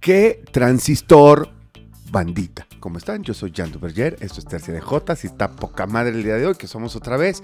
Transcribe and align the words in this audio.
¿Qué 0.00 0.42
transistor 0.52 1.50
bandita? 2.10 2.66
¿Cómo 2.80 2.98
están? 2.98 3.22
Yo 3.22 3.34
soy 3.34 3.52
Jan 3.54 3.72
Duverger, 3.72 4.16
esto 4.20 4.40
es 4.40 4.46
Tercia 4.46 4.72
de 4.72 4.80
Jotas 4.80 5.24
y 5.24 5.26
está 5.26 5.50
poca 5.50 5.86
madre 5.86 6.12
el 6.12 6.22
día 6.22 6.36
de 6.36 6.46
hoy, 6.46 6.54
que 6.54 6.66
somos 6.66 6.96
otra 6.96 7.16
vez 7.16 7.42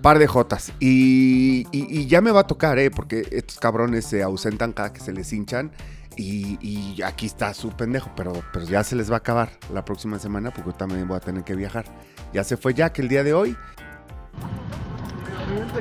par 0.00 0.18
de 0.18 0.26
Jotas. 0.26 0.72
Y, 0.80 2.06
ya 2.06 2.20
me 2.20 2.30
va 2.30 2.40
a 2.40 2.46
tocar, 2.46 2.78
¿eh? 2.78 2.90
Porque 2.90 3.26
estos 3.30 3.58
cabrones 3.58 4.06
se 4.06 4.22
ausentan 4.22 4.72
cada 4.72 4.92
que 4.92 5.00
se 5.00 5.12
les 5.12 5.32
hinchan. 5.32 5.70
Y, 6.16 7.00
aquí 7.02 7.26
está 7.26 7.54
su 7.54 7.70
pendejo, 7.70 8.10
pero, 8.16 8.32
pero 8.52 8.64
ya 8.64 8.84
se 8.84 8.96
les 8.96 9.10
va 9.10 9.16
a 9.16 9.18
acabar 9.18 9.50
la 9.72 9.84
próxima 9.84 10.18
semana 10.18 10.50
porque 10.50 10.72
también 10.72 11.06
voy 11.06 11.16
a 11.16 11.20
tener 11.20 11.44
que 11.44 11.54
viajar. 11.54 11.84
Ya 12.32 12.44
se 12.44 12.56
fue 12.56 12.74
Jack 12.74 12.98
el 12.98 13.08
día 13.08 13.24
de 13.24 13.32
hoy. 13.32 13.56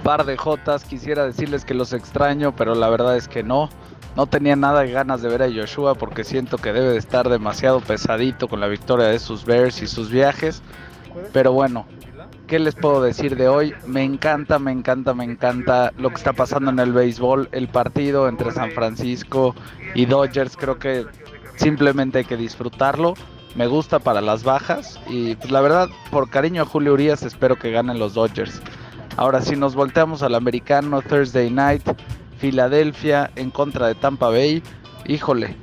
Par 0.03 0.25
de 0.25 0.38
Jotas, 0.38 0.85
quisiera 0.85 1.25
decirles 1.25 1.66
que 1.66 1.73
los 1.73 1.93
extraño, 1.93 2.55
pero 2.55 2.75
la 2.75 2.89
verdad 2.89 3.17
es 3.17 3.27
que 3.27 3.43
no. 3.43 3.70
No 4.15 4.27
tenía 4.27 4.55
nada 4.55 4.81
de 4.81 4.91
ganas 4.91 5.21
de 5.21 5.29
ver 5.29 5.43
a 5.43 5.52
Joshua 5.52 5.95
porque 5.95 6.23
siento 6.23 6.57
que 6.57 6.73
debe 6.73 6.89
de 6.89 6.98
estar 6.98 7.29
demasiado 7.29 7.79
pesadito 7.79 8.48
con 8.48 8.59
la 8.59 8.67
victoria 8.67 9.07
de 9.07 9.20
sus 9.20 9.45
Bears 9.45 9.81
y 9.81 9.88
sus 9.88 10.09
viajes. 10.09 10.62
Pero 11.31 11.53
bueno, 11.53 11.85
¿qué 12.48 12.59
les 12.59 12.75
puedo 12.75 13.02
decir 13.02 13.35
de 13.35 13.48
hoy? 13.48 13.73
Me 13.85 14.03
encanta, 14.03 14.59
me 14.59 14.71
encanta, 14.71 15.13
me 15.13 15.23
encanta 15.23 15.93
lo 15.98 16.09
que 16.09 16.15
está 16.15 16.34
pasando 16.34 16.71
en 16.71 16.79
el 16.79 16.91
béisbol. 16.91 17.49
El 17.51 17.67
partido 17.67 18.27
entre 18.27 18.51
San 18.51 18.71
Francisco 18.71 19.55
y 19.93 20.05
Dodgers, 20.05 20.57
creo 20.57 20.79
que 20.79 21.05
simplemente 21.55 22.20
hay 22.20 22.26
que 22.26 22.37
disfrutarlo. 22.37 23.13
Me 23.55 23.67
gusta 23.67 23.99
para 23.99 24.21
las 24.21 24.43
bajas 24.43 24.99
y 25.07 25.35
pues 25.35 25.51
la 25.51 25.62
verdad, 25.62 25.90
por 26.12 26.29
cariño 26.29 26.63
a 26.63 26.65
Julio 26.65 26.93
Urias, 26.93 27.23
espero 27.23 27.57
que 27.57 27.71
ganen 27.71 27.99
los 27.99 28.13
Dodgers. 28.13 28.62
Ahora, 29.20 29.41
si 29.41 29.57
nos 29.57 29.75
volteamos 29.75 30.23
al 30.23 30.34
americano, 30.34 31.01
Thursday 31.01 31.51
night, 31.51 31.84
Filadelfia 32.37 33.29
en 33.35 33.51
contra 33.51 33.87
de 33.87 33.95
Tampa 33.95 34.29
Bay, 34.29 34.63
híjole, 35.05 35.57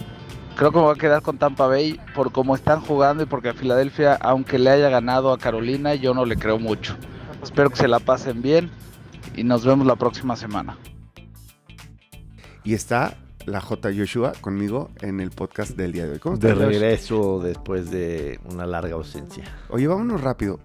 creo 0.56 0.72
que 0.72 0.76
me 0.76 0.82
voy 0.82 0.94
a 0.94 0.98
quedar 0.98 1.22
con 1.22 1.38
Tampa 1.38 1.66
Bay 1.66 1.98
por 2.14 2.32
cómo 2.32 2.54
están 2.54 2.82
jugando 2.82 3.22
y 3.22 3.27
porque 3.27 3.48
a 3.48 3.54
Filadelfia, 3.54 4.12
aunque 4.16 4.58
le 4.58 4.68
haya 4.68 4.90
ganado 4.90 5.32
a 5.32 5.38
Carolina, 5.38 5.94
yo 5.94 6.12
no 6.12 6.27
le 6.27 6.36
creo 6.36 6.58
mucho. 6.58 6.98
Espero 7.42 7.70
que 7.70 7.77
se 7.77 7.88
la 7.88 7.98
pasen 7.98 8.42
bien 8.42 8.68
y 9.34 9.42
nos 9.42 9.64
vemos 9.64 9.86
la 9.86 9.96
próxima 9.96 10.36
semana. 10.36 10.77
Y 12.62 12.74
está 12.74 13.16
la 13.46 13.62
J. 13.62 13.88
Joshua 13.96 14.34
conmigo 14.38 14.90
en 15.00 15.18
el 15.18 15.30
podcast 15.30 15.78
del 15.78 15.92
día 15.92 16.04
de 16.04 16.12
hoy. 16.12 16.18
¿Cómo 16.18 16.36
De 16.36 16.54
regreso 16.54 17.40
después 17.42 17.90
de 17.90 18.38
una 18.44 18.66
larga 18.66 18.96
ausencia. 18.96 19.44
Oye, 19.70 19.86
vámonos 19.86 20.20
rápido. 20.20 20.60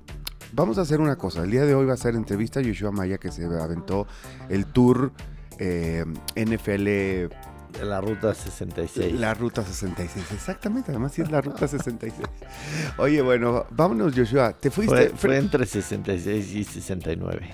Vamos 0.53 0.77
a 0.77 0.81
hacer 0.81 0.99
una 0.99 1.15
cosa. 1.15 1.43
El 1.43 1.51
día 1.51 1.65
de 1.65 1.75
hoy 1.75 1.85
va 1.85 1.93
a 1.93 1.97
ser 1.97 2.15
entrevista 2.15 2.59
a 2.59 2.63
Joshua 2.63 2.91
Maya 2.91 3.17
que 3.17 3.31
se 3.31 3.45
aventó 3.45 4.07
el 4.49 4.65
tour 4.65 5.11
eh, 5.59 6.05
NFL 6.35 7.33
la 7.83 8.01
ruta 8.01 8.33
66. 8.33 9.19
La 9.19 9.33
ruta 9.33 9.63
66, 9.63 10.31
exactamente, 10.33 10.91
además 10.91 11.13
sí 11.13 11.21
es 11.21 11.31
la 11.31 11.41
ruta 11.41 11.67
66. 11.67 12.27
Oye, 12.97 13.21
bueno, 13.21 13.65
vámonos 13.71 14.13
Joshua, 14.15 14.53
te 14.53 14.69
fuiste... 14.69 15.09
fue, 15.09 15.17
fue 15.17 15.37
entre 15.37 15.65
66 15.65 16.53
y 16.53 16.63
69. 16.63 17.49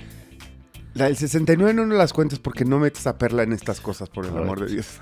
La 0.95 1.05
del 1.05 1.15
69 1.15 1.73
no 1.73 1.85
nos 1.85 1.97
las 1.97 2.11
cuentes 2.11 2.39
porque 2.39 2.65
no 2.65 2.79
metes 2.79 3.05
a 3.07 3.17
Perla 3.17 3.43
en 3.43 3.53
estas 3.53 3.79
cosas, 3.79 4.09
por 4.09 4.25
el 4.25 4.31
Correcto. 4.31 4.51
amor 4.51 4.67
de 4.67 4.73
Dios. 4.73 4.99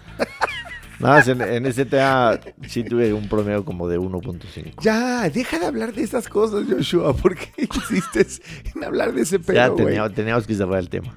Nada 1.00 1.16
más 1.16 1.28
en, 1.28 1.42
en 1.42 1.66
ese 1.66 1.86
tema 1.86 2.40
sí 2.68 2.84
tuve 2.84 3.14
un 3.14 3.28
promedio 3.28 3.66
como 3.66 3.88
de 3.88 4.00
1.5. 4.00 4.82
Ya, 4.82 5.30
deja 5.30 5.60
de 5.60 5.66
hablar 5.66 5.94
de 5.94 6.04
esas 6.04 6.28
cosas, 6.30 6.64
Joshua, 6.70 7.14
¿por 7.16 7.36
qué 7.36 7.50
insistes 7.58 8.42
en 8.74 8.84
hablar 8.84 9.14
de 9.14 9.24
ese 9.24 9.38
Ya 9.40 9.44
pedo, 9.46 9.74
güey? 9.74 9.86
tenía- 9.88 10.10
teníamos 10.10 10.48
que 10.48 10.56
cerrar 10.56 10.80
el 10.80 10.90
tema. 10.90 11.14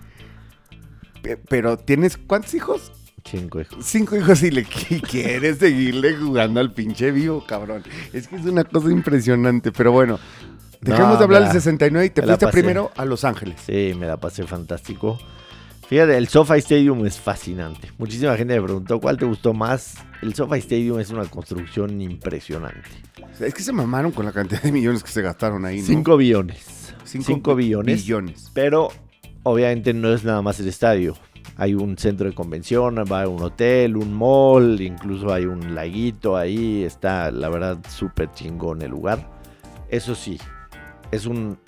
Pe- 1.22 1.36
Pero, 1.36 1.76
¿tienes 1.78 2.16
cuántos 2.16 2.54
hijos? 2.54 2.92
Cinco 3.24 3.60
hijos. 3.60 3.84
Cinco 3.84 4.16
hijos 4.16 4.42
y 4.42 4.50
le 4.50 4.64
qui- 4.64 5.00
quieres 5.02 5.58
seguirle 5.58 6.16
jugando 6.16 6.60
al 6.60 6.72
pinche 6.72 7.10
vivo, 7.10 7.44
cabrón. 7.46 7.82
Es 8.12 8.26
que 8.28 8.36
es 8.36 8.44
una 8.46 8.64
cosa 8.64 8.90
impresionante, 8.90 9.70
pero 9.72 9.92
bueno. 9.92 10.18
Dejemos 10.80 11.14
No, 11.14 11.18
de 11.18 11.24
hablar 11.24 11.40
del 11.42 11.48
la- 11.48 11.52
69 11.54 12.06
y 12.06 12.10
te 12.10 12.22
fuiste 12.22 12.46
primero 12.48 12.92
a 12.96 13.04
Los 13.04 13.24
Ángeles. 13.24 13.60
Sí, 13.66 13.92
me 13.98 14.06
la 14.06 14.16
pasé 14.16 14.46
fantástico. 14.46 15.18
Fíjate, 15.88 16.18
el 16.18 16.28
SoFi 16.28 16.58
Stadium 16.58 17.06
es 17.06 17.18
fascinante. 17.18 17.90
Muchísima 17.96 18.36
gente 18.36 18.54
me 18.54 18.62
preguntó 18.62 19.00
cuál 19.00 19.16
te 19.16 19.24
gustó 19.24 19.54
más. 19.54 19.94
El 20.20 20.34
SoFi 20.34 20.58
Stadium 20.58 21.00
es 21.00 21.08
una 21.08 21.24
construcción 21.24 21.98
impresionante. 22.02 22.82
Es 23.40 23.54
que 23.54 23.62
se 23.62 23.72
mamaron 23.72 24.12
con 24.12 24.26
la 24.26 24.32
cantidad 24.32 24.60
de 24.60 24.70
millones 24.70 25.02
que 25.02 25.10
se 25.10 25.22
gastaron 25.22 25.64
ahí, 25.64 25.80
¿no? 25.80 25.86
5 25.86 26.16
billones. 26.18 26.94
Cinco 27.04 27.24
5 27.26 27.54
billones. 27.54 28.02
Billones. 28.02 28.50
Pero 28.52 28.90
obviamente 29.44 29.94
no 29.94 30.12
es 30.12 30.24
nada 30.24 30.42
más 30.42 30.60
el 30.60 30.68
estadio. 30.68 31.14
Hay 31.56 31.72
un 31.72 31.96
centro 31.96 32.28
de 32.28 32.34
convención, 32.34 33.02
va 33.10 33.26
un 33.26 33.42
hotel, 33.42 33.96
un 33.96 34.12
mall, 34.12 34.82
incluso 34.82 35.32
hay 35.32 35.46
un 35.46 35.74
laguito 35.74 36.36
ahí. 36.36 36.84
Está, 36.84 37.30
la 37.30 37.48
verdad, 37.48 37.78
súper 37.88 38.30
chingón 38.32 38.82
el 38.82 38.90
lugar. 38.90 39.26
Eso 39.88 40.14
sí, 40.14 40.38
es 41.10 41.24
un, 41.24 41.58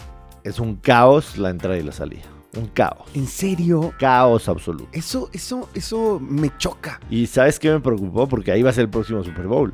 es 0.45 0.61
un 0.61 0.77
caos 0.77 1.39
la 1.39 1.49
entrada 1.49 1.79
y 1.79 1.83
la 1.83 1.93
salida. 1.93 2.27
Un 2.57 2.67
caos. 2.67 3.09
¿En 3.15 3.27
serio? 3.27 3.93
Caos 3.99 4.49
absoluto. 4.49 4.89
Eso, 4.93 5.31
eso, 5.33 5.69
eso 5.75 6.19
me 6.21 6.51
choca. 6.59 7.01
Y 7.09 7.27
¿sabes 7.27 7.59
qué 7.59 7.71
me 7.71 7.81
preocupó? 7.81 8.29
Porque 8.29 8.51
ahí 8.51 8.63
va 8.63 8.71
a 8.71 8.73
ser 8.73 8.85
el 8.85 8.91
próximo 8.91 9.23
Super 9.23 9.47
Bowl. 9.47 9.73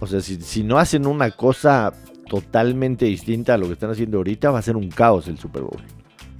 O 0.00 0.06
sea, 0.06 0.20
si, 0.20 0.40
si 0.40 0.62
no 0.62 0.78
hacen 0.78 1.06
una 1.06 1.30
cosa 1.30 1.92
totalmente 2.28 3.06
distinta 3.06 3.54
a 3.54 3.58
lo 3.58 3.66
que 3.66 3.72
están 3.72 3.90
haciendo 3.90 4.18
ahorita, 4.18 4.50
va 4.50 4.58
a 4.58 4.62
ser 4.62 4.76
un 4.76 4.88
caos 4.88 5.28
el 5.28 5.38
Super 5.38 5.62
Bowl. 5.62 5.82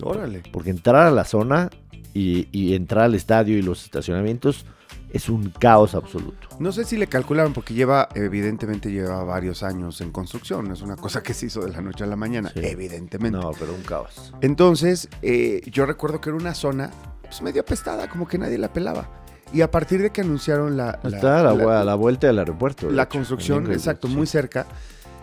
Órale. 0.03 0.43
Porque 0.53 0.71
entrar 0.71 1.07
a 1.07 1.11
la 1.11 1.25
zona 1.25 1.71
y, 2.15 2.49
y 2.53 2.75
entrar 2.75 3.05
al 3.05 3.15
estadio 3.15 3.59
y 3.59 3.63
los 3.63 3.85
estacionamientos 3.85 4.67
es 5.13 5.29
un 5.29 5.51
caos 5.51 5.95
absoluto. 5.95 6.49
No 6.59 6.73
sé 6.73 6.85
si 6.85 6.97
le 6.97 7.07
calcularon 7.07 7.53
porque 7.53 7.75
lleva, 7.75 8.09
evidentemente 8.15 8.91
lleva 8.91 9.23
varios 9.25 9.63
años 9.63 10.01
en 10.01 10.13
construcción. 10.13 10.69
No 10.69 10.75
es 10.75 10.83
una 10.83 10.97
cosa 10.97 11.23
que 11.23 11.35
se 11.35 11.47
hizo 11.47 11.63
de 11.63 11.71
la 11.73 11.81
noche 11.81 12.05
a 12.05 12.07
la 12.07 12.17
mañana, 12.17 12.51
Sí. 12.55 12.61
evidentemente. 12.63 13.39
No, 13.39 13.51
pero 13.59 13.73
un 13.75 13.83
caos. 13.83 14.33
Entonces, 14.41 15.09
eh, 15.23 15.63
yo 15.71 15.87
recuerdo 15.87 16.21
que 16.21 16.31
era 16.31 16.39
una 16.39 16.55
zona 16.55 16.91
pues, 17.23 17.43
medio 17.43 17.63
apestada, 17.63 18.09
como 18.09 18.27
que 18.29 18.39
nadie 18.39 18.59
la 18.59 18.73
pelaba. 18.73 19.09
Y 19.53 19.63
a 19.63 19.71
partir 19.71 20.01
de 20.01 20.11
que 20.11 20.21
anunciaron 20.21 20.77
la, 20.77 20.99
la- 21.03 21.17
Está 21.17 21.41
a 21.41 21.55
la, 21.55 21.85
la- 21.85 21.95
vuelta 21.97 22.27
del 22.29 22.39
aeropuerto. 22.39 22.87
de 22.87 22.93
la 22.93 23.03
hecho, 23.05 23.11
construcción, 23.19 23.71
exacto, 23.73 24.07
sí. 24.09 24.15
muy 24.15 24.27
cerca, 24.27 24.67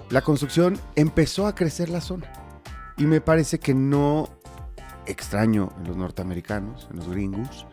la 0.10 0.22
construcción 0.22 0.78
empezó 0.96 1.48
a 1.48 1.56
crecer 1.56 1.90
la 1.90 2.02
zona. 2.02 2.26
Y 2.98 3.06
me 3.06 3.22
parece 3.22 3.60
que 3.60 3.74
no, 3.74 4.30
extraño 5.06 5.72
en 5.80 5.88
los 5.88 5.96
norteamericanos, 5.98 6.88
en 6.92 6.98
los 6.98 7.10
gringos, 7.10 7.66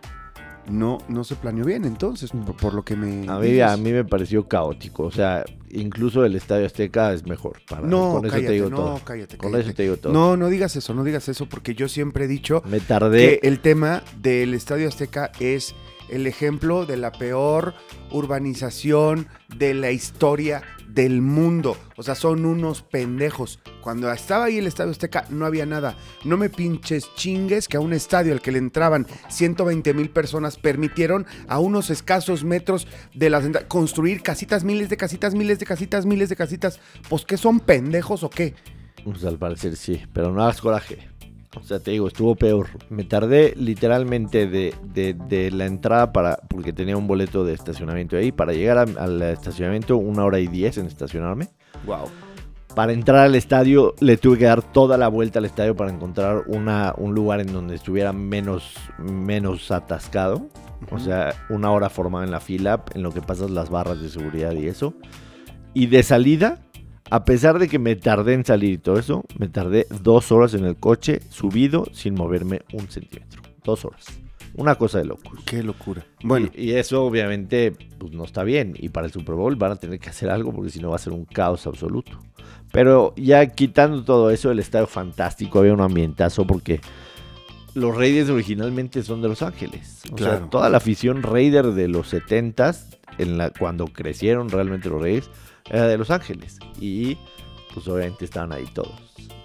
no, 0.69 0.99
no 1.09 1.25
se 1.25 1.37
planeó 1.37 1.65
bien 1.65 1.85
entonces, 1.85 2.31
por, 2.31 2.57
por 2.57 2.75
lo 2.75 2.85
que 2.85 2.97
me... 2.97 3.29
A 3.29 3.39
mí, 3.39 3.61
a 3.61 3.77
mí 3.77 3.93
me 3.93 4.05
pareció 4.05 4.47
caótico. 4.49 5.05
O 5.05 5.11
sea, 5.11 5.45
incluso 5.71 6.25
el 6.25 6.35
Estadio 6.37 6.67
Azteca 6.67 7.13
es 7.13 7.27
mejor. 7.27 7.59
Para, 7.69 7.87
No, 7.87 8.15
con 8.15 8.25
eso 8.27 8.33
cállate, 8.35 8.47
te 8.49 8.53
digo 8.55 8.71
no, 8.71 8.77
todo. 8.77 9.01
cállate, 9.05 9.37
Con 9.37 9.51
cállate. 9.53 9.69
eso 9.69 9.77
te 9.77 9.83
digo 9.83 9.97
todo. 9.97 10.13
No, 10.13 10.37
no 10.37 10.49
digas 10.49 10.75
eso, 10.77 10.95
no 10.95 11.05
digas 11.05 11.29
eso, 11.29 11.47
porque 11.47 11.75
yo 11.75 11.89
siempre 11.89 12.25
he 12.25 12.29
dicho 12.29 12.63
Me 12.67 12.81
tardé. 12.81 13.39
que 13.41 13.49
el 13.49 13.61
tema 13.61 14.03
del 14.21 14.55
Estadio 14.55 14.89
Azteca 14.89 15.31
es 15.41 15.75
el 16.09 16.27
ejemplo 16.27 16.87
de 16.87 16.97
la 16.97 17.13
peor 17.13 17.75
urbanización 18.11 19.29
de 19.57 19.75
la 19.75 19.91
historia 19.91 20.63
del 20.89 21.21
mundo. 21.21 21.77
O 21.97 22.03
sea, 22.03 22.15
son 22.15 22.45
unos 22.45 22.83
pendejos. 22.83 23.61
Cuando 23.81 24.11
estaba 24.13 24.45
ahí 24.45 24.59
el 24.59 24.67
Estadio 24.67 24.93
Azteca 24.93 25.27
no 25.29 25.45
había 25.45 25.67
nada. 25.67 25.97
No 26.25 26.37
me 26.37 26.49
pinches 26.49 27.13
chingues 27.17 27.69
que 27.69 27.77
a 27.77 27.81
un 27.81 27.93
estadio 27.93 28.33
al 28.33 28.41
que 28.41 28.53
le 28.53 28.59
entraban 28.59 29.07
120 29.29 29.93
mil 29.95 30.11
personas 30.11 30.57
permitieron 30.57 31.27
a 31.49 31.59
unos 31.59 31.91
escasos 31.91 32.45
metros 32.45 32.87
de 33.13 33.31
las 33.31 33.45
construir 33.69 34.23
casitas, 34.23 34.65
miles 34.65 34.89
de 34.89 34.97
casitas, 34.97 35.35
miles 35.35 35.59
de 35.59 35.67
casitas, 35.67 36.07
miles 36.07 36.29
de 36.29 36.37
casitas. 36.37 36.81
Pues 37.09 37.25
que 37.25 37.37
son 37.37 37.61
pendejos 37.61 38.23
o 38.23 38.31
qué? 38.31 38.55
Pues 39.05 39.25
al 39.25 39.39
parecer 39.39 39.77
sí, 39.77 40.03
pero 40.12 40.33
no 40.33 40.43
hagas 40.43 40.61
coraje. 40.61 41.13
O 41.56 41.62
sea, 41.62 41.79
te 41.79 41.93
digo, 41.93 42.09
estuvo 42.09 42.35
peor. 42.35 42.67
Me 42.91 43.05
tardé 43.05 43.55
literalmente 43.56 44.47
de, 44.47 44.75
de- 44.93 45.15
de 45.15 45.51
la 45.51 45.67
entrada 45.67 46.12
para. 46.12 46.37
porque 46.49 46.73
tenía 46.73 46.97
un 46.97 47.06
boleto 47.06 47.45
de 47.45 47.55
estacionamiento 47.55 48.17
ahí. 48.17 48.33
Para 48.33 48.53
llegar 48.53 48.79
al 48.99 49.23
estacionamiento, 49.23 49.97
una 49.97 50.25
hora 50.25 50.41
y 50.41 50.47
diez 50.49 50.79
en 50.79 50.87
estacionarme. 50.87 51.49
Wow. 51.87 52.06
Para 52.75 52.93
entrar 52.93 53.21
al 53.21 53.37
estadio, 53.37 53.95
le 54.01 54.17
tuve 54.17 54.37
que 54.39 54.47
dar 54.47 54.61
toda 54.61 54.99
la 54.99 55.06
vuelta 55.06 55.39
al 55.39 55.45
estadio 55.45 55.77
para 55.77 55.93
encontrar 55.93 56.43
una, 56.49 56.93
un 56.97 57.15
lugar 57.15 57.41
en 57.41 57.53
donde 57.53 57.77
estuviera 57.77 58.12
menos, 58.12 58.75
menos 58.99 59.71
atascado. 59.71 60.49
O 60.91 60.99
sea, 60.99 61.35
una 61.50 61.71
hora 61.71 61.89
formada 61.89 62.25
en 62.25 62.33
la 62.33 62.41
fila, 62.41 62.85
en 62.95 63.05
lo 63.05 63.12
que 63.12 63.23
pasas 63.23 63.50
las 63.53 63.71
barras 63.71 64.00
de 64.03 64.09
seguridad 64.09 64.53
y 64.55 64.67
eso. 64.67 64.93
Y 65.73 65.87
de 65.87 66.03
salida, 66.03 66.59
a 67.11 67.25
pesar 67.25 67.59
de 67.59 67.69
que 67.69 67.79
me 67.79 67.97
tardé 67.97 68.35
en 68.35 68.45
salir 68.45 68.73
y 68.73 68.79
todo 68.79 68.99
eso, 68.99 69.25
me 69.39 69.49
tardé 69.49 69.87
dos 70.03 70.33
horas 70.33 70.55
en 70.55 70.65
el 70.65 70.77
coche, 70.77 71.21
subido, 71.31 71.87
sin 71.93 72.15
moverme 72.15 72.62
un 72.73 72.89
centímetro. 72.91 73.43
Dos 73.62 73.85
horas. 73.85 74.06
Una 74.56 74.77
cosa 74.77 74.99
de 74.99 75.05
locos. 75.06 75.41
Qué 75.45 75.62
locura. 75.62 76.05
Bueno, 76.23 76.49
Y, 76.55 76.71
y 76.71 76.73
eso 76.75 77.05
obviamente 77.05 77.73
pues, 77.99 78.12
no 78.12 78.25
está 78.25 78.45
bien. 78.45 78.75
Y 78.79 78.89
para 78.91 79.06
el 79.06 79.12
Super 79.12 79.35
Bowl 79.35 79.56
van 79.56 79.73
a 79.73 79.77
tener 79.77 79.99
que 79.99 80.11
hacer 80.11 80.31
algo 80.31 80.53
porque 80.53 80.71
si 80.71 80.81
no 80.81 80.91
va 80.91 80.97
a 80.97 81.01
ser 81.01 81.12
un 81.12 81.25
caos 81.25 81.67
absoluto. 81.67 82.12
Pero 82.73 83.15
ya 83.17 83.47
quitando 83.47 84.05
todo 84.05 84.31
eso, 84.31 84.50
el 84.50 84.59
estadio 84.61 84.87
fantástico, 84.87 85.59
había 85.59 85.73
un 85.75 85.81
ambientazo 85.81 86.47
porque 86.47 86.81
los 87.75 87.97
Raiders 87.97 88.31
originalmente 88.31 89.03
son 89.03 89.21
de 89.23 89.29
Los 89.29 89.43
Ángeles. 89.43 90.03
O 90.12 90.17
sea, 90.19 90.29
Claro. 90.31 90.49
toda 90.49 90.71
la 90.71 90.77
afición 90.79 91.23
Raider 91.23 91.67
de 91.73 91.89
los 91.89 92.12
70s, 92.12 92.97
en 93.19 93.37
la, 93.39 93.50
cuando 93.50 93.87
crecieron 93.87 94.49
realmente 94.50 94.89
los 94.89 95.00
Raiders, 95.03 95.31
era 95.70 95.87
de 95.87 95.99
Los 95.99 96.11
Ángeles. 96.11 96.58
Y 96.81 97.16
pues 97.72 97.88
obviamente 97.88 98.25
estaban 98.25 98.52
ahí 98.52 98.66
todos. 98.72 99.00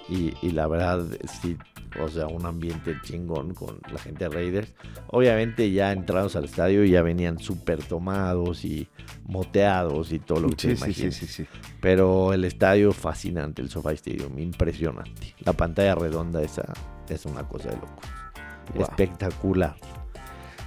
Y, 0.08 0.34
y 0.42 0.52
la 0.52 0.68
verdad, 0.68 1.06
sí, 1.42 1.56
o 2.00 2.10
sea, 2.10 2.28
un 2.28 2.46
ambiente 2.46 2.96
chingón 3.04 3.54
con 3.54 3.80
la 3.92 4.00
gente 4.00 4.26
de 4.26 4.30
Raiders. 4.30 4.74
Obviamente 5.08 5.72
ya 5.72 5.92
entrados 5.92 6.36
al 6.36 6.46
estadio 6.46 6.84
ya 6.84 7.02
venían 7.02 7.40
súper 7.40 7.84
tomados 7.84 8.66
y 8.66 8.88
moteados 9.26 10.12
y 10.12 10.20
todo 10.20 10.42
lo 10.42 10.50
que 10.50 10.76
Sí, 10.76 10.76
sí, 10.76 10.94
sí, 10.94 11.12
sí, 11.12 11.28
sí. 11.28 11.46
Pero 11.82 12.34
el 12.34 12.44
estadio 12.46 12.92
fascinante, 12.92 13.62
el 13.62 13.70
SoFi 13.70 13.94
Stadium, 13.96 14.38
impresionante. 14.40 15.36
La 15.40 15.54
pantalla 15.54 15.96
redonda 15.96 16.42
esa 16.42 16.74
es 17.08 17.26
una 17.26 17.48
cosa 17.48 17.70
de 17.70 17.76
locos. 17.76 18.10
Wow. 18.76 18.84
Espectacular. 18.84 19.76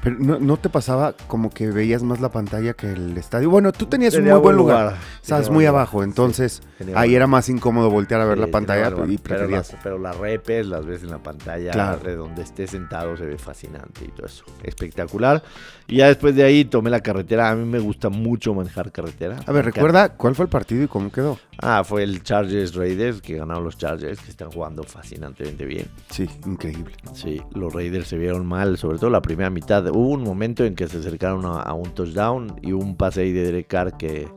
Pero 0.02 0.16
¿no, 0.18 0.38
no 0.40 0.56
te 0.56 0.68
pasaba 0.68 1.14
como 1.28 1.48
que 1.50 1.70
veías 1.70 2.02
más 2.02 2.20
la 2.20 2.30
pantalla 2.30 2.74
que 2.74 2.92
el 2.92 3.16
estadio? 3.16 3.50
Bueno, 3.50 3.70
tú 3.72 3.86
tenías 3.86 4.12
Tenía 4.14 4.32
un 4.34 4.38
muy 4.38 4.42
buen 4.42 4.56
lugar. 4.56 4.96
Estabas 5.22 5.44
Tenía 5.44 5.54
muy 5.54 5.64
lugar. 5.64 5.74
abajo, 5.76 6.02
entonces 6.02 6.60
Sí, 6.78 6.86
ahí 6.96 7.14
era 7.14 7.28
más 7.28 7.48
incómodo 7.48 7.88
voltear 7.88 8.20
a 8.20 8.24
ver 8.24 8.38
Sí, 8.38 8.40
la 8.40 8.46
pantalla 8.48 8.90
lugar. 8.90 9.08
pero 9.22 9.46
las, 9.48 9.76
pero 9.82 9.98
las 10.00 10.16
repes 10.16 10.66
las 10.66 10.84
ves 10.84 11.04
en 11.04 11.10
la 11.10 11.18
pantalla 11.18 11.70
Claro. 11.70 12.00
de 12.02 12.16
donde 12.16 12.42
estés 12.42 12.70
sentado 12.70 13.16
se 13.16 13.24
ve 13.26 13.38
fascinante 13.38 14.04
y 14.04 14.08
todo 14.08 14.26
eso. 14.26 14.44
Espectacular. 14.64 15.42
Y 15.86 15.96
ya 15.98 16.08
después 16.08 16.34
de 16.34 16.42
ahí 16.42 16.64
tomé 16.64 16.90
la 16.90 17.00
carretera. 17.00 17.50
A 17.50 17.54
mí 17.54 17.64
me 17.64 17.78
gusta 17.78 18.08
mucho 18.08 18.54
manejar 18.54 18.90
carretera. 18.90 19.36
A 19.46 19.52
ver, 19.52 19.64
recuerda 19.64 20.08
cuál 20.16 20.34
fue 20.34 20.44
el 20.46 20.48
partido 20.48 20.82
y 20.82 20.88
cómo 20.88 21.12
quedó. 21.12 21.38
Ah, 21.60 21.84
fue 21.84 22.02
el 22.02 22.22
Chargers 22.24 22.74
Raiders 22.74 23.20
que 23.20 23.36
ganaron 23.36 23.62
los 23.62 23.76
Chargers 23.78 24.18
que 24.20 24.30
están 24.30 24.50
jugando 24.50 24.82
fascinantemente 24.82 25.64
bien. 25.64 25.86
Sí, 26.10 26.28
increíble. 26.46 26.96
Sí, 27.14 27.40
los 27.54 27.72
Raiders 27.72 28.08
se 28.08 28.16
vieron 28.18 28.46
mal, 28.46 28.78
sobre 28.78 28.98
todo 28.98 29.10
la 29.10 29.22
primera 29.22 29.50
mitad. 29.50 29.86
Hubo 29.92 30.08
un 30.10 30.22
momento 30.24 30.64
en 30.64 30.74
que 30.74 30.88
se 30.88 30.98
acercaron 30.98 31.44
a, 31.46 31.60
a 31.62 31.74
un 31.74 31.94
touchdown 31.94 32.56
y 32.62 32.72
un 32.72 32.96
pase 32.96 33.22
ahí 33.22 33.32
de 33.32 33.44
Derek 33.44 33.66
Carr 33.68 33.96
que, 33.96 34.28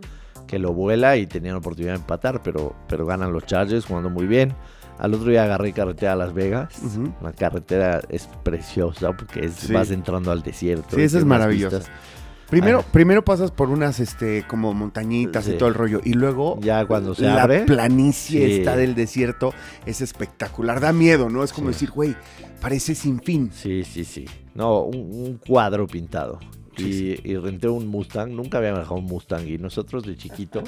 que 0.48 0.60
lo 0.60 0.74
vuela 0.74 1.18
y 1.18 1.25
tenían 1.28 1.56
oportunidad 1.56 1.94
de 1.94 2.00
empatar, 2.00 2.42
pero, 2.44 2.75
pero 2.88 3.06
ganan 3.06 3.34
los 3.34 3.46
Chargers 3.46 3.86
jugando 3.86 4.10
muy 4.10 4.28
bien. 4.28 4.54
Al 4.98 5.13
otro 5.13 5.30
día 5.30 5.44
agarré 5.44 5.74
carretera 5.74 6.13
a 6.13 6.16
Las 6.16 6.34
Vegas. 6.34 6.74
La 7.22 7.34
carretera 7.34 8.02
es 8.10 8.30
preciosa 8.44 9.12
porque 9.12 9.46
es- 9.46 9.54
Sí. 9.56 9.74
vas 9.74 9.92
entrando 9.92 10.31
al 10.31 10.42
desierto. 10.42 10.96
Sí, 10.96 11.02
esa 11.02 11.18
es 11.18 11.25
maravillosa. 11.25 11.78
vistas. 11.80 11.94
Primero, 12.50 12.80
Ajá. 12.80 12.88
primero 12.92 13.25
pasas 13.25 13.50
por 13.50 13.69
unas 13.72 14.00
este 14.00 14.46
como 14.48 14.72
montañitas 14.74 15.48
y 15.48 15.54
todo 15.54 15.68
el 15.68 15.74
rollo 15.74 16.00
y 16.04 16.13
luego 16.13 16.60
Ya 16.62 16.86
cuando 16.86 17.16
se 17.16 17.24
la 17.24 17.42
abre. 17.44 17.62
planicie 17.63 18.46
Sí. 18.46 18.54
esta 18.60 18.75
del 18.78 18.94
desierto 18.94 19.51
es 19.88 20.00
espectacular, 20.01 20.80
da 20.80 20.94
miedo, 20.94 21.28
¿no? 21.30 21.44
Es 21.44 21.51
como 21.51 21.69
decir, 21.69 21.90
güey, 21.90 22.16
parece 22.62 22.94
sin 22.94 23.19
fin. 23.19 23.50
Sí, 23.51 23.84
sí, 23.84 24.06
sí. 24.06 24.25
No, 24.56 24.81
un, 24.84 24.96
un 24.98 25.38
cuadro 25.46 25.86
pintado. 25.86 26.40
Y, 26.78 27.19
y 27.30 27.38
renté 27.38 27.69
un 27.69 27.88
Mustang. 27.88 28.31
Nunca 28.36 28.57
había 28.57 28.74
manejado 28.74 28.96
un 28.96 29.06
Mustang. 29.06 29.48
Y 29.48 29.57
nosotros 29.57 30.04
de 30.04 30.18
chiquito. 30.18 30.62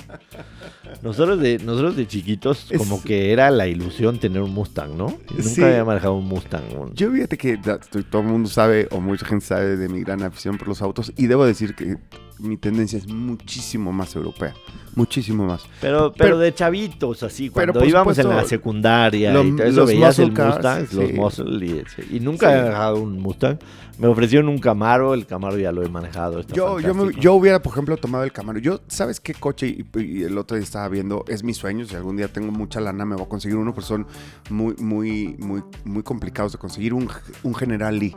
nosotros 1.01 1.39
de, 1.39 1.57
nosotros 1.59 1.95
de 1.97 2.07
chiquitos, 2.07 2.67
Es- 2.71 2.77
como 2.77 3.01
que 3.01 3.31
era 3.33 3.49
la 3.51 3.67
ilusión 3.67 4.17
tener 4.19 4.41
un 4.41 4.53
Mustang, 4.53 4.95
¿no? 4.97 5.07
Y 5.31 5.33
nunca 5.33 5.43
Sí. 5.49 5.63
había 5.63 5.83
manejado 5.83 6.13
un 6.15 6.25
Mustang. 6.25 6.63
un- 6.79 6.93
Yo 6.93 7.11
fíjate 7.11 7.37
que 7.37 7.57
todo 7.57 8.21
el 8.21 8.27
mundo 8.27 8.49
sabe, 8.49 8.87
o 8.91 9.01
mucha 9.01 9.25
gente 9.25 9.45
sabe 9.45 9.75
de 9.75 9.89
mi 9.89 10.01
gran 10.01 10.21
afición 10.23 10.57
por 10.57 10.69
los 10.69 10.81
autos, 10.81 11.11
y 11.17 11.27
debo 11.27 11.45
decir 11.45 11.75
que 11.75 11.97
mi 12.39 12.57
tendencia 12.57 12.97
es 12.97 13.07
muchísimo 13.07 13.91
más 13.91 14.15
europea. 14.15 14.53
Muchísimo 14.95 15.45
más. 15.45 15.61
Pero, 15.79 16.11
pero, 16.11 16.13
Pero- 16.17 16.37
de 16.39 16.53
chavitos, 16.53 17.21
así. 17.23 17.49
Pero, 17.51 17.73
Cuando 17.73 17.79
por 17.81 17.89
íbamos 17.89 18.17
en 18.17 18.29
la 18.29 18.43
secundaria 18.45 19.31
lo- 19.31 19.43
y 19.43 19.51
todo 19.55 19.67
eso, 19.67 19.75
los 19.81 19.87
veías 19.87 20.19
el 20.19 20.33
cars, 20.33 20.55
Mustang, 20.55 20.87
los 20.93 21.13
muscle 21.13 21.65
y, 22.09 22.15
y 22.17 22.19
nunca 22.19 22.47
Sí. 22.47 22.51
había 22.53 22.63
manejado 22.63 22.99
un 23.01 23.19
Mustang. 23.21 23.57
Me 23.99 24.07
ofrecieron 24.07 24.47
un 24.49 24.57
Camaro. 24.59 25.13
El 25.13 25.25
Camaro 25.25 25.57
ya 25.57 25.71
lo 25.71 25.83
he 25.83 25.89
manejado. 25.89 26.41
Yo, 26.53 26.79
yo, 26.79 26.93
me- 26.93 27.13
yo 27.19 27.33
hubiera, 27.33 27.61
por 27.61 27.73
ejemplo, 27.73 27.97
tomado 27.97 28.23
el 28.23 28.31
Camaro. 28.31 28.59
Yo, 28.59 28.79
¿sabes 28.87 29.19
qué 29.19 29.33
coche? 29.33 29.67
Y, 29.67 29.85
y 30.01 30.23
el 30.23 30.37
otro 30.37 30.55
día 30.57 30.63
estaba 30.63 30.87
viendo, 30.89 31.25
es 31.27 31.43
mi 31.43 31.53
sueño. 31.53 31.85
Si 31.85 31.95
algún 31.95 32.17
día 32.17 32.27
tengo 32.27 32.51
mucha 32.51 32.79
lana, 32.79 33.05
me 33.05 33.15
voy 33.15 33.25
a 33.25 33.29
conseguir 33.29 33.57
uno, 33.57 33.73
pero 33.73 33.85
son 33.85 34.07
muy, 34.49 34.75
muy, 34.77 35.35
muy, 35.39 35.63
muy 35.85 36.03
complicados 36.03 36.51
de 36.53 36.57
conseguir. 36.59 36.93
Un, 36.93 37.07
un 37.43 37.55
General 37.55 37.97
Lee. 37.97 38.15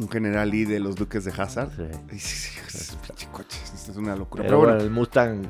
Un 0.00 0.08
General 0.08 0.48
Lee 0.48 0.64
de 0.64 0.80
los 0.80 0.96
Duques 0.96 1.24
de 1.24 1.32
Hazard. 1.36 1.70
sí. 1.76 1.82
Ay, 2.10 2.18
sí, 2.18 2.36
sí, 2.36 2.58
ese 2.66 2.96
pinche 3.06 3.28
coche, 3.30 3.58
es 3.64 3.96
una 3.96 4.16
locura. 4.16 4.42
Pero, 4.44 4.56
Pero, 4.56 4.58
bueno, 4.58 4.72
bueno, 4.74 4.84
el 4.84 4.90
Mustang 4.90 5.42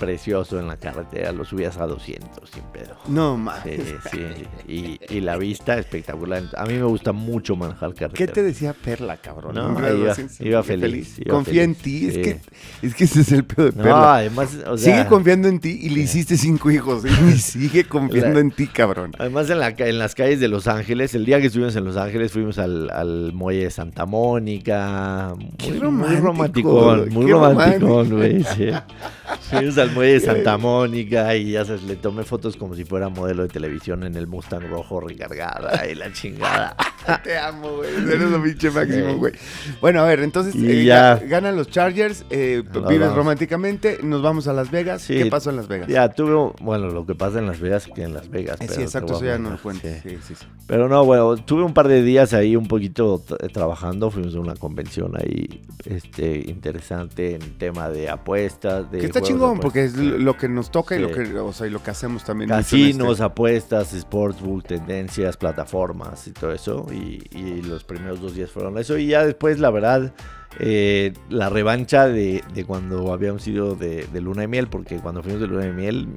precioso 0.00 0.58
en 0.58 0.66
la 0.66 0.76
carretera, 0.78 1.30
lo 1.30 1.44
subías 1.44 1.76
a 1.78 1.86
200 1.86 2.50
sin 2.50 2.62
pedo. 2.72 2.96
no 3.06 3.36
más. 3.36 3.62
Sí, 3.62 3.76
sí, 4.10 4.18
y, 4.66 5.14
y 5.16 5.20
la 5.20 5.36
vista 5.36 5.78
espectacular. 5.78 6.42
A 6.56 6.64
mí 6.64 6.72
me 6.74 6.82
gusta 6.84 7.12
mucho 7.12 7.54
manejar 7.54 7.90
¿Qué 7.92 8.00
carretera. 8.06 8.32
te 8.32 8.42
decía 8.42 8.72
Perla, 8.74 9.18
cabrón? 9.18 9.54
No, 9.54 9.74
grado 9.76 9.96
iba- 9.98 10.16
iba 10.40 10.62
feliz, 10.64 11.18
iba 11.20 11.34
Confía 11.34 11.62
en 11.62 11.74
ti. 11.76 12.08
Es, 12.08 12.14
sí. 12.14 12.22
que, 12.22 12.40
es 12.82 12.94
que 12.94 13.04
ese 13.04 13.20
es 13.20 13.30
el 13.32 13.44
pedo 13.44 13.66
de 13.70 13.76
No, 13.76 13.82
Perla. 13.84 14.14
además, 14.16 14.56
o 14.66 14.76
sea, 14.78 14.96
sigue 14.96 15.06
confiando 15.08 15.46
en 15.48 15.60
ti 15.60 15.78
y 15.82 15.90
le 15.90 16.00
hiciste 16.00 16.36
cinco 16.36 16.70
hijos. 16.70 17.04
Y 17.04 17.38
sigue 17.38 17.84
confiando 17.84 18.34
La- 18.34 18.40
en 18.40 18.50
ti, 18.50 18.66
cabrón. 18.66 19.12
Además 19.18 19.50
en, 19.50 19.60
la, 19.60 19.76
ca- 19.76 19.86
en 19.86 19.98
las 19.98 20.14
calles 20.14 20.40
de 20.40 20.48
Los 20.48 20.66
Ángeles, 20.66 21.14
el 21.14 21.26
día 21.26 21.38
que 21.40 21.48
estuvimos 21.48 21.76
en 21.76 21.84
Los 21.84 21.96
Ángeles 21.98 22.32
fuimos 22.32 22.58
al, 22.58 22.90
al 22.90 23.32
muelle 23.34 23.64
de 23.64 23.70
Santa 23.70 24.06
Mónica. 24.06 25.34
Qué 25.58 25.70
Muy, 25.72 25.78
romántico, 25.78 26.08
muy 26.08 26.16
romanticón, 26.26 26.98
güey, 26.98 27.10
muy 27.10 27.26
qué 27.26 27.32
romanticón, 27.32 28.10
güey. 28.10 28.44
sí. 28.44 28.68
Fuimos 29.50 29.78
al 29.78 29.89
muelle 29.90 30.14
de 30.14 30.20
Santa 30.26 30.56
Mónica 30.58 31.34
y 31.36 31.52
ya 31.52 31.64
sabes, 31.64 31.82
le 31.82 31.96
tomé 31.96 32.24
fotos 32.24 32.56
como 32.56 32.74
si 32.74 32.84
fuera 32.84 33.08
modelo 33.08 33.42
de 33.42 33.48
televisión 33.48 34.02
en 34.04 34.14
el 34.16 34.26
Mustang 34.26 34.68
rojo 34.68 35.00
recargada 35.00 35.86
y 35.86 35.94
la 35.94 36.12
chingada. 36.12 36.76
Te 37.24 37.38
amo, 37.38 37.76
güey. 37.76 37.90
Eres 37.94 38.30
lo 38.30 38.42
pinche 38.42 38.70
máximo, 38.70 39.16
güey. 39.16 39.32
Bueno, 39.80 40.00
a 40.00 40.04
ver, 40.04 40.20
entonces 40.20 40.54
eh, 40.54 40.84
ya. 40.84 41.18
ga- 41.18 41.28
ganan 41.28 41.56
los 41.56 41.68
Chargers, 41.68 42.24
eh, 42.30 42.62
vives 42.72 43.00
vamos. 43.00 43.16
románticamente, 43.16 43.98
nos 44.02 44.20
vamos 44.22 44.46
a 44.48 44.52
Las 44.52 44.70
Vegas. 44.70 45.02
Sí. 45.02 45.14
¿Qué 45.14 45.26
pasó 45.26 45.50
en 45.50 45.56
Las 45.56 45.66
Vegas? 45.68 45.88
Ya 45.88 46.08
tuve, 46.10 46.52
bueno, 46.60 46.88
lo 46.88 47.06
que 47.06 47.14
pasa 47.14 47.38
en 47.38 47.46
Las 47.46 47.58
Vegas 47.58 47.86
que 47.94 48.02
en 48.02 48.12
Las 48.14 48.28
Vegas. 48.28 48.56
Eh, 48.60 48.64
pero 48.66 48.74
sí, 48.74 48.82
exacto, 48.82 49.14
eso 49.14 49.24
ya 49.24 49.38
no 49.38 49.50
lo 49.50 49.58
cuento. 49.62 49.88
sí. 50.02 50.18
Sí. 50.26 50.34
Pero 50.66 50.88
no, 50.88 51.04
bueno, 51.04 51.36
tuve 51.38 51.64
un 51.64 51.74
par 51.74 51.88
de 51.88 52.02
días 52.02 52.32
ahí 52.34 52.54
un 52.54 52.68
poquito 52.68 53.22
trabajando, 53.52 54.10
fuimos 54.10 54.34
a 54.36 54.40
una 54.40 54.54
convención 54.54 55.12
ahí 55.16 55.62
este, 55.84 56.44
interesante 56.48 57.34
en 57.34 57.58
tema 57.58 57.88
de 57.88 58.08
apuestas. 58.08 58.90
De 58.90 58.98
Que 58.98 59.06
está 59.06 59.20
de 59.20 59.26
chingón, 59.26 59.58
es 59.84 59.96
lo 59.96 60.36
que 60.36 60.48
nos 60.48 60.70
toca 60.70 60.96
y 60.96 61.00
lo 61.00 61.10
que, 61.12 61.38
o 61.38 61.52
sea, 61.52 61.66
y 61.66 61.70
lo 61.70 61.82
que 61.82 61.90
hacemos 61.90 62.24
también. 62.24 62.50
Casinos, 62.50 63.12
este- 63.12 63.24
apuestas, 63.24 63.88
sportsbook, 63.88 64.64
tendencias, 64.64 65.36
plataformas 65.36 66.26
y 66.26 66.32
todo 66.32 66.52
eso. 66.52 66.86
Y, 66.92 67.22
y 67.36 67.62
los 67.62 67.84
primeros 67.84 68.20
dos 68.20 68.34
días 68.34 68.50
fueron 68.50 68.78
eso. 68.78 68.96
Y 68.98 69.06
ya 69.08 69.24
después, 69.24 69.58
la 69.58 69.70
verdad, 69.70 70.12
eh, 70.58 71.12
la 71.28 71.48
revancha 71.48 72.06
de, 72.08 72.42
de 72.54 72.64
cuando 72.64 73.12
habíamos 73.12 73.46
ido 73.46 73.74
de, 73.76 74.06
de 74.12 74.20
luna 74.20 74.42
de 74.42 74.48
miel, 74.48 74.68
porque 74.68 74.96
cuando 74.96 75.22
fuimos 75.22 75.40
de 75.40 75.46
luna 75.46 75.64
de 75.66 75.72
miel, 75.72 76.08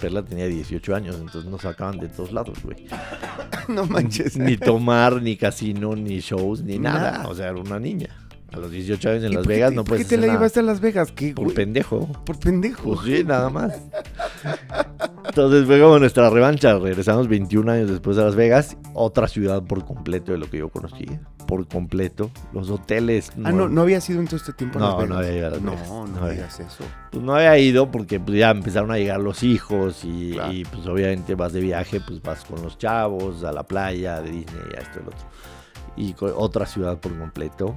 Perla 0.00 0.24
tenía 0.24 0.46
18 0.46 0.94
años, 0.94 1.16
entonces 1.20 1.50
nos 1.50 1.62
sacaban 1.62 1.98
de 1.98 2.08
todos 2.08 2.32
lados, 2.32 2.58
güey. 2.62 2.86
no 3.68 3.86
manches. 3.86 4.36
Ni 4.36 4.56
tomar, 4.56 5.20
ni 5.20 5.36
casino, 5.36 5.94
ni 5.94 6.20
shows, 6.20 6.62
ni 6.62 6.78
nada. 6.78 7.12
Nada. 7.12 7.28
O 7.28 7.34
sea, 7.34 7.48
era 7.48 7.56
una 7.60 7.78
niña. 7.78 8.08
A 8.52 8.58
los 8.58 8.70
18 8.70 9.08
años 9.10 9.24
en 9.24 9.32
¿Y 9.32 9.34
Las 9.34 9.44
por 9.44 9.52
Vegas 9.52 9.70
te- 9.70 9.76
no 9.76 9.84
¿Por 9.84 9.88
puedes 9.90 10.06
qué 10.06 10.16
te 10.16 10.26
la 10.26 10.32
llevaste 10.32 10.60
a 10.60 10.62
Las 10.62 10.80
Vegas? 10.80 11.12
¿Qué, 11.12 11.32
Por 11.34 11.54
pendejo. 11.54 12.06
Por 12.24 12.38
pendejo. 12.38 12.82
Pues 12.94 13.00
sí, 13.06 13.24
nada 13.24 13.48
más. 13.50 13.72
Entonces 15.26 15.66
fue 15.66 15.80
como 15.80 15.98
nuestra 15.98 16.28
revancha. 16.30 16.78
Regresamos 16.78 17.28
21 17.28 17.70
años 17.72 17.90
después 17.90 18.18
a 18.18 18.24
Las 18.24 18.34
Vegas. 18.34 18.76
Otra 18.94 19.28
ciudad 19.28 19.62
por 19.62 19.84
completo 19.84 20.32
de 20.32 20.38
lo 20.38 20.50
que 20.50 20.58
yo 20.58 20.68
conocí. 20.68 21.06
Por 21.46 21.66
completo. 21.66 22.30
Los 22.52 22.70
hoteles. 22.70 23.30
Ah, 23.44 23.52
no, 23.52 23.68
no 23.68 23.82
había 23.82 24.00
sido 24.00 24.20
en 24.20 24.26
todo 24.26 24.36
este 24.36 24.52
tiempo 24.52 24.78
a 24.78 24.82
No, 24.82 24.88
Las 24.88 24.96
Vegas. 24.98 25.08
no 25.10 25.16
había 25.18 25.36
ido 25.38 25.46
a 25.46 25.50
Las 25.50 25.62
No, 25.62 25.70
Vegas. 25.72 25.88
no, 25.88 26.06
No 26.06 26.16
había. 26.22 26.32
digas 26.34 26.60
eso. 26.60 26.84
Pues 27.10 27.24
no 27.24 27.34
había 27.34 27.58
ido 27.58 27.90
porque 27.90 28.20
pues, 28.20 28.38
ya 28.38 28.50
empezaron 28.50 28.90
a 28.90 28.98
llegar 28.98 29.20
los 29.20 29.42
hijos. 29.42 30.04
Y, 30.04 30.32
Claro. 30.32 30.52
y, 30.52 30.64
pues 30.64 30.86
obviamente 30.86 31.34
vas 31.34 31.52
de 31.52 31.60
viaje, 31.60 32.00
pues 32.06 32.20
vas 32.22 32.44
con 32.44 32.62
los 32.62 32.76
chavos 32.78 33.44
a 33.44 33.52
la 33.52 33.62
playa, 33.62 34.20
de 34.20 34.30
Disney, 34.30 34.62
a 34.76 34.80
esto 34.80 35.00
y 35.00 35.02
lo 35.04 35.08
otro. 35.08 35.26
Y 35.96 36.14
otra 36.42 36.66
ciudad 36.66 36.98
por 36.98 37.16
completo. 37.18 37.74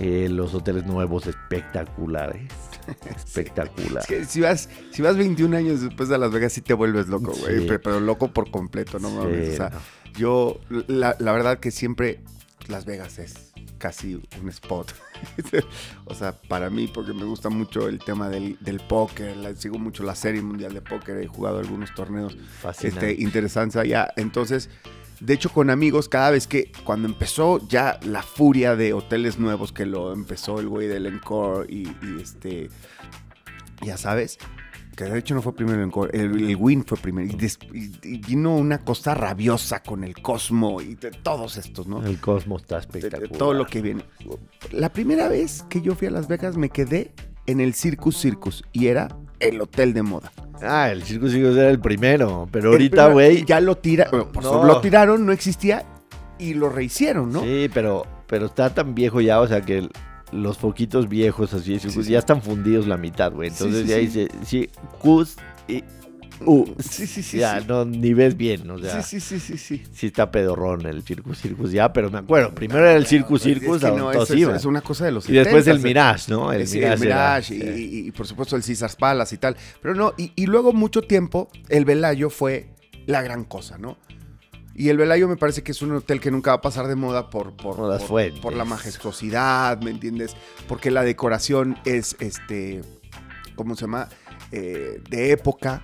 Eh, 0.00 0.28
los 0.30 0.52
hoteles 0.54 0.84
nuevos 0.86 1.26
espectaculares. 1.26 2.52
Espectacular. 3.16 4.02
Es 4.02 4.06
que 4.06 4.24
si 4.26 4.40
vas, 4.40 4.68
si 4.92 5.02
vas 5.02 5.16
21 5.16 5.56
años 5.56 5.80
después 5.80 6.08
de 6.08 6.18
Las 6.18 6.30
Vegas, 6.32 6.52
sí 6.52 6.60
te 6.60 6.74
vuelves 6.74 7.08
loco, 7.08 7.32
güey. 7.32 7.60
Sí. 7.60 7.64
Pero, 7.66 7.80
pero 7.80 8.00
loco 8.00 8.28
por 8.28 8.50
completo, 8.50 8.98
no 8.98 9.10
mames. 9.10 9.46
Sí, 9.48 9.52
o 9.54 9.56
sea, 9.56 9.70
no. 9.70 10.12
yo, 10.18 10.60
la, 10.86 11.16
la 11.18 11.32
verdad 11.32 11.58
que 11.58 11.70
siempre 11.70 12.20
Las 12.68 12.84
Vegas 12.84 13.18
es 13.18 13.52
casi 13.78 14.14
un 14.40 14.48
spot. 14.50 14.94
o 16.04 16.14
sea, 16.14 16.32
para 16.42 16.70
mí, 16.70 16.88
porque 16.92 17.12
me 17.12 17.24
gusta 17.24 17.48
mucho 17.48 17.88
el 17.88 17.98
tema 17.98 18.28
del, 18.28 18.56
del 18.60 18.80
póker, 18.80 19.36
la- 19.36 19.54
sigo 19.54 19.78
mucho 19.78 20.02
la 20.04 20.14
serie 20.14 20.42
mundial 20.42 20.72
de 20.74 20.82
póker, 20.82 21.18
he 21.18 21.26
jugado 21.26 21.58
algunos 21.58 21.92
torneos 21.94 22.36
Fascinante. 22.60 23.10
este, 23.10 23.22
interesantes 23.22 23.76
allá. 23.76 24.12
Entonces, 24.16 24.70
de 25.20 25.34
hecho, 25.34 25.50
con 25.50 25.70
amigos, 25.70 26.08
cada 26.08 26.30
vez 26.30 26.46
que, 26.46 26.70
cuando 26.84 27.08
empezó 27.08 27.66
ya 27.68 27.98
la 28.04 28.22
furia 28.22 28.76
de 28.76 28.92
hoteles 28.92 29.38
nuevos, 29.38 29.72
que 29.72 29.86
lo 29.86 30.12
empezó 30.12 30.60
el 30.60 30.68
güey 30.68 30.88
del 30.88 31.06
Encore 31.06 31.66
y, 31.72 31.88
y 31.88 32.20
este, 32.22 32.68
ya 33.82 33.96
sabes, 33.96 34.38
que 34.96 35.04
de 35.04 35.18
hecho 35.18 35.34
no 35.34 35.42
fue 35.42 35.54
primero 35.54 35.90
Cor- 35.90 36.10
el, 36.14 36.48
el 36.48 36.56
Win 36.56 36.84
fue 36.84 36.96
primero. 36.96 37.30
Y, 37.30 37.36
des- 37.36 37.58
y- 37.74 37.92
y 38.02 38.18
vino 38.18 38.56
una 38.56 38.78
cosa 38.78 39.14
rabiosa 39.14 39.82
con 39.82 40.04
el 40.04 40.14
Cosmo 40.22 40.80
y 40.80 40.94
de 40.94 41.10
todos 41.10 41.56
estos, 41.58 41.86
¿no? 41.86 42.04
El 42.04 42.18
Cosmos 42.18 42.62
está 42.62 42.80
De- 42.80 42.86
de 42.92 42.98
espectacular. 43.00 43.38
todo 43.38 43.52
lo 43.52 43.66
que 43.66 43.82
viene. 43.82 44.04
La 44.72 44.90
primera 44.92 45.28
vez 45.28 45.64
que 45.68 45.82
yo 45.82 45.94
fui 45.94 46.08
a 46.08 46.10
Las 46.10 46.28
Vegas 46.28 46.56
me 46.56 46.70
quedé 46.70 47.12
en 47.46 47.60
el 47.60 47.74
Circus 47.74 48.16
Circus 48.18 48.64
y 48.72 48.86
era 48.86 49.08
el 49.40 49.60
hotel 49.60 49.92
de 49.94 50.02
moda. 50.02 50.32
Ah, 50.62 50.90
el 50.90 51.02
Circus 51.02 51.32
Circus 51.32 51.56
era 51.56 51.70
el 51.70 51.78
primero. 51.80 52.48
Pero 52.50 52.68
El 52.68 52.72
ahorita, 52.74 53.08
güey. 53.08 53.44
Ya 53.44 53.60
lo 53.60 53.76
tiraron. 53.76 54.28
No. 54.42 54.64
Lo 54.64 54.80
tiraron, 54.80 55.26
no 55.26 55.32
existía 55.32 55.84
y 56.38 56.54
lo 56.54 56.68
rehicieron, 56.70 57.32
¿no? 57.32 57.42
Sí, 57.42 57.68
pero, 57.72 58.06
pero 58.26 58.46
está 58.46 58.72
tan 58.74 58.94
viejo 58.94 59.20
ya, 59.20 59.40
o 59.40 59.46
sea 59.48 59.60
que 59.60 59.78
el- 59.78 59.90
los 60.32 60.58
foquitos 60.58 61.08
viejos 61.08 61.54
así 61.54 61.78
Sí, 61.78 61.90
sí. 61.90 62.02
ya 62.10 62.18
están 62.18 62.42
fundidos 62.42 62.86
la 62.86 62.96
mitad, 62.96 63.32
güey. 63.32 63.48
Entonces 63.50 63.82
sí, 63.82 63.88
ya 63.88 63.94
sí. 63.96 64.00
dice, 64.02 64.28
sí, 64.44 64.70
Cus 65.00 65.36
y 65.68 65.84
U. 66.44 66.66
Sí, 66.78 67.06
sí, 67.06 67.22
sí. 67.22 67.38
ya 67.38 67.60
sí. 67.60 67.66
no 67.68 67.84
ni 67.84 68.12
ves 68.14 68.36
bien, 68.36 68.68
o 68.70 68.78
sea. 68.78 69.02
sí, 69.02 69.20
sí, 69.20 69.38
sí, 69.40 69.56
sí, 69.56 69.58
sí. 69.58 69.82
Sí 69.92 70.06
está 70.08 70.30
pedorrón 70.30 70.84
el 70.86 71.02
Circus 71.02 71.38
Circus 71.40 71.72
ya, 71.72 71.92
pero 71.92 72.10
me 72.10 72.18
acuerdo, 72.18 72.54
primero 72.54 72.80
era 72.80 72.94
el 72.94 73.06
Circus 73.06 73.40
Es 73.46 73.58
Circus, 73.58 73.80
que 73.80 73.86
a 73.86 73.90
no, 73.92 74.12
es, 74.12 74.30
es- 74.30 74.48
es 74.48 74.64
una 74.64 74.80
cosa 74.82 75.04
de 75.06 75.12
los 75.12 75.28
Y 75.28 75.32
después 75.32 75.66
el 75.66 75.78
70s, 75.78 75.82
Mirage, 75.82 76.30
¿no? 76.32 76.52
El 76.52 76.66
Sí, 76.66 76.78
Mirage. 76.78 76.94
el 76.94 77.00
Mirage 77.00 77.56
era- 77.56 77.76
y, 77.76 77.82
y- 77.84 77.98
y, 78.08 78.10
por 78.12 78.26
supuesto 78.26 78.54
el 78.56 78.62
Caesars 78.62 78.96
Palace 78.96 79.34
y 79.34 79.38
tal. 79.38 79.56
Pero 79.80 79.94
no, 79.94 80.12
y, 80.18 80.32
y 80.36 80.46
luego 80.46 80.72
mucho 80.72 81.02
tiempo 81.02 81.48
el 81.68 81.84
Velayo 81.84 82.28
fue 82.30 82.68
la 83.06 83.22
gran 83.22 83.44
cosa, 83.44 83.78
¿no? 83.78 83.96
Y 84.78 84.90
el 84.90 84.98
Velayo 84.98 85.26
me 85.26 85.36
parece 85.38 85.62
que 85.62 85.72
es 85.72 85.80
un 85.80 85.92
hotel 85.92 86.20
que 86.20 86.30
nunca 86.30 86.50
va 86.50 86.56
a 86.56 86.60
pasar 86.60 86.86
de 86.86 86.96
moda 86.96 87.30
por, 87.30 87.56
por 87.56 88.54
la 88.54 88.64
majestuosidad, 88.66 89.80
¿me 89.80 89.90
entiendes? 89.90 90.36
Porque 90.68 90.90
la 90.90 91.02
decoración 91.02 91.78
es, 91.86 92.14
este, 92.20 92.82
¿cómo 93.54 93.74
se 93.74 93.82
llama? 93.82 94.08
Eh, 94.52 95.00
de 95.08 95.30
época, 95.32 95.82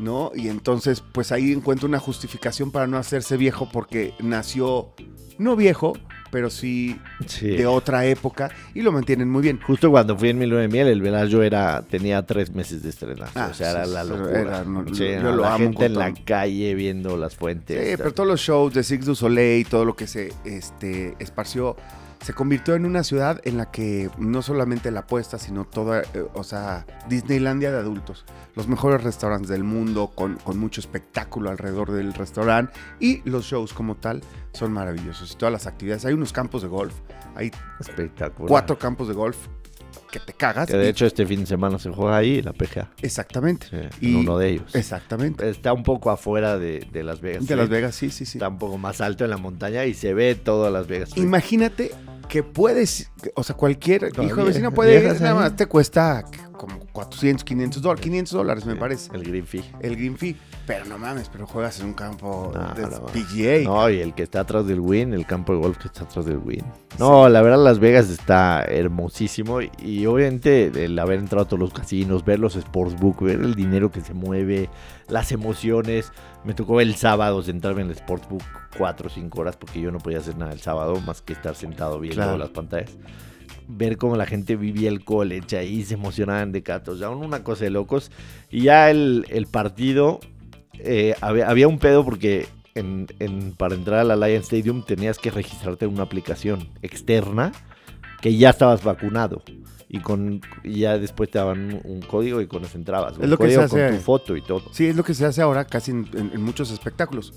¿no? 0.00 0.32
Y 0.34 0.48
entonces, 0.48 1.02
pues 1.12 1.30
ahí 1.32 1.52
encuentro 1.52 1.86
una 1.88 1.98
justificación 1.98 2.70
para 2.70 2.86
no 2.86 2.96
hacerse 2.96 3.36
viejo 3.36 3.68
porque 3.72 4.14
nació, 4.20 4.90
no 5.38 5.56
viejo, 5.56 5.92
pero 6.32 6.48
sí 6.48 6.96
Sí. 7.26 7.48
de 7.48 7.66
otra 7.66 8.06
época 8.06 8.50
y 8.74 8.82
lo 8.82 8.92
mantienen 8.92 9.28
muy 9.28 9.42
bien. 9.42 9.58
Justo 9.66 9.90
cuando 9.90 10.16
fui 10.16 10.28
en 10.28 10.38
mi 10.38 10.46
luna 10.46 10.62
de 10.62 10.68
miel, 10.68 10.86
el 10.86 11.02
Velayo 11.02 11.42
era, 11.42 11.82
tenía 11.82 12.24
tres 12.24 12.54
meses 12.54 12.82
de 12.84 12.90
estrenar. 12.90 13.30
Ah, 13.34 13.48
o 13.50 13.54
sea, 13.54 13.70
era 13.72 13.86
la 13.86 14.04
locura. 14.04 14.40
era- 14.40 14.64
no, 14.64 14.84
Sí, 14.94 15.04
yo 15.08 15.22
no, 15.22 15.32
lo 15.34 15.42
la 15.42 15.54
amo 15.54 15.64
gente 15.64 15.86
en 15.86 15.94
la 15.94 16.14
calle 16.14 16.74
viendo 16.74 17.16
las 17.16 17.34
fuentes. 17.34 17.76
Sí, 17.90 17.96
pero 17.96 18.12
todos 18.14 18.28
los 18.28 18.40
shows 18.40 18.72
de 18.74 18.84
Six 18.84 19.06
du 19.06 19.14
Soleil, 19.16 19.66
todo 19.66 19.84
lo 19.84 19.96
que 19.96 20.06
se 20.06 20.32
este, 20.44 21.16
esparció, 21.18 21.76
se 22.22 22.34
convirtió 22.34 22.74
en 22.74 22.84
una 22.84 23.02
ciudad 23.02 23.40
en 23.44 23.56
la 23.56 23.70
que 23.70 24.10
no 24.18 24.42
solamente 24.42 24.90
la 24.90 25.00
apuesta, 25.00 25.38
sino 25.38 25.64
toda, 25.64 26.02
eh, 26.02 26.26
o 26.34 26.44
sea, 26.44 26.86
Disneylandia 27.08 27.72
de 27.72 27.78
adultos. 27.78 28.24
Los 28.54 28.68
mejores 28.68 29.02
restaurantes 29.02 29.48
del 29.48 29.64
mundo, 29.64 30.12
con, 30.14 30.36
con 30.36 30.58
mucho 30.58 30.80
espectáculo 30.80 31.50
alrededor 31.50 31.92
del 31.92 32.12
restaurante. 32.12 32.72
Y 32.98 33.22
los 33.28 33.46
shows 33.46 33.72
como 33.72 33.96
tal 33.96 34.22
son 34.52 34.72
maravillosos. 34.72 35.32
Y 35.32 35.36
todas 35.36 35.52
las 35.52 35.66
actividades. 35.66 36.04
Hay 36.04 36.12
unos 36.12 36.32
campos 36.32 36.62
de 36.62 36.68
golf. 36.68 36.94
Hay 37.34 37.50
cuatro 38.46 38.78
campos 38.78 39.08
de 39.08 39.14
golf 39.14 39.38
que 40.10 40.20
te 40.20 40.32
cagas. 40.32 40.68
Que 40.68 40.76
de 40.76 40.86
y- 40.86 40.88
hecho 40.88 41.06
este 41.06 41.26
fin 41.26 41.40
de 41.40 41.46
semana 41.46 41.78
se 41.78 41.90
juega 41.90 42.16
ahí, 42.16 42.42
la 42.42 42.52
PGA. 42.52 42.88
exactamente. 43.02 43.66
Sí, 43.70 43.76
Y- 44.00 44.10
en 44.10 44.16
uno 44.16 44.38
de 44.38 44.50
ellos. 44.50 44.74
Exactamente. 44.74 45.48
Está 45.48 45.72
un 45.72 45.82
poco 45.82 46.10
afuera 46.10 46.58
de, 46.58 46.86
de 46.92 47.02
Las 47.02 47.20
Vegas. 47.20 47.46
De 47.46 47.56
Las. 47.56 47.68
Vegas, 47.68 47.94
sí, 47.94 48.10
sí, 48.10 48.24
sí. 48.26 48.38
Está 48.38 48.48
un 48.48 48.58
poco 48.58 48.76
más 48.78 49.00
alto 49.00 49.24
en 49.24 49.30
la 49.30 49.36
montaña 49.36 49.84
y 49.84 49.94
se 49.94 50.12
ve 50.14 50.34
todo 50.34 50.70
Las 50.70 50.86
Vegas. 50.86 51.16
Imagínate 51.16 51.92
que 52.30 52.42
puedes, 52.44 53.10
o 53.34 53.42
sea, 53.42 53.56
cualquier 53.56 54.12
hijo 54.22 54.36
de 54.36 54.44
vecino 54.44 54.72
puede 54.72 55.00
ir, 55.04 55.20
nada 55.20 55.34
más 55.34 55.56
te 55.56 55.66
cuesta 55.66 56.24
como 56.56 56.78
400, 56.92 57.42
500 57.42 57.82
dólares, 57.82 58.02
500 58.04 58.32
dólares 58.32 58.66
me 58.66 58.76
parece, 58.76 59.10
El 59.14 59.24
Green 59.24 59.46
Fee. 59.46 59.64
el 59.80 59.96
green 59.96 60.16
fee. 60.16 60.36
Pero 60.66 60.84
no 60.84 60.98
mames, 60.98 61.28
pero 61.30 61.46
juegas 61.46 61.80
en 61.80 61.86
un 61.86 61.94
campo 61.94 62.52
No, 62.54 62.74
de 62.74 62.82
no. 62.82 63.06
PGA. 63.06 63.64
No, 63.64 63.88
y 63.90 63.98
el 64.00 64.14
que 64.14 64.22
está 64.22 64.40
atrás 64.40 64.66
del 64.66 64.78
Win, 64.78 65.14
el 65.14 65.26
campo 65.26 65.54
de 65.54 65.58
golf 65.58 65.78
que 65.78 65.88
está 65.88 66.04
atrás 66.04 66.26
del 66.26 66.36
Win. 66.38 66.62
No, 66.98 67.28
la 67.30 67.40
verdad 67.42 67.64
Las 67.64 67.78
Vegas 67.78 68.10
está 68.10 68.62
hermosísimo 68.64 69.62
y, 69.62 69.70
y 69.82 70.04
obviamente 70.06 70.70
el 70.84 70.98
haber 70.98 71.18
entrado 71.18 71.44
a 71.44 71.48
todos 71.48 71.58
los 71.60 71.72
casinos, 71.72 72.24
ver 72.24 72.38
los 72.38 72.52
sportsbook, 72.54 73.22
ver 73.22 73.40
el 73.40 73.54
dinero 73.54 73.90
que 73.90 74.02
se 74.02 74.12
mueve, 74.14 74.68
las 75.08 75.32
emociones. 75.32 76.12
Me 76.44 76.54
tocó 76.54 76.80
el 76.80 76.94
sábado 76.96 77.42
sentarme 77.42 77.82
en 77.82 77.88
el 77.90 77.96
sportsbook 77.96 78.42
cuatro 78.78 79.08
o 79.08 79.10
cinco 79.10 79.40
horas 79.42 79.56
porque 79.56 79.80
yo 79.80 79.90
no 79.90 79.98
podía 79.98 80.18
hacer 80.18 80.36
nada 80.38 80.52
el 80.52 80.60
sábado 80.60 80.98
más 81.00 81.20
que 81.20 81.34
estar 81.34 81.54
sentado 81.54 82.00
viendo 82.00 82.16
Claro. 82.22 82.38
las 82.38 82.48
pantallas. 82.50 82.96
Ver 83.68 83.98
cómo 83.98 84.16
la 84.16 84.26
gente 84.26 84.56
vivía 84.56 84.88
el 84.88 85.04
college 85.04 85.58
ahí, 85.58 85.84
se 85.84 85.94
emocionaban 85.94 86.50
de 86.50 86.62
catos, 86.62 86.98
ya 86.98 87.10
una 87.10 87.44
cosa 87.44 87.64
de 87.64 87.70
locos. 87.70 88.10
Y 88.50 88.62
ya 88.62 88.90
el, 88.90 89.26
el 89.28 89.46
partido, 89.46 90.18
eh, 90.78 91.14
había, 91.20 91.48
había 91.48 91.68
un 91.68 91.78
pedo 91.78 92.04
porque 92.04 92.46
en, 92.74 93.06
en- 93.18 93.52
para 93.52 93.74
entrar 93.74 94.00
al 94.00 94.10
Alliance 94.10 94.56
Stadium 94.56 94.82
tenías 94.84 95.18
que 95.18 95.30
registrarte 95.30 95.84
en 95.84 95.92
una 95.92 96.04
aplicación 96.04 96.68
externa 96.82 97.52
que 98.22 98.34
ya 98.36 98.50
estabas 98.50 98.82
vacunado. 98.82 99.42
Y 99.92 99.98
con 100.00 100.40
y 100.62 100.80
ya 100.80 100.98
después 100.98 101.30
te 101.30 101.38
daban 101.38 101.80
un, 101.84 102.00
código 102.02 102.40
y 102.40 102.46
con 102.46 102.64
eso 102.64 102.78
entrabas. 102.78 103.14
Es 103.14 103.18
Un 103.18 103.30
lo 103.30 103.36
que 103.36 103.44
código 103.44 103.60
se 103.62 103.64
hace- 103.66 103.86
con 103.88 103.96
tu 103.98 104.02
foto 104.04 104.36
y 104.36 104.42
todo. 104.42 104.62
Sí, 104.72 104.86
es 104.86 104.94
lo 104.94 105.02
que 105.02 105.14
se 105.14 105.26
hace 105.26 105.42
ahora 105.42 105.64
casi 105.64 105.90
en, 105.90 106.08
en- 106.14 106.30
en 106.32 106.42
muchos 106.42 106.70
espectáculos. 106.70 107.34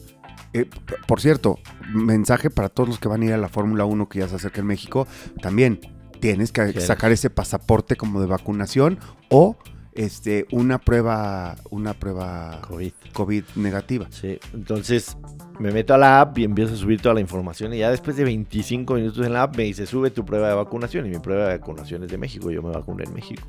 Eh, 0.53 0.69
por 1.07 1.19
cierto, 1.19 1.57
mensaje 1.95 2.51
para 2.51 2.69
todos 2.69 2.87
los 2.89 2.99
que 2.99 3.07
van 3.07 3.23
a 3.23 3.25
ir 3.25 3.33
a 3.33 3.37
la 3.37 3.49
Fórmula 3.49 3.85
1 3.85 4.07
que 4.07 4.19
ya 4.19 4.27
se 4.27 4.35
acerca 4.35 4.61
en 4.61 4.67
México, 4.67 5.07
también 5.41 5.79
tienes 6.19 6.51
que 6.51 6.79
sacar 6.79 7.11
ese 7.11 7.31
pasaporte 7.31 7.95
como 7.95 8.21
de 8.21 8.27
vacunación 8.27 8.99
o 9.29 9.57
este 9.95 10.45
una 10.51 10.79
prueba 10.79 11.55
una 11.69 11.93
prueba 11.93 12.61
COVID. 12.67 12.91
COVID 13.13 13.43
negativa. 13.55 14.07
Sí, 14.09 14.39
entonces 14.53 15.17
me 15.59 15.71
meto 15.71 15.93
a 15.93 15.97
la 15.97 16.21
app 16.21 16.37
y 16.37 16.43
empiezo 16.43 16.73
a 16.73 16.77
subir 16.77 17.01
toda 17.01 17.15
la 17.15 17.21
información 17.21 17.73
y 17.73 17.79
ya 17.79 17.91
después 17.91 18.15
de 18.17 18.23
25 18.23 18.95
minutos 18.95 19.25
en 19.25 19.33
la 19.33 19.43
app 19.43 19.55
me 19.55 19.63
dice 19.63 19.85
sube 19.85 20.09
tu 20.11 20.25
prueba 20.25 20.49
de 20.49 20.55
vacunación 20.55 21.05
y 21.05 21.09
mi 21.09 21.19
prueba 21.19 21.47
de 21.47 21.57
vacunación 21.57 22.03
es 22.03 22.09
de 22.09 22.17
México, 22.17 22.49
yo 22.51 22.61
me 22.61 22.71
vacuné 22.71 23.03
en 23.03 23.13
México. 23.13 23.47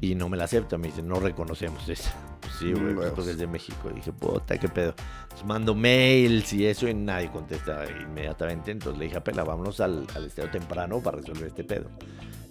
Y 0.00 0.14
no 0.14 0.28
me 0.28 0.36
la 0.36 0.44
acepta, 0.44 0.76
me 0.76 0.88
dice 0.88 1.02
no 1.02 1.18
reconocemos 1.20 1.88
esa. 1.88 2.12
Pues 2.40 2.52
sí, 2.58 2.72
güey, 2.72 2.94
Mm, 2.94 3.14
porque 3.14 3.30
es 3.30 3.38
de 3.38 3.46
México. 3.46 3.88
Y 3.90 3.94
dije, 3.94 4.12
puta, 4.12 4.58
qué 4.58 4.68
pedo. 4.68 4.94
Entonces 5.22 5.46
mando 5.46 5.74
mails 5.74 6.52
y 6.52 6.66
eso 6.66 6.86
y 6.86 6.94
nadie 6.94 7.30
contesta 7.30 7.84
inmediatamente. 8.02 8.70
Entonces 8.70 8.98
le 8.98 9.06
dije, 9.06 9.16
apela, 9.16 9.42
vámonos 9.42 9.80
al, 9.80 10.06
al 10.14 10.26
estadio 10.26 10.50
temprano 10.50 11.00
para 11.00 11.18
resolver 11.18 11.48
este 11.48 11.64
pedo. 11.64 11.88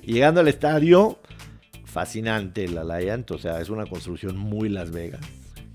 Y 0.02 0.14
llegando 0.14 0.42
al 0.42 0.48
estadio, 0.48 1.20
fascinante 2.00 2.68
la 2.68 2.82
Alliance, 2.82 3.34
o 3.34 3.38
sea, 3.38 3.62
es 3.62 3.70
una 3.70 3.86
construcción 3.86 4.38
muy 4.38 4.68
Las 4.68 4.92
Vegas. 4.92 5.22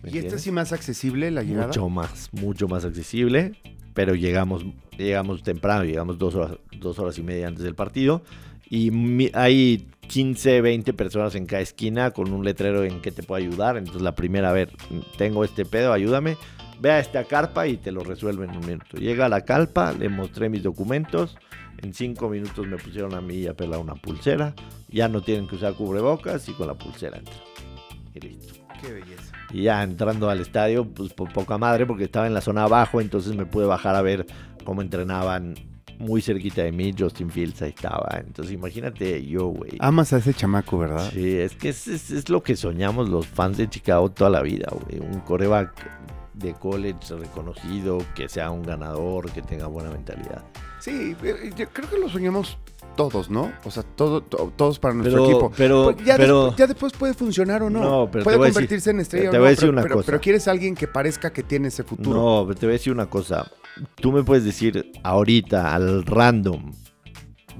¿me 0.02 0.08
¿Y 0.10 0.12
esta 0.12 0.18
entiendes? 0.18 0.42
sí 0.42 0.50
más 0.52 0.72
accesible 0.74 1.30
la 1.30 1.42
llegada? 1.42 1.68
Mucho 1.68 1.88
más, 1.88 2.28
mucho 2.32 2.68
más 2.68 2.84
accesible. 2.84 3.52
Pero 3.94 4.14
llegamos, 4.14 4.64
llegamos 4.98 5.42
temprano, 5.42 5.84
llegamos 5.84 6.18
dos 6.18 6.34
horas, 6.34 6.58
dos 6.78 6.98
horas 6.98 7.16
y 7.18 7.22
media 7.22 7.48
antes 7.48 7.64
del 7.64 7.74
partido. 7.74 8.22
Y 8.68 8.90
mi- 8.90 9.30
hay 9.32 9.88
15, 10.08 10.60
20 10.60 10.92
personas 10.92 11.34
en 11.36 11.46
cada 11.46 11.62
esquina 11.62 12.10
con 12.10 12.30
un 12.32 12.44
letrero 12.44 12.84
en 12.84 13.00
que 13.00 13.10
te 13.12 13.22
puedo 13.22 13.42
ayudar. 13.42 13.78
Entonces 13.78 14.02
la 14.02 14.14
primera, 14.14 14.50
a 14.50 14.52
ver, 14.52 14.70
tengo 15.16 15.42
este 15.42 15.64
pedo, 15.64 15.92
ayúdame. 15.94 16.36
Ve 16.80 16.90
a 16.92 17.00
esta 17.00 17.24
carpa 17.24 17.66
y 17.66 17.78
te 17.78 17.92
lo 17.92 18.04
resuelven 18.04 18.50
en 18.50 18.56
un 18.58 18.66
minuto. 18.66 18.96
Llega 18.98 19.24
a 19.26 19.28
la 19.30 19.40
carpa, 19.46 19.92
le 19.92 20.08
mostré 20.10 20.48
mis 20.50 20.62
documentos. 20.62 21.36
En 21.82 21.94
cinco 21.94 22.28
minutos 22.28 22.66
me 22.66 22.76
pusieron 22.76 23.14
a 23.14 23.20
mí 23.20 23.46
a 23.46 23.54
pelar 23.54 23.80
una 23.80 23.94
pulsera. 23.94 24.54
Ya 24.88 25.08
no 25.08 25.22
tienen 25.22 25.46
que 25.48 25.56
usar 25.56 25.74
cubrebocas 25.74 26.48
y 26.48 26.52
con 26.52 26.66
la 26.66 26.74
pulsera 26.74 27.18
entra. 27.18 27.34
Y 28.14 28.20
listo. 28.20 28.54
Qué 28.80 28.92
belleza. 28.92 29.32
Y 29.52 29.62
ya 29.62 29.82
entrando 29.82 30.28
al 30.30 30.40
estadio, 30.40 30.84
pues 30.86 31.12
por 31.12 31.32
poca 31.32 31.58
madre, 31.58 31.86
porque 31.86 32.04
estaba 32.04 32.26
en 32.26 32.34
la 32.34 32.40
zona 32.40 32.64
abajo, 32.64 33.00
entonces 33.00 33.34
me 33.36 33.46
pude 33.46 33.66
bajar 33.66 33.94
a 33.96 34.02
ver 34.02 34.26
cómo 34.64 34.80
entrenaban 34.82 35.54
muy 35.98 36.22
cerquita 36.22 36.62
de 36.62 36.72
mí. 36.72 36.94
Justin 36.98 37.30
Fields 37.30 37.60
ahí 37.62 37.70
estaba. 37.70 38.20
Entonces 38.24 38.54
imagínate 38.54 39.24
yo, 39.26 39.46
güey. 39.48 39.72
Amas 39.80 40.12
a 40.12 40.18
ese 40.18 40.32
chamaco, 40.34 40.78
¿verdad? 40.78 41.10
Sí, 41.12 41.36
es 41.36 41.54
que 41.56 41.70
es, 41.70 41.88
es- 41.88 42.10
es 42.10 42.28
lo 42.28 42.42
que 42.42 42.56
soñamos 42.56 43.08
los 43.08 43.26
fans 43.26 43.56
de 43.58 43.68
Chicago 43.68 44.10
toda 44.10 44.30
la 44.30 44.42
vida, 44.42 44.68
güey. 44.70 45.00
Un 45.00 45.20
coreback 45.20 45.72
de 46.40 46.54
college 46.54 47.14
reconocido, 47.16 47.98
que 48.14 48.28
sea 48.28 48.50
un 48.50 48.62
ganador, 48.62 49.30
que 49.30 49.42
tenga 49.42 49.66
buena 49.68 49.90
mentalidad. 49.90 50.42
Sí, 50.80 51.14
eh, 51.22 51.50
yo 51.56 51.68
creo 51.68 51.88
que 51.88 51.98
lo 51.98 52.08
soñamos 52.08 52.58
todos, 52.96 53.30
¿no? 53.30 53.52
O 53.64 53.70
sea, 53.70 53.82
todo, 53.82 54.22
to- 54.22 54.52
todos 54.56 54.78
para 54.78 54.94
nuestro 54.94 55.22
Pero, 55.22 55.30
equipo. 55.30 55.52
pero, 55.56 55.84
Pues 55.92 56.04
ya, 56.06 56.16
pero, 56.16 56.36
después, 56.46 56.58
ya 56.58 56.66
después 56.66 56.92
puede 56.94 57.14
funcionar 57.14 57.62
o 57.62 57.70
no. 57.70 57.80
No, 57.80 58.10
pero 58.10 58.24
puede 58.24 58.38
decir- 58.38 58.52
convertirse 58.54 58.90
en 58.90 59.00
estrella 59.00 59.30
te 59.30 59.36
o 59.36 59.40
voy 59.40 59.46
a 59.46 59.50
decir 59.50 59.60
pero, 59.62 59.72
una 59.74 59.82
pero- 59.82 59.94
cosa. 59.96 60.06
pero 60.06 60.20
quieres 60.20 60.48
alguien 60.48 60.74
que 60.74 60.88
parezca 60.88 61.30
que 61.32 61.42
tiene 61.42 61.68
ese 61.68 61.84
futuro. 61.84 62.18
No, 62.20 62.46
pero 62.46 62.58
te 62.58 62.66
voy 62.66 62.72
a 62.72 62.78
decir 62.78 62.92
una 62.92 63.06
cosa. 63.06 63.50
Tú 63.96 64.10
me 64.12 64.22
puedes 64.24 64.44
decir 64.44 64.90
ahorita, 65.02 65.74
al 65.74 66.04
random, 66.04 66.72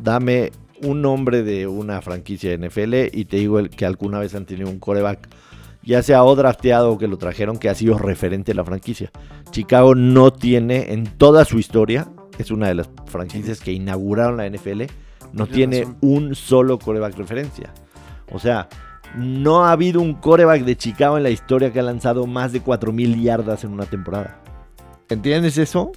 dame 0.03 0.51
un 0.83 1.03
nombre 1.03 1.43
de 1.43 1.67
una 1.67 2.01
franquicia 2.01 2.51
de 2.51 2.57
NFL 2.69 3.11
y 3.13 3.27
te 3.27 3.37
digo 3.37 3.59
el 3.59 3.69
que 3.71 3.85
alguna 3.85 4.19
vez 4.19 4.35
han 4.35 4.47
tenido 4.47 4.71
un 4.71 4.79
coreback, 4.79 5.29
ya 5.91 6.05
sea 6.05 6.23
o 6.23 6.37
drafteado 6.37 6.93
o 6.93 6.99
que 6.99 7.09
lo 7.09 7.19
trajeron, 7.19 7.59
que 7.59 7.69
ha 7.69 7.75
sido 7.75 7.99
referente 7.99 8.53
de 8.53 8.55
la 8.55 8.65
franquicia. 8.65 9.11
Chicago 9.51 9.97
no 9.97 10.33
tiene 10.33 10.93
en 10.93 11.05
toda 11.05 11.45
su 11.45 11.59
historia, 11.59 12.07
es 12.39 12.53
una 12.53 12.69
de 12.69 12.77
las 12.77 12.89
franquicias 13.07 13.59
que 13.59 13.73
inauguraron 13.73 14.37
la 14.37 14.49
NFL, 14.49 14.83
no 15.33 15.49
tiene 15.49 15.81
razón. 15.81 15.99
un 16.01 16.35
solo 16.37 16.79
coreback 16.79 17.17
referencia. 17.17 17.75
O 18.31 18.39
sea, 18.39 18.69
No 19.17 19.65
ha 19.65 19.73
habido 19.73 20.01
un 20.01 20.15
coreback 20.15 20.63
de 20.63 20.77
Chicago 20.77 21.17
en 21.17 21.25
la 21.25 21.31
historia 21.31 21.73
que 21.73 21.81
ha 21.81 21.83
lanzado 21.83 22.29
más 22.29 22.53
de 22.53 22.63
4.000 22.63 23.21
yardas 23.21 23.65
en 23.65 23.73
una 23.73 23.85
temporada. 23.87 24.41
¿Entiendes 25.09 25.59
eso? 25.59 25.91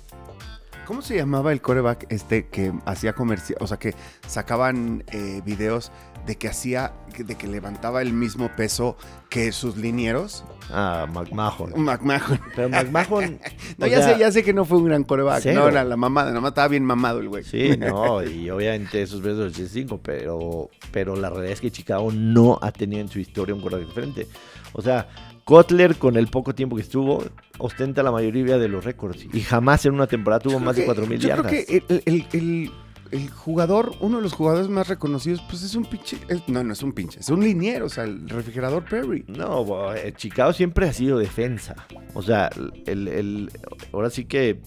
¿Cómo 0.88 1.04
se 1.04 1.18
llamaba 1.18 1.52
el 1.52 1.62
coreback 1.62 2.08
este 2.10 2.48
que 2.48 2.74
hacía 2.88 3.14
comercial? 3.14 3.60
O 3.62 3.68
sea, 3.68 3.78
que 3.78 3.94
sacaban 4.26 5.04
eh, 5.12 5.44
videos 5.46 5.92
de 6.26 6.36
que 6.38 6.48
hacía, 6.48 6.94
de 7.18 7.36
que 7.36 7.48
levantaba 7.48 8.02
el 8.02 8.14
mismo 8.14 8.50
peso 8.56 8.96
que 9.30 9.52
sus 9.52 9.76
linieros. 9.78 10.44
Ah, 10.72 11.06
McMahon. 11.12 11.74
McMahon. 11.84 12.40
Pero 12.56 12.70
McMahon. 12.70 13.40
No, 13.78 13.88
ya 13.88 14.02
sea, 14.02 14.14
sé, 14.14 14.20
ya 14.20 14.32
sé 14.32 14.44
que 14.44 14.54
no 14.54 14.66
fue 14.66 14.78
un 14.78 14.86
gran 14.86 15.04
coreback. 15.04 15.42
Cero. 15.44 15.62
No, 15.62 15.68
era 15.68 15.84
la 15.84 15.98
mamada, 15.98 16.30
nada 16.30 16.40
más 16.42 16.50
estaba 16.52 16.68
bien 16.70 16.86
mamado 16.86 17.20
el 17.20 17.28
güey. 17.30 17.44
Sí, 17.44 17.76
no, 17.78 18.24
y 18.24 18.50
obviamente 18.50 19.02
esos 19.02 19.22
besos 19.22 19.40
del 19.40 19.48
85, 19.50 20.00
pero, 20.02 20.70
pero 20.92 21.16
la 21.16 21.30
realidad 21.30 21.54
es 21.54 21.62
que 21.62 21.72
Chicago 21.72 22.12
no 22.14 22.60
ha 22.62 22.72
tenido 22.72 23.02
en 23.02 23.10
su 23.10 23.20
historia 23.20 23.54
un 23.56 23.62
coreback 23.62 23.88
diferente. 23.88 24.28
O 24.74 24.82
sea, 24.82 25.08
Kotler, 25.44 25.98
con 25.98 26.16
el 26.16 26.28
poco 26.28 26.56
tiempo 26.56 26.76
que 26.78 26.84
estuvo, 26.84 27.24
ostenta 27.58 28.02
la 28.04 28.12
mayoría 28.12 28.58
de 28.58 28.70
los 28.70 28.86
récords. 28.86 29.26
Y 29.34 29.42
jamás 29.42 29.86
en 29.86 29.94
una 29.96 30.08
temporada 30.08 30.40
tuvo 30.40 30.54
Yo 30.54 30.60
más 30.62 30.76
de 30.76 30.86
que- 30.86 30.88
4.000 30.92 31.18
Yo 31.20 31.28
yardas. 31.30 31.52
creo 31.52 31.66
que 31.66 31.84
el, 31.90 32.02
el- 32.06 32.28
el- 32.32 32.72
el 33.14 33.30
jugador, 33.30 33.94
uno 34.00 34.18
de 34.18 34.24
los 34.24 34.34
jugadores 34.34 34.70
más 34.70 34.88
reconocidos, 34.88 35.42
pues 35.48 35.62
es 35.62 35.76
un 35.76 35.86
pinche. 35.86 36.18
no, 36.48 36.64
no 36.64 36.74
es 36.74 36.82
un 36.82 36.94
pinche, 36.94 37.20
es 37.20 37.30
un 37.30 37.44
liniero, 37.44 37.86
o 37.86 37.90
sea, 37.90 38.06
el 38.06 38.28
refrigerador 38.28 38.84
Perry. 38.84 39.24
No, 39.28 39.94
eh, 39.94 40.14
Chicago 40.18 40.52
siempre 40.52 40.88
ha 40.88 40.94
sido 40.94 41.20
defensa. 41.20 41.76
O 42.16 42.24
sea, 42.24 42.50
el, 42.88 43.52
ahora 43.92 44.10
sí 44.10 44.26
que 44.26 44.62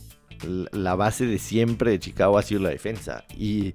la 0.70 0.94
base 0.94 1.26
de 1.26 1.38
siempre 1.38 1.90
de 1.90 1.98
Chicago 1.98 2.38
ha 2.38 2.42
sido 2.42 2.60
la 2.60 2.68
defensa. 2.68 3.24
Y, 3.36 3.74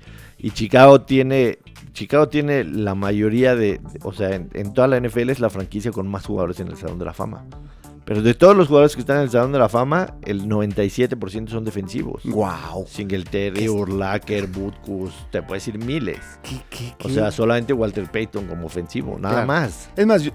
Chicago 0.54 1.02
tiene. 1.02 1.60
Chicago 1.92 2.30
tiene 2.30 2.64
la 2.64 2.96
mayoría 2.96 3.56
de. 3.56 3.82
O 4.04 4.14
sea, 4.14 4.34
en 4.34 4.74
toda 4.74 4.88
la 4.88 5.00
NFL 5.02 5.32
es 5.32 5.42
la 5.42 5.50
franquicia 5.50 5.92
con 5.92 6.08
más 6.08 6.26
jugadores 6.26 6.62
en 6.62 6.70
el 6.70 6.78
Salón 6.78 6.98
de 6.98 7.06
la 7.06 7.14
Fama. 7.14 7.46
Pero 8.12 8.24
de 8.24 8.34
todos 8.34 8.58
los 8.58 8.68
jugadores 8.68 8.94
que 8.94 9.00
están 9.00 9.16
en 9.20 9.24
el 9.24 9.30
Salón 9.30 9.54
de 9.54 9.60
la 9.60 9.70
Fama, 9.70 10.16
el 10.24 10.46
97% 10.50 11.48
son 11.48 11.64
defensivos. 11.64 12.22
¡Wow! 12.26 12.86
Singletary, 12.86 13.70
Urlacher, 13.70 14.48
Butkus, 14.48 15.14
te 15.32 15.42
puedes 15.42 15.66
decir 15.66 15.82
miles. 15.82 16.20
¿Qué, 16.44 16.62
qué, 16.70 16.94
O 17.06 17.08
qué? 17.08 17.14
sea, 17.14 17.32
solamente 17.32 17.72
Walter 17.72 18.12
Payton 18.12 18.48
como 18.48 18.66
ofensivo, 18.66 19.18
nada 19.18 19.46
Claro. 19.46 19.48
más. 19.48 19.90
Es 19.96 20.06
más, 20.06 20.24
yo- 20.24 20.34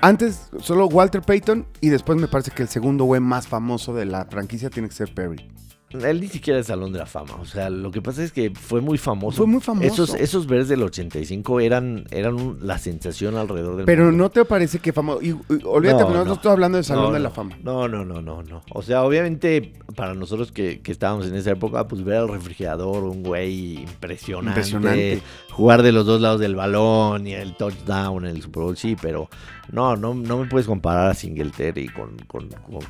antes 0.00 0.50
solo 0.58 0.86
Walter 0.86 1.22
Payton 1.22 1.68
y 1.80 1.88
después 1.90 2.18
me 2.20 2.26
parece 2.26 2.50
que 2.50 2.62
el 2.64 2.68
segundo 2.68 3.04
güey 3.04 3.20
más 3.20 3.46
famoso 3.46 3.94
de 3.94 4.04
la 4.04 4.24
franquicia 4.24 4.68
tiene 4.68 4.88
que 4.88 4.94
ser 4.96 5.14
Perry. 5.14 5.51
Él 5.94 6.20
ni 6.20 6.28
siquiera 6.28 6.58
es 6.60 6.66
Salón 6.66 6.92
de 6.92 6.98
la 6.98 7.06
Fama. 7.06 7.34
O 7.40 7.44
sea, 7.44 7.70
lo 7.70 7.90
que 7.90 8.00
pasa 8.02 8.22
es 8.22 8.32
que 8.32 8.50
fue 8.50 8.80
muy 8.80 8.98
famoso. 8.98 9.36
Fue 9.38 9.46
muy 9.46 9.60
famoso. 9.60 9.86
Esos, 9.86 10.14
esos 10.14 10.46
Bears 10.46 10.68
del 10.68 10.82
85 10.82 11.60
eran, 11.60 12.04
eran 12.10 12.34
un- 12.34 12.58
la 12.62 12.78
sensación 12.78 13.36
alrededor 13.36 13.76
del 13.76 13.86
Pero 13.86 14.04
mundo. 14.06 14.24
no 14.24 14.30
te 14.30 14.44
parece 14.44 14.78
que 14.78 14.92
famoso. 14.92 15.20
y- 15.22 15.30
y- 15.30 15.36
olvídate, 15.64 16.02
No, 16.04 16.10
no, 16.10 16.24
no, 16.24 16.32
estoy 16.34 16.52
hablando 16.52 16.78
de 16.78 16.84
Salón 16.84 17.04
No, 17.06 17.12
de 17.12 17.20
la 17.20 17.30
Fama. 17.30 17.56
No, 17.62 17.88
no, 17.88 18.04
no, 18.04 18.22
no, 18.22 18.42
no. 18.42 18.62
O 18.72 18.82
sea, 18.82 19.02
obviamente, 19.04 19.72
para 19.96 20.14
nosotros 20.14 20.52
que, 20.52 20.80
que 20.80 20.92
estábamos 20.92 21.26
en 21.26 21.34
esa 21.34 21.50
época, 21.52 21.86
pues 21.88 22.02
ver 22.04 22.16
al 22.16 22.28
refrigerador, 22.28 23.04
un 23.04 23.22
güey 23.22 23.78
impresionante. 23.82 24.60
Impresionante. 24.60 25.22
Jugar 25.50 25.82
de 25.82 25.92
los 25.92 26.06
dos 26.06 26.20
lados 26.20 26.40
del 26.40 26.56
balón 26.56 27.26
y 27.26 27.32
el 27.34 27.54
touchdown 27.56 28.24
en 28.24 28.36
el 28.36 28.42
Super 28.42 28.62
Bowl, 28.62 28.76
sí, 28.76 28.96
pero 29.00 29.28
no, 29.70 29.96
no, 29.96 30.14
no 30.14 30.38
me 30.38 30.46
puedes 30.46 30.66
comparar 30.66 31.10
a 31.10 31.14
Singletary 31.14 31.88
con, 31.88 32.16
con, 32.26 32.48
con, 32.48 32.82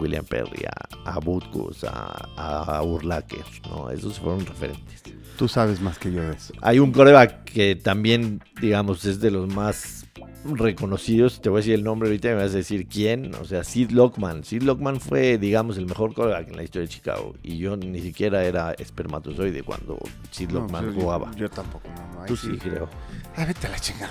William 0.00 0.24
Perry, 0.24 0.64
a, 0.66 1.10
a 1.12 1.18
Butkus, 1.20 1.84
a, 1.84 2.28
a 2.36 2.82
Urlacher, 2.82 3.44
¿no? 3.68 3.90
Esos 3.90 4.18
fueron 4.18 4.44
referentes. 4.44 5.02
Tú 5.36 5.48
sabes 5.48 5.80
más 5.80 5.98
que 5.98 6.12
yo 6.12 6.20
de 6.22 6.32
eso. 6.34 6.52
Hay 6.60 6.78
un 6.78 6.92
coreback 6.92 7.44
que 7.44 7.74
también, 7.76 8.42
digamos, 8.60 9.04
es 9.06 9.20
de 9.20 9.30
los 9.30 9.48
más 9.54 10.06
reconocidos. 10.44 11.40
Te 11.40 11.48
voy 11.48 11.58
a 11.58 11.60
decir 11.60 11.74
el 11.74 11.84
nombre 11.84 12.08
ahorita 12.08 12.28
y 12.28 12.34
me 12.34 12.42
vas 12.42 12.52
a 12.52 12.56
decir 12.58 12.86
quién. 12.86 13.34
O 13.36 13.44
sea, 13.46 13.64
Sid 13.64 13.90
Lockman. 13.90 14.44
Sid 14.44 14.62
Lockman 14.62 15.00
fue, 15.00 15.38
digamos, 15.38 15.78
el 15.78 15.86
mejor 15.86 16.12
coreback 16.12 16.48
en 16.48 16.56
la 16.56 16.62
historia 16.62 16.86
de 16.86 16.92
Chicago. 16.94 17.34
Y 17.42 17.56
yo 17.56 17.76
ni 17.76 18.00
siquiera 18.02 18.44
era 18.44 18.72
espermatozoide 18.72 19.62
cuando 19.62 19.98
Sid 20.30 20.50
No, 20.50 20.60
Lockman 20.60 20.84
pues, 20.84 20.96
yo- 20.96 21.00
jugaba. 21.02 21.30
Yo, 21.36 21.48
tampoco, 21.48 21.88
no, 21.88 22.20
no. 22.20 22.26
Tú 22.26 22.36
sí, 22.36 22.50
creo. 22.58 22.88
Ah, 23.36 23.46
vete 23.46 23.66
a 23.66 23.70
la 23.70 23.78
chingada. 23.78 24.10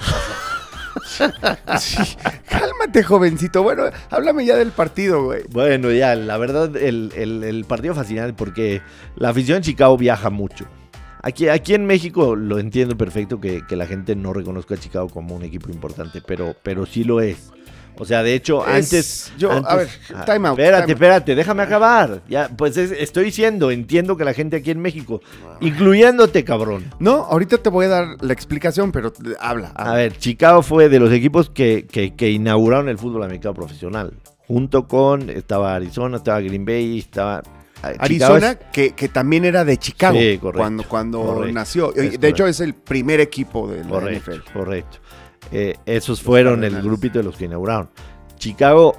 Sí, 1.80 2.04
Cálmate, 2.50 3.04
jovencito. 3.04 3.64
Bueno, 3.64 3.84
háblame 4.10 4.46
ya 4.46 4.56
del 4.58 4.72
partido, 4.72 5.24
güey. 5.24 5.44
Bueno, 5.52 5.92
ya, 5.92 6.16
la 6.16 6.38
verdad, 6.38 6.76
el, 6.78 7.12
el- 7.16 7.44
el 7.44 7.66
partido 7.66 7.94
fascinante 7.96 8.34
porque 8.34 8.82
la 9.16 9.30
afición 9.30 9.58
en 9.58 9.64
Chicago 9.64 9.98
viaja 9.98 10.30
mucho. 10.30 10.66
Aquí, 11.22 11.50
aquí 11.50 11.74
en 11.74 11.86
México 11.86 12.36
lo 12.36 12.60
entiendo 12.60 12.96
perfecto 12.98 13.42
que, 13.42 13.62
que 13.68 13.76
la 13.76 13.86
gente 13.86 14.16
no 14.16 14.32
reconozca 14.32 14.76
a 14.76 14.78
Chicago 14.78 15.10
como 15.10 15.36
un 15.36 15.44
equipo 15.44 15.70
importante, 15.70 16.22
pero, 16.26 16.56
pero 16.64 16.86
sí 16.86 17.04
lo 17.04 17.20
es. 17.20 17.52
O 18.02 18.06
sea, 18.06 18.24
de 18.24 18.34
hecho, 18.34 18.66
Es- 18.66 18.74
antes. 18.94 19.34
yo- 19.38 19.52
a 19.52 19.76
ver, 19.76 19.90
ah, 20.16 20.24
time 20.26 20.48
out, 20.48 20.58
Espérate, 20.58 20.84
time 20.84 20.84
out. 20.84 20.90
espérate, 20.90 21.36
déjame 21.36 21.64
acabar. 21.64 22.22
Ya, 22.30 22.48
pues 22.48 22.78
es- 22.78 22.92
estoy 22.94 23.26
diciendo, 23.26 23.72
entiendo 23.72 24.16
que 24.16 24.24
la 24.24 24.34
gente 24.34 24.56
aquí 24.58 24.72
en 24.72 24.80
México, 24.82 25.22
incluyéndote, 25.60 26.44
cabrón. 26.44 26.86
No, 27.00 27.26
ahorita 27.26 27.58
te 27.58 27.70
voy 27.70 27.86
a 27.86 27.90
dar 27.90 28.08
la 28.22 28.34
explicación, 28.34 28.92
pero 28.92 29.10
eh, 29.10 29.36
habla. 29.40 29.74
A 29.76 29.84
habla. 29.84 29.94
ver, 29.96 30.18
Chicago 30.18 30.62
fue 30.64 30.90
de 30.90 31.00
los 31.00 31.12
equipos 31.12 31.50
que, 31.50 31.86
que- 31.92 32.16
que 32.16 32.30
inauguraron 32.32 32.90
el 32.90 32.98
fútbol 32.98 33.24
americano 33.24 33.54
profesional. 33.54 34.14
Junto 34.48 34.88
con, 34.88 35.30
estaba 35.30 35.76
Arizona, 35.76 36.18
estaba 36.18 36.40
Green 36.42 36.66
Bay, 36.66 37.00
estaba... 37.00 37.44
eh, 37.84 37.96
Arizona, 38.00 38.52
es- 38.52 38.58
que, 38.74 38.92
que 38.92 39.08
también 39.10 39.46
era 39.46 39.64
de 39.64 39.78
Chicago 39.78 40.18
Sí, 40.18 40.38
correcto, 40.38 40.58
cuando, 40.60 40.84
cuando 40.84 41.22
correcto, 41.22 41.54
nació. 41.54 41.92
de 41.92 42.28
hecho, 42.28 42.48
es 42.48 42.60
el 42.60 42.74
primer 42.74 43.20
equipo 43.20 43.70
de 43.70 43.84
la 43.84 43.90
correcto, 43.90 44.32
NFL. 44.32 44.52
correcto. 44.54 44.98
Eh, 45.52 45.76
esos 45.86 46.22
fueron 46.22 46.64
el 46.64 46.82
grupito 46.82 47.20
de 47.20 47.24
los 47.24 47.36
que 47.36 47.46
inauguraron. 47.46 47.90
Chicago, 48.38 48.96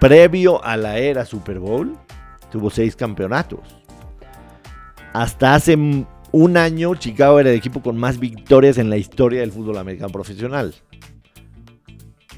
previo 0.00 0.62
a 0.64 0.76
la 0.76 0.98
era 0.98 1.24
Super 1.24 1.58
Bowl, 1.58 1.96
tuvo 2.50 2.70
seis 2.70 2.96
campeonatos. 2.96 3.60
Hasta 5.12 5.54
hace 5.54 5.76
un 6.32 6.56
año, 6.56 6.94
Chicago 6.94 7.40
era 7.40 7.50
el 7.50 7.56
equipo 7.56 7.80
con 7.80 7.96
más 7.96 8.18
victorias 8.18 8.78
en 8.78 8.90
la 8.90 8.96
historia 8.96 9.40
del 9.40 9.52
fútbol 9.52 9.78
americano 9.78 10.12
profesional. 10.12 10.74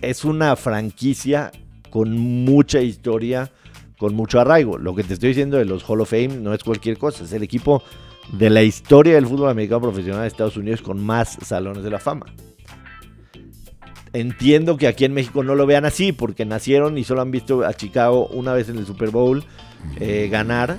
Es 0.00 0.24
una 0.24 0.54
franquicia 0.56 1.50
con 1.90 2.16
mucha 2.16 2.80
historia, 2.80 3.50
con 3.98 4.14
mucho 4.14 4.40
arraigo. 4.40 4.78
Lo 4.78 4.94
que 4.94 5.02
te 5.02 5.14
estoy 5.14 5.30
diciendo 5.30 5.56
de 5.58 5.64
los 5.64 5.82
Hall 5.88 6.00
of 6.00 6.10
Fame 6.10 6.28
no 6.28 6.54
es 6.54 6.62
cualquier 6.62 6.98
cosa, 6.98 7.24
es 7.24 7.32
el 7.32 7.42
equipo 7.42 7.82
de 8.32 8.48
la 8.48 8.62
historia 8.62 9.14
del 9.14 9.26
fútbol 9.26 9.50
americano 9.50 9.82
profesional 9.82 10.22
de 10.22 10.28
Estados 10.28 10.56
Unidos 10.56 10.82
con 10.82 11.04
más 11.04 11.36
salones 11.42 11.82
de 11.82 11.90
la 11.90 11.98
fama. 11.98 12.26
Entiendo 14.12 14.76
que 14.76 14.88
aquí 14.88 15.04
en 15.04 15.12
México 15.14 15.44
no 15.44 15.54
lo 15.54 15.66
vean 15.66 15.84
así, 15.84 16.12
porque 16.12 16.44
nacieron 16.44 16.98
y 16.98 17.04
solo 17.04 17.22
han 17.22 17.30
visto 17.30 17.64
a 17.64 17.72
Chicago 17.74 18.26
una 18.28 18.52
vez 18.52 18.68
en 18.68 18.78
el 18.78 18.86
Super 18.86 19.10
Bowl 19.10 19.44
eh, 20.00 20.28
ganar. 20.30 20.78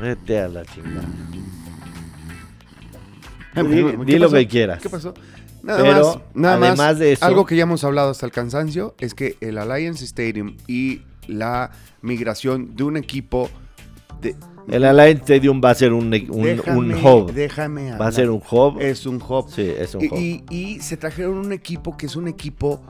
Vete 0.00 0.38
a 0.40 0.48
la 0.48 0.64
chingada. 0.64 1.08
Ah, 3.54 3.62
Di, 3.62 3.82
bueno, 3.82 4.04
di 4.04 4.12
¿qué 4.12 4.18
lo 4.18 4.30
que 4.30 4.46
quieras. 4.46 4.80
¿Qué 4.82 4.90
pasó? 4.90 5.14
Nada 5.62 5.82
Pero, 5.82 5.94
más, 5.94 6.18
nada 6.34 6.54
además 6.56 6.78
más, 6.78 6.98
de 6.98 7.12
eso- 7.12 7.24
algo 7.24 7.44
que 7.46 7.56
ya 7.56 7.64
hemos 7.64 7.82
hablado 7.82 8.10
hasta 8.10 8.24
el 8.26 8.32
cansancio 8.32 8.94
es 9.00 9.14
que 9.14 9.36
el 9.40 9.58
Alliance 9.58 10.04
Stadium 10.04 10.56
y 10.68 11.02
la 11.26 11.72
migración 12.02 12.76
de 12.76 12.84
un 12.84 12.96
equipo 12.96 13.50
de 14.20 14.36
El 14.70 14.84
Alliance 14.84 15.22
Stadium 15.22 15.60
va 15.64 15.70
a 15.70 15.74
ser 15.74 15.92
un, 15.92 16.04
un, 16.04 16.10
déjame, 16.42 16.78
un 16.78 17.04
hub. 17.04 17.32
déjame 17.32 17.84
Va 17.84 17.90
a 17.90 17.94
hablar. 17.94 18.12
ser 18.12 18.30
un 18.30 18.42
hub. 18.50 18.80
es 18.80 19.06
un 19.06 19.16
hub. 19.16 19.48
Sí, 19.50 19.62
es 19.78 19.94
un 19.94 20.02
Y, 20.04 20.08
hub. 20.08 20.18
y- 20.18 20.44
y 20.50 20.80
se 20.80 20.96
trajeron 20.96 21.38
un 21.38 21.52
equipo 21.52 21.96
que 21.96 22.06
es 22.06 22.16
un 22.16 22.28
equipo 22.28 22.80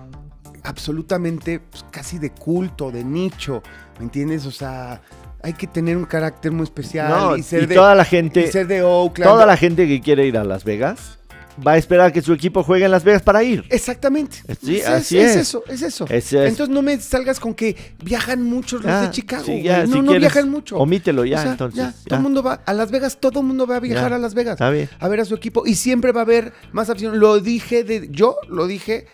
absolutamente 0.65 1.61
pues, 1.61 1.85
casi 1.91 2.19
de 2.19 2.31
culto, 2.31 2.91
de 2.91 3.05
nicho, 3.05 3.63
¿me 3.99 4.05
entiendes? 4.05 4.45
O 4.47 4.51
sea, 4.51 5.01
hay 5.43 5.53
que 5.53 5.67
tener 5.67 5.97
un 5.97 6.05
carácter 6.05 6.53
muy 6.53 6.65
especial 6.65 7.09
No, 7.11 7.37
y 7.37 7.43
ser 7.43 7.63
y 7.63 7.67
de 7.67 7.75
toda 7.75 7.95
la 7.95 8.05
gente, 8.05 8.41
y 8.43 8.47
ser 8.49 8.67
de 8.67 8.83
Oakland. 8.83 9.31
toda 9.31 9.47
la 9.47 9.57
gente 9.57 9.87
que 9.87 10.01
quiere 10.01 10.27
ir 10.27 10.37
a 10.37 10.45
Las 10.45 10.65
Vegas 10.65 11.18
va 11.67 11.73
a 11.73 11.77
esperar 11.77 12.13
que 12.13 12.23
su 12.23 12.33
equipo 12.33 12.63
juegue 12.63 12.85
en 12.85 12.91
Las 12.91 13.05
Vegas 13.05 13.23
para 13.23 13.43
ir. 13.43 13.65
Exactamente. 13.69 14.39
Sí, 14.63 14.77
es, 14.79 14.87
así 14.87 15.19
es 15.19 15.31
es. 15.31 15.37
eso, 15.37 15.65
es 15.69 15.83
eso. 15.83 16.05
Es- 16.09 16.33
es- 16.33 16.49
Entonces 16.51 16.69
no 16.75 16.83
me 16.83 16.99
salgas 17.01 17.41
con 17.41 17.55
que 17.55 17.77
viajan 18.05 18.43
muchos 18.43 18.83
los 18.83 18.91
Ya, 18.91 19.03
de 19.03 19.11
Chicago. 19.11 19.45
sí, 19.45 19.63
ya, 19.63 19.81
no, 19.87 19.93
si 19.93 19.99
no 20.01 20.07
quieres, 20.13 20.21
viajan 20.21 20.49
mucho. 20.51 20.77
Omítelo 20.79 21.25
ya, 21.25 21.39
O 21.39 21.43
sea, 21.43 21.51
entonces. 21.53 21.79
ya, 21.79 21.95
todo 22.07 22.17
el 22.17 22.23
mundo 22.23 22.43
va 22.43 22.61
a 22.65 22.73
Las 22.73 22.91
Vegas, 22.91 23.19
todo 23.21 23.41
el 23.41 23.47
mundo 23.47 23.67
va 23.67 23.77
a 23.77 23.81
viajar 23.81 24.13
a 24.13 24.19
Las 24.19 24.35
Vegas. 24.35 24.55
Está 24.55 24.71
bien. 24.71 24.89
a 24.99 25.09
ver 25.09 25.21
a 25.21 25.25
su 25.25 25.35
equipo 25.35 25.65
y 25.67 25.75
siempre 25.75 26.13
va 26.13 26.21
a 26.21 26.25
haber 26.25 26.53
más 26.73 26.89
afición. 26.91 27.19
Lo 27.19 27.41
dije 27.41 27.85
de 27.85 28.09
yo 28.11 28.37
lo 28.49 28.67
dije 28.67 29.07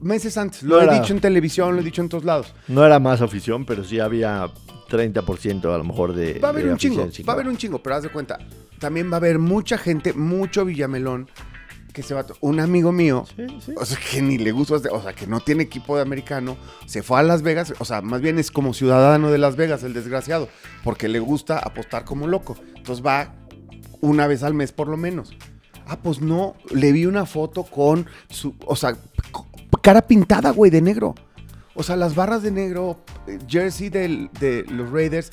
meses 0.00 0.36
antes, 0.36 0.62
lo 0.62 0.76
No 0.76 0.80
he 0.82 0.84
era- 0.84 1.00
dicho 1.00 1.14
en 1.14 1.20
televisión, 1.20 1.74
lo 1.74 1.80
he 1.80 1.84
dicho 1.84 2.02
en 2.02 2.08
todos 2.08 2.24
lados. 2.24 2.54
No 2.68 2.84
era 2.84 2.98
más 2.98 3.20
afición, 3.22 3.64
pero 3.64 3.82
sí 3.82 3.98
había 3.98 4.46
30% 4.90 5.72
a 5.74 5.78
lo 5.78 5.84
mejor 5.84 6.14
de. 6.14 6.38
Va 6.38 6.48
a 6.48 6.50
haber 6.50 6.66
de 6.66 6.72
un 6.72 6.76
chingo, 6.76 7.08
va 7.26 7.32
a 7.32 7.34
haber 7.34 7.48
un 7.48 7.56
chingo, 7.56 7.82
pero 7.82 7.96
haz 7.96 8.02
de 8.02 8.10
cuenta, 8.10 8.38
también 8.84 9.08
va 9.10 9.14
a 9.14 9.16
haber 9.16 9.38
mucha 9.38 9.78
gente, 9.78 10.12
mucho 10.12 10.66
Villamelón 10.66 11.30
que 11.94 12.02
se 12.02 12.12
va 12.12 12.20
a 12.20 12.26
un 12.40 12.60
amigo 12.60 12.92
mío 12.92 13.24
Sí, 13.36 13.46
sí. 13.64 13.72
O 13.78 13.84
sea, 13.86 13.96
que 14.10 14.20
ni 14.20 14.36
le 14.36 14.52
gusta, 14.52 14.74
o 14.90 15.02
sea, 15.02 15.14
que 15.14 15.26
no 15.26 15.40
tiene 15.40 15.62
equipo 15.62 15.96
de 15.96 16.02
americano, 16.02 16.58
se 16.86 17.02
fue 17.02 17.18
a 17.18 17.22
Las 17.22 17.40
Vegas, 17.42 17.72
o 17.78 17.84
sea, 17.86 18.02
más 18.02 18.20
bien 18.20 18.38
es 18.38 18.50
como 18.50 18.74
ciudadano 18.74 19.30
de 19.30 19.38
Las 19.38 19.56
Vegas, 19.56 19.84
el 19.84 19.94
desgraciado, 19.94 20.48
porque 20.82 21.08
le 21.08 21.18
gusta 21.20 21.58
apostar 21.58 22.04
como 22.04 22.26
loco. 22.26 22.56
Entonces 22.76 23.02
va 23.04 23.32
una 24.02 24.26
vez 24.26 24.42
al 24.42 24.52
mes 24.52 24.70
por 24.72 24.88
lo 24.88 24.96
menos. 24.98 25.34
Ah, 25.86 25.96
pues 26.02 26.20
no, 26.20 26.56
le 26.70 26.92
vi 26.92 27.06
una 27.06 27.24
foto 27.26 27.62
con 27.62 28.06
su, 28.28 28.54
o 28.66 28.76
sea, 28.76 28.96
cara 29.80 30.02
pintada, 30.02 30.50
güey, 30.50 30.70
de 30.70 30.82
negro. 30.82 31.14
O 31.74 31.82
sea, 31.82 31.96
las 31.96 32.14
barras 32.14 32.42
de 32.42 32.50
negro, 32.50 32.98
eh, 33.26 33.38
jersey 33.48 33.88
del- 33.88 34.30
de 34.40 34.64
los 34.68 34.90
Raiders, 34.90 35.30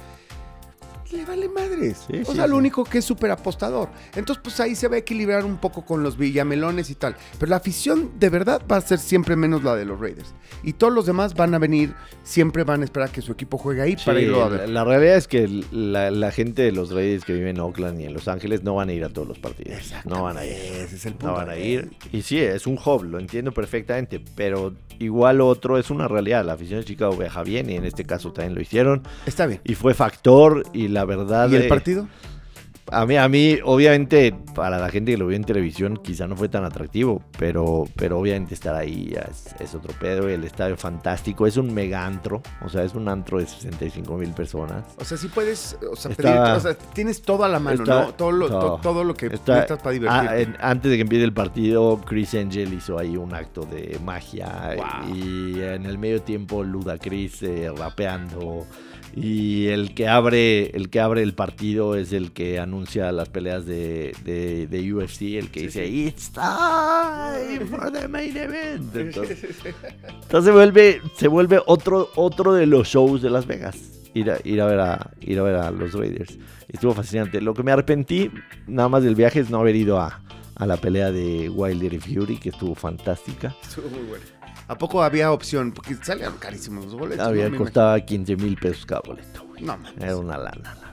le 1.12 1.26
vale 1.26 1.50
madres. 1.50 2.06
Sí, 2.08 2.22
o 2.22 2.32
sí, 2.32 2.36
sea, 2.36 2.48
lo 2.48 2.56
sí. 2.56 2.60
único 2.60 2.84
que 2.84 3.00
es 3.00 3.06
súper 3.06 3.32
apostador. 3.32 3.90
Entonces, 4.16 4.42
pues 4.44 4.60
ahí 4.60 4.76
se 4.76 4.88
va 4.88 4.96
a 4.96 5.00
equilibrar 5.00 5.46
un 5.46 5.58
poco 5.58 5.86
con 5.86 6.04
los 6.04 6.18
villamelones 6.18 6.90
y 6.90 6.96
tal. 6.96 7.16
Pero 7.40 7.50
la 7.50 7.58
afición 7.58 8.12
de 8.20 8.30
verdad 8.30 8.62
va 8.72 8.78
a 8.78 8.82
ser 8.82 9.00
siempre 9.00 9.36
menos 9.36 9.64
la 9.64 9.76
de 9.76 9.86
los 9.86 10.00
Raiders. 10.00 10.34
Y 10.64 10.74
todos 10.74 10.94
los 10.94 11.06
demás 11.06 11.34
van 11.34 11.54
a 11.54 11.60
venir, 11.60 11.94
siempre 12.24 12.64
van 12.64 12.82
a 12.82 12.86
esperar 12.86 13.10
que 13.12 13.22
su 13.22 13.32
equipo 13.32 13.58
juegue 13.58 13.82
ahí 13.82 13.96
para 14.06 14.20
irlo 14.20 14.44
a 14.44 14.50
ver. 14.50 14.70
la 14.70 14.84
realidad 14.84 15.16
es 15.16 15.28
que 15.28 15.48
la, 15.72 16.12
la 16.12 16.32
gente 16.32 16.62
de 16.62 16.72
los 16.72 16.92
Raiders 16.92 17.26
que 17.26 17.34
vive 17.34 17.50
en 17.50 17.60
Oakland 17.60 18.00
y 18.02 18.06
en 18.06 18.14
Los 18.14 18.28
Ángeles 18.28 18.64
no 18.64 18.76
van 18.76 18.90
a 18.90 18.94
ir 18.94 19.04
a 19.04 19.10
todos 19.10 19.28
los 19.28 19.40
partidos. 19.40 19.94
No 20.06 20.24
van 20.24 20.38
a 20.38 20.46
ir. 20.46 20.54
Ese 20.54 20.96
es 20.96 21.06
el 21.06 21.14
punto. 21.14 21.28
No 21.28 21.34
van 21.34 21.50
a 21.50 21.58
ir. 21.58 21.92
Y 22.12 22.22
sí, 22.22 22.40
es 22.40 22.68
un 22.68 22.78
hub, 22.84 23.04
lo 23.04 23.20
entiendo 23.20 23.52
perfectamente. 23.52 24.22
Pero 24.36 24.74
igual 25.00 25.38
lo 25.38 25.48
otro 25.48 25.78
es 25.78 25.90
una 25.90 26.08
realidad. 26.08 26.46
La 26.46 26.54
afición 26.54 26.80
de 26.80 26.86
Chicago 26.86 27.16
viaja 27.16 27.44
bien 27.44 27.70
y 27.70 27.76
en 27.76 27.86
este 27.86 28.06
caso 28.06 28.32
también 28.32 28.56
lo 28.56 28.62
hicieron. 28.62 29.04
Está 29.26 29.46
bien. 29.48 29.62
Y 29.64 29.76
fue 29.76 29.94
factor 29.94 30.64
y 30.74 30.88
la 30.88 31.01
verdad... 31.06 31.50
¿Y 31.50 31.56
el 31.56 31.64
eh, 31.64 31.68
partido? 31.70 32.08
A 32.94 33.06
mí, 33.06 33.16
a 33.16 33.30
mí, 33.30 33.58
obviamente, 33.64 34.36
para 34.54 34.78
la 34.78 34.90
gente 34.90 35.14
que 35.14 35.18
lo 35.18 35.28
vio 35.28 35.38
en 35.38 35.46
televisión, 35.46 35.96
quizá 36.04 36.28
no 36.28 36.36
fue 36.36 36.50
tan 36.50 36.66
atractivo, 36.66 37.24
pero, 37.40 37.86
pero 37.96 38.20
obviamente 38.20 38.54
estar 38.54 38.76
ahí 38.76 39.16
es, 39.30 39.56
es 39.62 39.74
otro 39.76 39.94
pedo. 39.98 40.28
El 40.28 40.44
estadio 40.44 40.76
fantástico, 40.76 41.48
es 41.48 41.56
un 41.56 41.74
mega 41.74 42.06
antro, 42.06 42.42
o 42.62 42.68
sea, 42.68 42.84
es 42.84 42.94
un 42.94 43.08
antro 43.08 43.38
de 43.40 43.46
65 43.46 44.18
mil 44.18 44.32
personas. 44.32 44.84
O 44.98 45.06
sea, 45.06 45.16
sí 45.18 45.30
puedes, 45.30 45.78
o 45.90 45.96
sea, 45.96 46.12
Está- 46.12 46.24
pedir- 46.44 46.58
o 46.58 46.60
sea, 46.60 46.74
tienes 46.94 47.22
todo 47.22 47.46
a 47.46 47.48
la 47.48 47.60
mano, 47.60 47.82
está- 47.84 48.02
¿no? 48.08 48.14
Todo 48.14 48.32
lo, 48.34 48.50
to- 48.50 48.80
todo. 48.84 49.04
lo 49.06 49.14
que 49.14 49.28
Está- 49.28 49.54
necesitas 49.54 49.82
para 49.82 49.94
divertirte. 49.94 50.58
Antes 50.60 50.92
de 50.92 50.98
que 50.98 51.02
empiece 51.04 51.24
el 51.24 51.34
partido, 51.34 52.02
Chris 52.06 52.34
Angel 52.36 52.74
hizo 52.74 53.00
ahí 53.00 53.16
un 53.16 53.34
acto 53.34 53.62
de 53.62 53.98
magia 54.04 54.76
Wow. 54.76 55.16
y 55.16 55.62
en 55.62 55.86
el 55.86 55.98
medio 55.98 56.22
tiempo 56.24 56.62
Ludacris 56.62 57.42
eh, 57.44 57.72
rapeando. 57.74 58.66
Y 59.16 59.68
el 59.68 59.94
que 59.94 60.08
abre 60.08 60.76
el 60.76 60.90
que 60.90 61.00
abre 61.02 61.22
el 61.22 61.34
partido 61.34 61.96
es 61.96 62.14
el 62.14 62.32
que 62.32 62.60
anuncia 62.60 63.12
las 63.12 63.30
peleas 63.30 63.66
de, 63.66 64.16
de, 64.24 64.68
de 64.68 64.94
UFC, 64.94 65.22
el 65.38 65.52
que 65.52 65.64
dice 65.64 65.86
It's 65.88 66.32
time 66.32 67.66
for 67.66 67.92
the 67.92 68.08
main 68.08 68.36
event. 68.38 68.96
Entonces, 68.96 69.44
entonces 69.44 70.46
se 70.46 70.52
vuelve, 70.52 71.02
se 71.16 71.28
vuelve 71.28 71.62
otro, 71.66 72.10
otro 72.16 72.54
de 72.54 72.66
los 72.66 72.88
shows 72.88 73.22
de 73.22 73.30
Las 73.30 73.46
Vegas. 73.46 73.78
Ir 74.14 74.32
a, 74.32 74.38
ir 74.44 74.62
a 74.62 74.66
ver 74.66 74.80
a 74.80 75.12
ir 75.22 75.40
a 75.40 75.44
ver 75.44 75.56
a 75.56 75.72
los 75.72 75.94
Raiders. 75.94 76.38
Estuvo 76.70 76.94
fascinante. 76.94 77.42
Lo 77.42 77.54
que 77.54 77.64
me 77.64 77.72
arrepentí 77.72 78.32
nada 78.68 78.90
más 78.90 79.04
del 79.04 79.16
viaje 79.16 79.42
es 79.42 79.50
no 79.50 79.60
haber 79.60 79.76
ido 79.76 80.00
a, 80.00 80.22
a 80.56 80.66
la 80.66 80.78
pelea 80.78 81.12
de 81.12 81.50
Wilder 81.50 81.94
y 81.94 82.00
Fury, 82.00 82.38
que 82.38 82.50
estuvo 82.50 82.76
fantástica. 82.76 83.56
Estuvo 83.62 83.90
muy 83.90 84.08
bueno. 84.08 84.41
¿A 84.72 84.78
poco 84.78 85.04
había 85.04 85.32
opción? 85.34 85.74
Porque 85.74 85.96
salían 85.96 86.34
carísimos 86.40 86.86
los 86.86 86.96
boletos. 86.96 87.28
Había 87.28 87.50
¿no? 87.50 87.58
Costaba 87.58 88.00
15 88.00 88.38
mil 88.38 88.56
pesos 88.56 88.86
cada 88.86 89.02
boleto. 89.06 89.44
güey. 89.48 89.62
No, 89.64 89.78
mames. 89.78 90.02
Era 90.02 90.16
una 90.18 90.38
lana, 90.38 90.76
la. 90.82 90.92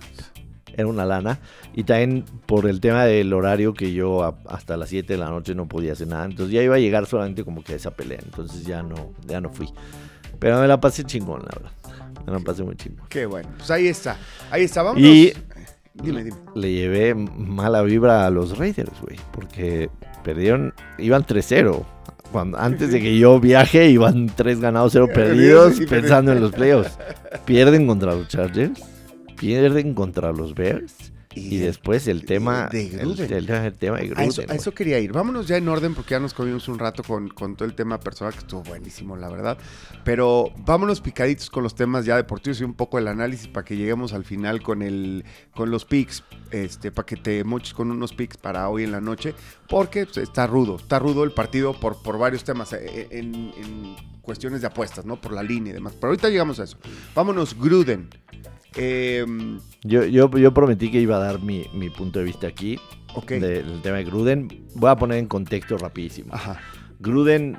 Era 0.74 0.86
una 0.88 1.04
lana. 1.04 1.38
Y 1.74 1.84
también 1.84 2.24
por 2.46 2.66
el 2.68 2.80
tema 2.80 3.04
del 3.04 3.32
horario 3.32 3.74
que 3.74 3.92
yo 3.92 4.24
a- 4.24 4.36
hasta 4.48 4.76
las 4.76 4.88
7 4.88 5.12
de 5.12 5.18
la 5.18 5.28
noche 5.30 5.54
no 5.54 5.66
podía 5.68 5.92
hacer 5.92 6.08
nada. 6.08 6.24
Entonces 6.24 6.52
ya 6.52 6.62
iba 6.62 6.74
a 6.74 6.78
llegar 6.80 7.06
solamente 7.06 7.44
como 7.44 7.62
que 7.62 7.74
a 7.74 7.76
esa 7.76 7.92
pelea. 7.92 8.18
Entonces 8.24 8.64
ya 8.64 8.82
no, 8.82 9.12
ya 9.26 9.40
no 9.40 9.50
fui. 9.50 9.68
Pero 10.40 10.60
me 10.60 10.66
la 10.68 10.80
pasé 10.80 11.04
chingón, 11.04 11.40
la 11.42 11.50
verdad. 11.60 11.72
Me 12.26 12.32
la 12.32 12.40
pasé 12.40 12.62
muy 12.64 12.74
chingón. 12.76 13.06
Qué 13.08 13.26
bueno. 13.26 13.48
Pues 13.58 13.70
ahí 13.70 13.86
está. 13.86 14.16
Ahí 14.50 14.64
está. 14.64 14.82
Vámonos. 14.82 15.08
Y- 15.08 15.32
Dime, 15.94 16.22
dime. 16.22 16.36
Le 16.54 16.72
llevé 16.72 17.12
mala 17.14 17.82
vibra 17.82 18.24
a 18.26 18.30
los 18.30 18.56
Raiders, 18.56 18.92
güey. 19.02 19.18
Porque 19.32 19.90
perdieron, 20.22 20.72
iban 20.98 21.24
3-0. 21.26 21.84
Cuando, 22.32 22.58
antes 22.58 22.92
de 22.92 23.00
que 23.00 23.18
yo 23.18 23.40
viaje, 23.40 23.88
iban 23.88 24.26
3 24.34 24.60
ganados, 24.60 24.92
0 24.92 25.08
perdidos, 25.14 25.80
pensando 25.88 26.32
en 26.32 26.40
los 26.40 26.52
playoffs. 26.52 26.98
Pierden 27.44 27.86
contra 27.86 28.14
los 28.14 28.28
Chargers, 28.28 28.80
pierden 29.38 29.94
contra 29.94 30.32
los 30.32 30.54
Bears. 30.54 31.12
Y 31.38 31.58
después 31.58 32.06
el 32.08 32.24
tema 32.24 32.68
de 32.70 32.86
el, 32.86 32.98
Gruden. 32.98 33.32
el- 33.32 33.50
el 33.50 33.72
tema 33.74 33.96
de 33.98 34.02
A 34.02 34.06
Gruden. 34.06 34.28
eso, 34.28 34.42
a 34.48 34.54
eso 34.54 34.72
quería 34.72 34.98
ir. 34.98 35.12
Vámonos 35.12 35.46
ya 35.46 35.56
en 35.56 35.68
orden 35.68 35.94
porque 35.94 36.10
ya 36.12 36.20
nos 36.20 36.34
comimos 36.34 36.68
un 36.68 36.78
rato 36.78 37.02
con, 37.02 37.28
con 37.28 37.56
todo 37.56 37.66
el 37.68 37.74
tema 37.74 37.98
personal 38.00 38.32
que 38.32 38.40
estuvo 38.40 38.62
buenísimo, 38.62 39.16
la 39.16 39.28
verdad. 39.28 39.58
Pero 40.04 40.52
vámonos 40.66 41.00
picaditos 41.00 41.50
con 41.50 41.62
los 41.62 41.74
temas 41.74 42.04
ya 42.04 42.16
deportivos 42.16 42.60
y 42.60 42.64
un 42.64 42.74
poco 42.74 42.98
el 42.98 43.08
análisis 43.08 43.48
para 43.48 43.64
que 43.64 43.76
lleguemos 43.76 44.12
al 44.12 44.24
final 44.24 44.62
con 44.62 44.82
el 44.82 45.24
con 45.54 45.70
los 45.70 45.84
picks, 45.84 46.24
este, 46.50 46.90
para 46.92 47.06
que 47.06 47.16
te 47.16 47.44
moches 47.44 47.74
con 47.74 47.90
unos 47.90 48.12
picks 48.12 48.36
para 48.36 48.68
hoy 48.68 48.84
en 48.84 48.92
la 48.92 49.00
noche, 49.00 49.34
porque 49.68 50.04
pues, 50.06 50.18
está 50.18 50.46
rudo, 50.46 50.76
está 50.76 50.98
rudo 50.98 51.24
el 51.24 51.32
partido 51.32 51.78
por, 51.78 52.02
por 52.02 52.18
varios 52.18 52.44
temas, 52.44 52.72
eh, 52.72 53.08
en, 53.10 53.34
en 53.34 53.96
cuestiones 54.22 54.60
de 54.60 54.66
apuestas, 54.68 55.04
¿no? 55.04 55.20
Por 55.20 55.32
la 55.32 55.42
línea 55.42 55.70
y 55.70 55.74
demás. 55.74 55.94
Pero 55.94 56.08
ahorita 56.12 56.28
llegamos 56.28 56.60
a 56.60 56.64
eso. 56.64 56.76
Vámonos, 57.14 57.58
Gruden. 57.58 58.08
Em, 58.76 59.58
Yo, 59.82 60.04
yo, 60.04 60.30
yo 60.36 60.52
prometí 60.54 60.90
que 60.90 61.00
iba 61.00 61.16
a 61.16 61.20
dar 61.20 61.40
mi, 61.42 61.64
mi 61.72 61.88
punto 61.90 62.18
de 62.18 62.24
vista 62.26 62.46
aquí 62.48 62.78
del 63.28 63.80
tema 63.82 63.96
de 63.98 64.04
Gruden. 64.04 64.48
Voy 64.74 64.90
a 64.90 64.96
poner 64.96 65.18
en 65.18 65.26
contexto 65.26 65.76
rapidísimo. 65.78 66.32
Ajá. 66.34 66.60
Gruden 67.00 67.56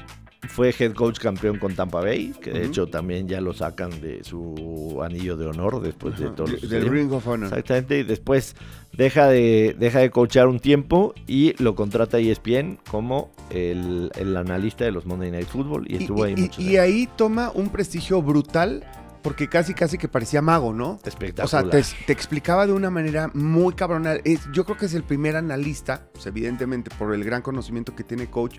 fue 0.48 0.74
head 0.78 0.94
coach 0.94 1.20
campeón 1.20 1.58
con 1.60 1.76
Tampa 1.76 2.00
Bay, 2.00 2.34
que 2.42 2.52
de 2.52 2.66
hecho 2.66 2.88
también 2.88 3.28
ya 3.28 3.42
lo 3.42 3.54
sacan 3.54 3.90
de 4.02 4.24
su 4.24 5.00
anillo 5.04 5.36
de 5.36 5.48
honor 5.48 5.82
después 5.82 6.18
de 6.18 6.28
Ajá, 6.28 6.36
todos 6.36 6.52
de- 6.52 6.58
los 6.62 6.70
del. 6.70 6.88
Ring 6.90 7.12
of 7.12 7.28
Honor. 7.28 7.48
Exactamente, 7.50 8.00
y 8.00 8.04
después 8.04 8.56
deja 8.94 9.28
de, 9.28 9.76
deja 9.78 10.00
de 10.00 10.10
coachar 10.12 10.48
un 10.48 10.60
tiempo 10.62 11.14
y 11.28 11.62
lo 11.62 11.76
contrata 11.76 12.20
ESPN 12.20 12.80
como 12.90 13.32
el, 13.50 14.12
el 14.18 14.38
analista 14.38 14.86
de 14.86 14.92
los 14.92 15.06
Monday 15.06 15.30
Night 15.32 15.48
Football 15.48 15.86
y 15.90 15.98
estuvo 15.98 16.24
ahí 16.24 16.34
y, 16.38 16.42
muchos 16.42 16.60
y 16.60 16.68
años. 16.78 16.80
ahí 16.84 17.10
toma 17.18 17.52
un 17.54 17.68
prestigio 17.70 18.22
brutal 18.22 18.86
porque 19.22 19.48
casi 19.50 19.74
casi 19.74 19.98
que 19.98 20.08
parecía 20.08 20.42
mago, 20.42 20.74
¿no? 20.74 20.92
O 20.92 21.00
Espectacular. 21.04 21.64
sea, 21.64 21.70
te, 21.98 22.06
te 22.06 22.14
explicaba 22.14 22.66
de 22.68 22.74
una 22.74 22.90
manera 22.90 23.30
muy 23.34 23.74
cabrona. 23.74 24.14
Es- 24.24 24.48
yo 24.54 24.66
creo 24.66 24.78
que 24.78 24.86
es 24.86 24.94
el 24.94 25.04
primer 25.04 25.36
analista, 25.36 26.08
pues, 26.14 26.26
evidentemente 26.28 26.90
por 26.98 27.14
el 27.14 27.24
gran 27.24 27.42
conocimiento 27.42 27.96
que 27.96 28.04
tiene 28.04 28.28
coach, 28.30 28.58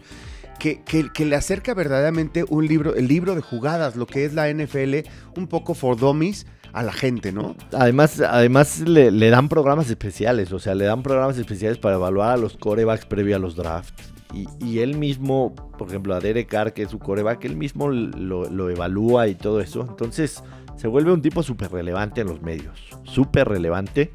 que, 0.58 0.82
que- 0.82 1.10
que 1.12 1.24
le 1.24 1.36
acerca 1.36 1.72
verdaderamente 1.74 2.44
un 2.48 2.66
libro, 2.66 2.94
el 2.94 3.08
libro 3.08 3.34
de 3.34 3.40
jugadas, 3.40 3.96
lo 3.96 4.06
que 4.06 4.24
es 4.24 4.34
la 4.34 4.48
NFL, 4.52 5.04
un 5.36 5.46
poco 5.48 5.74
for 5.74 5.96
dummies 5.96 6.46
a 6.72 6.82
la 6.84 6.92
gente, 6.92 7.32
¿no? 7.32 7.56
Además, 7.72 8.20
además 8.20 8.78
le, 8.80 9.10
le 9.10 9.30
dan 9.30 9.48
programas 9.48 9.90
especiales, 9.90 10.52
o 10.52 10.58
sea, 10.60 10.74
le 10.76 10.84
dan 10.84 11.02
programas 11.02 11.36
especiales 11.38 11.78
para 11.78 11.96
evaluar 11.96 12.30
a 12.32 12.36
los 12.36 12.56
corebacks 12.56 13.06
previo 13.06 13.34
a 13.34 13.38
los 13.40 13.56
drafts. 13.56 14.12
Y, 14.32 14.46
y 14.64 14.78
él 14.80 14.96
mismo, 14.96 15.54
por 15.76 15.88
ejemplo, 15.88 16.14
a 16.14 16.20
Derek 16.20 16.48
Carr, 16.48 16.72
que 16.72 16.82
es 16.82 16.90
su 16.90 16.98
coreback, 16.98 17.44
él 17.44 17.56
mismo 17.56 17.88
lo, 17.88 18.48
lo 18.48 18.70
evalúa 18.70 19.28
y 19.28 19.34
todo 19.34 19.60
eso. 19.60 19.86
Entonces, 19.88 20.42
se 20.76 20.88
vuelve 20.88 21.12
un 21.12 21.20
tipo 21.20 21.42
súper 21.42 21.72
relevante 21.72 22.22
en 22.22 22.28
los 22.28 22.40
medios. 22.40 22.80
Súper 23.04 23.48
relevante. 23.48 24.12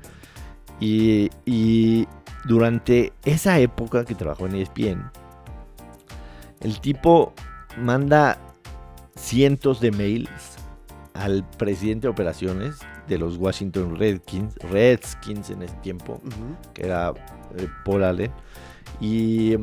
Y, 0.79 1.29
y 1.45 2.07
durante 2.45 3.13
esa 3.23 3.59
época 3.59 4.05
que 4.05 4.15
trabajó 4.15 4.47
en 4.47 4.55
ESPN, 4.55 5.11
el 6.61 6.79
tipo 6.79 7.33
manda 7.77 8.39
cientos 9.15 9.79
de 9.79 9.91
mails 9.91 10.57
al 11.13 11.47
presidente 11.57 12.07
de 12.07 12.11
operaciones 12.11 12.79
de 13.07 13.17
los 13.17 13.37
Washington 13.37 13.95
Redskins, 13.95 14.55
Redskins 14.71 15.49
en 15.49 15.61
ese 15.61 15.75
tiempo, 15.77 16.21
que 16.73 16.85
era 16.85 17.13
eh, 17.57 17.67
Paul 17.83 18.03
Allen, 18.03 18.31
y, 18.99 19.55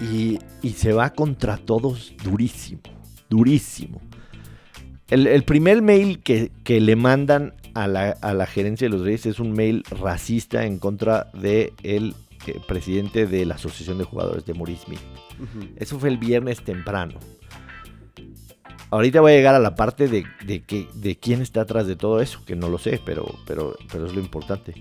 y, 0.00 0.38
y 0.62 0.70
se 0.70 0.92
va 0.92 1.10
contra 1.10 1.56
todos 1.56 2.14
durísimo, 2.22 2.82
durísimo. 3.28 4.00
El, 5.08 5.26
el 5.26 5.44
primer 5.44 5.82
mail 5.82 6.20
que, 6.20 6.50
que 6.64 6.80
le 6.80 6.96
mandan 6.96 7.54
a 7.74 7.86
la, 7.86 8.10
a 8.10 8.34
la 8.34 8.46
gerencia 8.46 8.86
de 8.86 8.96
los 8.96 9.02
Reyes 9.02 9.26
es 9.26 9.38
un 9.38 9.52
mail 9.52 9.84
racista 9.90 10.64
en 10.64 10.78
contra 10.78 11.30
del 11.32 11.72
el 11.82 12.14
eh, 12.46 12.60
presidente 12.66 13.26
de 13.26 13.44
la 13.44 13.54
Asociación 13.54 13.98
de 13.98 14.04
Jugadores 14.04 14.44
de 14.46 14.54
Maurice 14.54 14.84
Smith. 14.86 15.00
Eso 15.76 15.98
fue 15.98 16.08
el 16.08 16.16
viernes 16.18 16.62
temprano. 16.62 17.18
Ahorita 18.90 19.20
voy 19.20 19.32
a 19.32 19.36
llegar 19.36 19.54
a 19.54 19.58
la 19.58 19.74
parte 19.74 20.08
de, 20.08 20.24
de, 20.46 20.62
que, 20.62 20.88
de 20.94 21.16
quién 21.16 21.42
está 21.42 21.62
atrás 21.62 21.86
de 21.86 21.96
todo 21.96 22.20
eso, 22.20 22.44
que 22.46 22.56
no 22.56 22.68
lo 22.68 22.78
sé, 22.78 23.00
pero, 23.04 23.26
pero, 23.46 23.76
pero 23.92 24.06
es 24.06 24.14
lo 24.14 24.20
importante. 24.20 24.74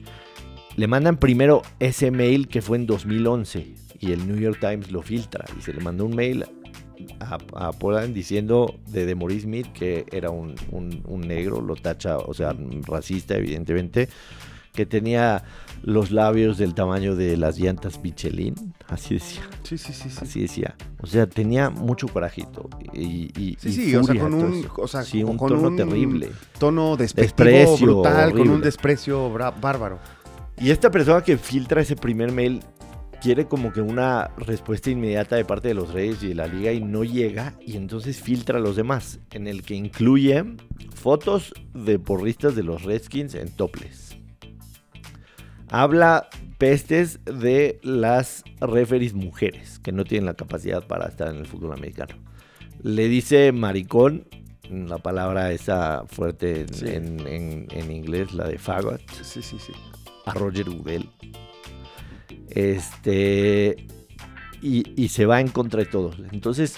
Le 0.76 0.88
mandan 0.88 1.18
primero 1.18 1.64
ese 1.80 2.12
mail 2.12 2.48
que 2.48 2.62
fue 2.62 2.78
en 2.78 2.86
2011 2.86 3.85
y 4.06 4.12
el 4.12 4.28
New 4.28 4.38
York 4.38 4.58
Times 4.60 4.92
lo 4.92 5.02
filtra 5.02 5.46
y 5.58 5.62
se 5.62 5.74
le 5.74 5.82
mandó 5.82 6.06
un 6.06 6.16
mail 6.16 6.46
a, 7.20 7.38
a 7.56 7.72
Poland 7.74 8.14
diciendo 8.14 8.76
de, 8.88 9.06
de 9.06 9.16
Maurice 9.16 9.42
Smith 9.42 9.68
que 9.74 10.06
era 10.12 10.30
un, 10.30 10.56
un- 10.72 11.02
un 11.08 11.22
negro, 11.22 11.62
lo 11.62 11.76
tacha, 11.76 12.18
o 12.18 12.34
sea, 12.34 12.56
racista 12.88 13.36
evidentemente, 13.36 14.10
que 14.74 14.86
tenía 14.86 15.44
los 15.84 16.12
labios 16.12 16.58
del 16.58 16.74
tamaño 16.74 17.16
de 17.16 17.38
las 17.38 17.58
llantas 17.60 18.02
Michelin, 18.04 18.56
así 18.90 19.14
decía. 19.14 19.42
Sí, 19.64 19.78
sí, 19.78 19.94
sí, 19.94 20.10
sí. 20.10 20.18
Así 20.22 20.42
decía. 20.42 20.76
O 21.02 21.08
sea, 21.08 21.28
tenía 21.28 21.70
mucho 21.70 22.08
corajito. 22.10 22.70
Y, 22.94 23.32
y- 23.40 23.56
Sí, 23.60 23.70
y 23.70 23.72
sí, 23.72 23.96
o 23.96 24.04
sea, 24.04 24.08
furia, 24.08 24.22
con 24.24 24.34
un- 24.34 24.68
o 24.78 24.88
sea, 24.88 25.04
sí, 25.04 25.24
un 25.24 25.38
con 25.38 25.50
tono 25.50 25.68
un- 25.70 25.76
terrible. 25.78 26.30
Tono 26.60 26.98
despectivo, 26.98 27.50
Desprecio, 27.52 27.86
brutal, 27.88 28.34
con 28.34 28.50
un 28.50 28.62
desprecio 28.62 29.32
bárbaro. 29.32 30.00
Y 30.60 30.72
esta 30.72 30.90
persona 30.92 31.22
que 31.22 31.38
filtra 31.38 31.82
ese 31.82 31.96
primer 31.96 32.32
mail 32.34 32.62
quiere 33.22 33.48
como 33.48 33.72
que 33.74 33.82
una 33.82 34.30
respuesta 34.38 34.90
inmediata 34.92 35.36
de 35.36 35.46
parte 35.46 35.68
de 35.70 35.74
los 35.74 35.92
Reyes 35.94 36.22
y 36.24 36.30
de 36.30 36.36
la 36.36 36.48
liga 36.48 36.72
y 36.72 36.82
no 36.82 37.04
llega 37.04 37.56
y 37.60 37.76
entonces 37.78 38.22
filtra 38.22 38.58
a 38.60 38.62
los 38.62 38.76
demás, 38.76 39.20
en 39.32 39.48
el 39.48 39.64
que 39.64 39.76
incluye 39.76 40.44
fotos 40.94 41.54
de 41.74 41.98
porristas 42.00 42.56
de 42.56 42.64
los 42.64 42.84
Redskins 42.84 43.36
en 43.36 43.50
toples. 43.52 44.18
Habla 45.70 46.28
pestes 46.58 47.20
de 47.26 47.80
las 47.84 48.44
referees 48.62 49.14
mujeres 49.14 49.80
que 49.80 49.92
no 49.92 50.04
tienen 50.06 50.26
la 50.26 50.36
capacidad 50.36 50.86
para 50.86 51.08
estar 51.08 51.30
en 51.30 51.38
el 51.38 51.48
fútbol 51.48 51.74
americano. 51.74 52.16
Le 52.82 53.08
dice 53.08 53.52
maricón, 53.52 54.28
la 54.70 54.98
palabra 55.00 55.52
esa 55.52 56.04
fuerte 56.08 56.62
en, 56.62 56.74
Sí. 56.74 56.86
en- 56.88 57.28
en- 57.28 57.68
en 57.72 57.92
inglés, 57.92 58.34
la 58.34 58.48
de 58.48 58.58
fagot, 58.58 59.02
Sí, 59.24 59.42
sí, 59.42 59.58
sí. 59.60 59.74
a 60.26 60.34
Roger 60.34 60.70
Goodell. 60.70 61.10
Este. 62.50 63.88
Y, 64.62 64.84
y 65.02 65.10
se 65.10 65.26
va 65.26 65.42
en 65.42 65.50
contra 65.50 65.80
de 65.80 65.86
todos. 65.86 66.18
Entonces, 66.32 66.76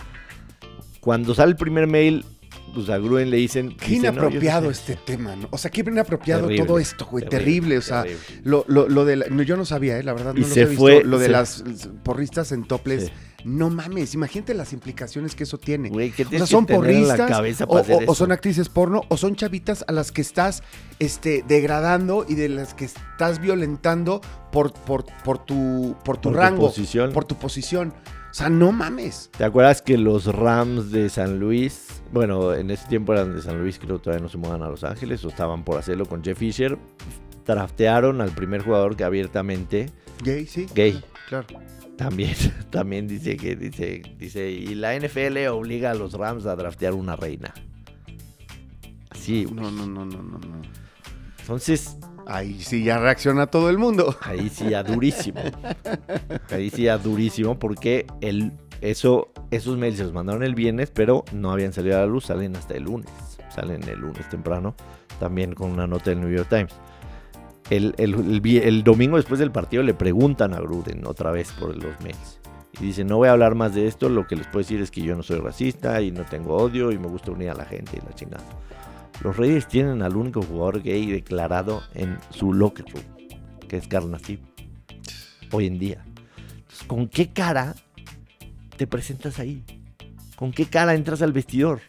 cuando 0.99 1.33
sale 1.33 1.51
el 1.51 1.57
primer 1.57 1.87
mail, 1.87 2.25
pues 2.73 2.89
a 2.89 2.97
Gruen 2.97 3.29
le 3.29 3.37
dicen. 3.37 3.77
Qué 3.77 3.91
dice, 3.91 4.07
"No, 4.07 4.13
yo 4.13 4.21
no 4.21 4.27
inapropiado 4.29 4.73
sé". 4.73 4.93
este 4.93 4.95
tema, 5.05 5.35
¿no? 5.35 5.47
O 5.51 5.57
sea, 5.57 5.71
qué 5.71 5.81
inapropiado 5.81 6.43
Terrible, 6.47 6.65
todo 6.65 6.79
esto, 6.79 7.05
güey. 7.05 7.25
Terrible, 7.29 7.77
o 7.77 7.81
sea, 7.81 8.03
terrible. 8.03 8.41
lo, 8.43 8.65
lo, 8.67 8.89
lo 8.89 9.05
de 9.05 9.15
la- 9.15 9.43
yo 9.43 9.55
no 9.55 9.63
sabía, 9.65 9.97
¿eh? 9.97 10.03
la 10.03 10.13
verdad, 10.13 10.33
no 10.33 10.39
Y 10.39 10.43
lo 10.43 10.47
se 10.49 10.63
había 10.63 10.77
fue- 10.77 10.93
visto. 10.95 11.07
Lo 11.09 11.19
de 11.19 11.25
se- 11.27 11.31
las 11.31 11.63
porristas 12.03 12.51
en 12.51 12.65
toples, 12.65 13.05
Sí. 13.05 13.11
No 13.47 13.69
mames, 13.69 14.13
imagínate 14.13 14.53
las 14.53 14.73
implicaciones 14.73 15.33
que 15.35 15.43
eso 15.43 15.57
tiene. 15.57 15.89
Güey, 15.89 16.11
¿qué 16.11 16.23
O 16.25 16.29
sea, 16.29 16.45
son 16.45 16.65
porristas 16.65 17.61
o, 17.65 17.73
o- 17.77 18.11
o 18.11 18.15
son 18.15 18.31
actrices 18.31 18.67
porno 18.69 19.01
o 19.07 19.15
son 19.17 19.35
chavitas 19.35 19.85
a 19.87 19.91
las 19.93 20.11
que 20.11 20.21
estás 20.21 20.63
este, 20.99 21.43
degradando 21.47 22.25
y 22.27 22.35
de 22.35 22.49
las 22.49 22.73
que 22.73 22.85
estás 22.85 23.39
violentando 23.39 24.21
por, 24.51 24.73
por, 24.73 25.05
por 25.23 25.37
tu, 25.45 25.95
por 26.03 26.17
tu 26.17 26.23
Por 26.23 26.33
tu 26.33 26.33
rango, 26.33 26.67
posición. 26.67 27.13
por 27.13 27.25
tu 27.25 27.35
posición. 27.35 27.93
O 28.29 28.33
sea, 28.33 28.49
no 28.49 28.71
mames. 28.71 29.29
¿Te 29.37 29.45
acuerdas 29.45 29.81
que 29.81 29.97
los 29.97 30.25
Rams 30.25 30.91
de 30.91 31.09
San 31.09 31.39
Luis, 31.39 31.87
bueno, 32.11 32.53
en 32.53 32.69
ese 32.69 32.85
tiempo 32.87 33.13
eran 33.13 33.33
de 33.35 33.41
San 33.41 33.59
Luis, 33.59 33.79
creo 33.79 33.97
que 33.97 34.03
todavía 34.03 34.21
no 34.23 34.29
se 34.29 34.37
mudan 34.37 34.61
a 34.61 34.67
Los 34.69 34.83
Ángeles, 34.83 35.23
o 35.25 35.29
estaban 35.29 35.63
por 35.63 35.79
hacerlo 35.79 36.05
con 36.05 36.23
Jeff 36.23 36.37
Fisher, 36.37 36.77
draftearon 37.45 38.19
al 38.21 38.31
primer 38.31 38.61
jugador 38.61 38.95
que 38.95 39.03
abiertamente, 39.05 39.89
Gay, 40.23 40.45
sí. 40.45 40.67
Gay. 40.75 41.01
Claro. 41.29 41.47
También, 41.97 42.35
también 42.69 43.07
dice 43.07 43.37
que, 43.37 43.55
dice, 43.55 44.01
dice, 44.17 44.49
y 44.49 44.75
la 44.75 44.97
NFL 44.97 45.47
obliga 45.49 45.91
a 45.91 45.93
los 45.95 46.13
Rams 46.13 46.45
a 46.45 46.55
draftear 46.55 46.93
una 46.93 47.15
reina. 47.15 47.53
Así, 49.09 49.45
güey. 49.45 49.55
No, 49.55 49.71
no, 49.71 49.85
no, 49.85 50.05
no, 50.05 50.21
no, 50.21 50.37
no. 50.39 50.61
Entonces, 51.39 51.97
Ahí 52.29 52.59
sí 52.59 52.83
ya 52.83 52.97
reacciona 52.99 53.47
todo 53.47 53.69
el 53.69 53.77
mundo. 53.77 54.13
ahí 54.21 54.49
sí 54.49 54.69
ya 54.69 54.83
durísimo. 54.83 55.39
Ahí 56.51 56.69
sí 56.69 56.83
ya 56.83 56.97
durísimo 56.97 57.57
porque 57.57 58.05
el, 58.19 58.51
eso, 58.81 59.31
esos 59.49 59.77
mails 59.77 59.97
se 59.97 60.03
los 60.03 60.13
mandaron 60.13 60.43
el 60.43 60.53
viernes, 60.53 60.91
pero 60.91 61.23
no 61.31 61.51
habían 61.51 61.71
salido 61.71 61.95
a 61.95 62.01
la 62.01 62.05
luz, 62.05 62.25
salen 62.25 62.55
hasta 62.57 62.75
el 62.75 62.83
lunes. 62.83 63.09
Salen 63.49 63.81
el 63.83 63.99
lunes 63.99 64.27
temprano, 64.29 64.75
también 65.21 65.53
con 65.55 65.71
una 65.71 65.87
nota 65.87 66.09
del 66.09 66.19
New 66.19 66.29
York 66.29 66.49
Times. 66.49 66.73
El, 67.69 67.93
el- 67.97 68.13
el 68.13 68.57
el 68.63 68.83
domingo 68.83 69.17
después 69.17 69.39
del 69.39 69.51
partido 69.51 69.83
le 69.83 69.93
preguntan 69.93 70.53
a 70.53 70.59
Gruden 70.59 71.05
otra 71.05 71.31
vez 71.31 71.51
por 71.53 71.75
los 71.75 71.99
mails. 72.01 72.39
Y 72.79 72.85
dice, 72.85 73.03
no 73.03 73.17
voy 73.17 73.27
a 73.27 73.31
hablar 73.31 73.55
más 73.55 73.73
de 73.73 73.87
esto, 73.87 74.07
lo 74.07 74.27
que 74.27 74.35
les 74.35 74.45
puedo 74.47 74.59
decir 74.59 74.79
es 74.81 74.91
que 74.91 75.01
yo 75.01 75.15
no 75.15 75.23
soy 75.23 75.39
racista 75.39 75.99
y 76.01 76.11
no 76.11 76.23
tengo 76.25 76.55
odio 76.55 76.91
y 76.91 76.97
me 76.99 77.07
gusta 77.07 77.31
unir 77.31 77.49
a 77.49 77.55
la 77.55 77.65
gente 77.65 77.97
y 78.01 78.05
la 78.05 78.13
chingada. 78.13 78.43
Los 79.23 79.35
Reyes 79.35 79.67
tienen 79.67 80.03
al 80.03 80.15
único 80.15 80.43
jugador 80.43 80.83
gay 80.83 81.07
declarado 81.07 81.81
en 81.95 82.17
su 82.29 82.53
locker 82.53 82.85
room, 82.85 83.03
que 83.67 83.77
es 83.77 83.87
Carl 83.87 84.11
Nassib, 84.11 84.39
hoy 85.51 85.65
en 85.65 85.79
día. 85.79 86.05
Entonces, 86.55 86.83
¿Con 86.87 87.07
qué 87.07 87.33
cara 87.33 87.75
te 88.77 88.85
presentas 88.85 89.39
ahí? 89.39 89.63
¿Con 90.35 90.51
qué 90.51 90.67
cara 90.67 90.93
entras 90.93 91.23
al 91.23 91.33
vestidor? 91.33 91.81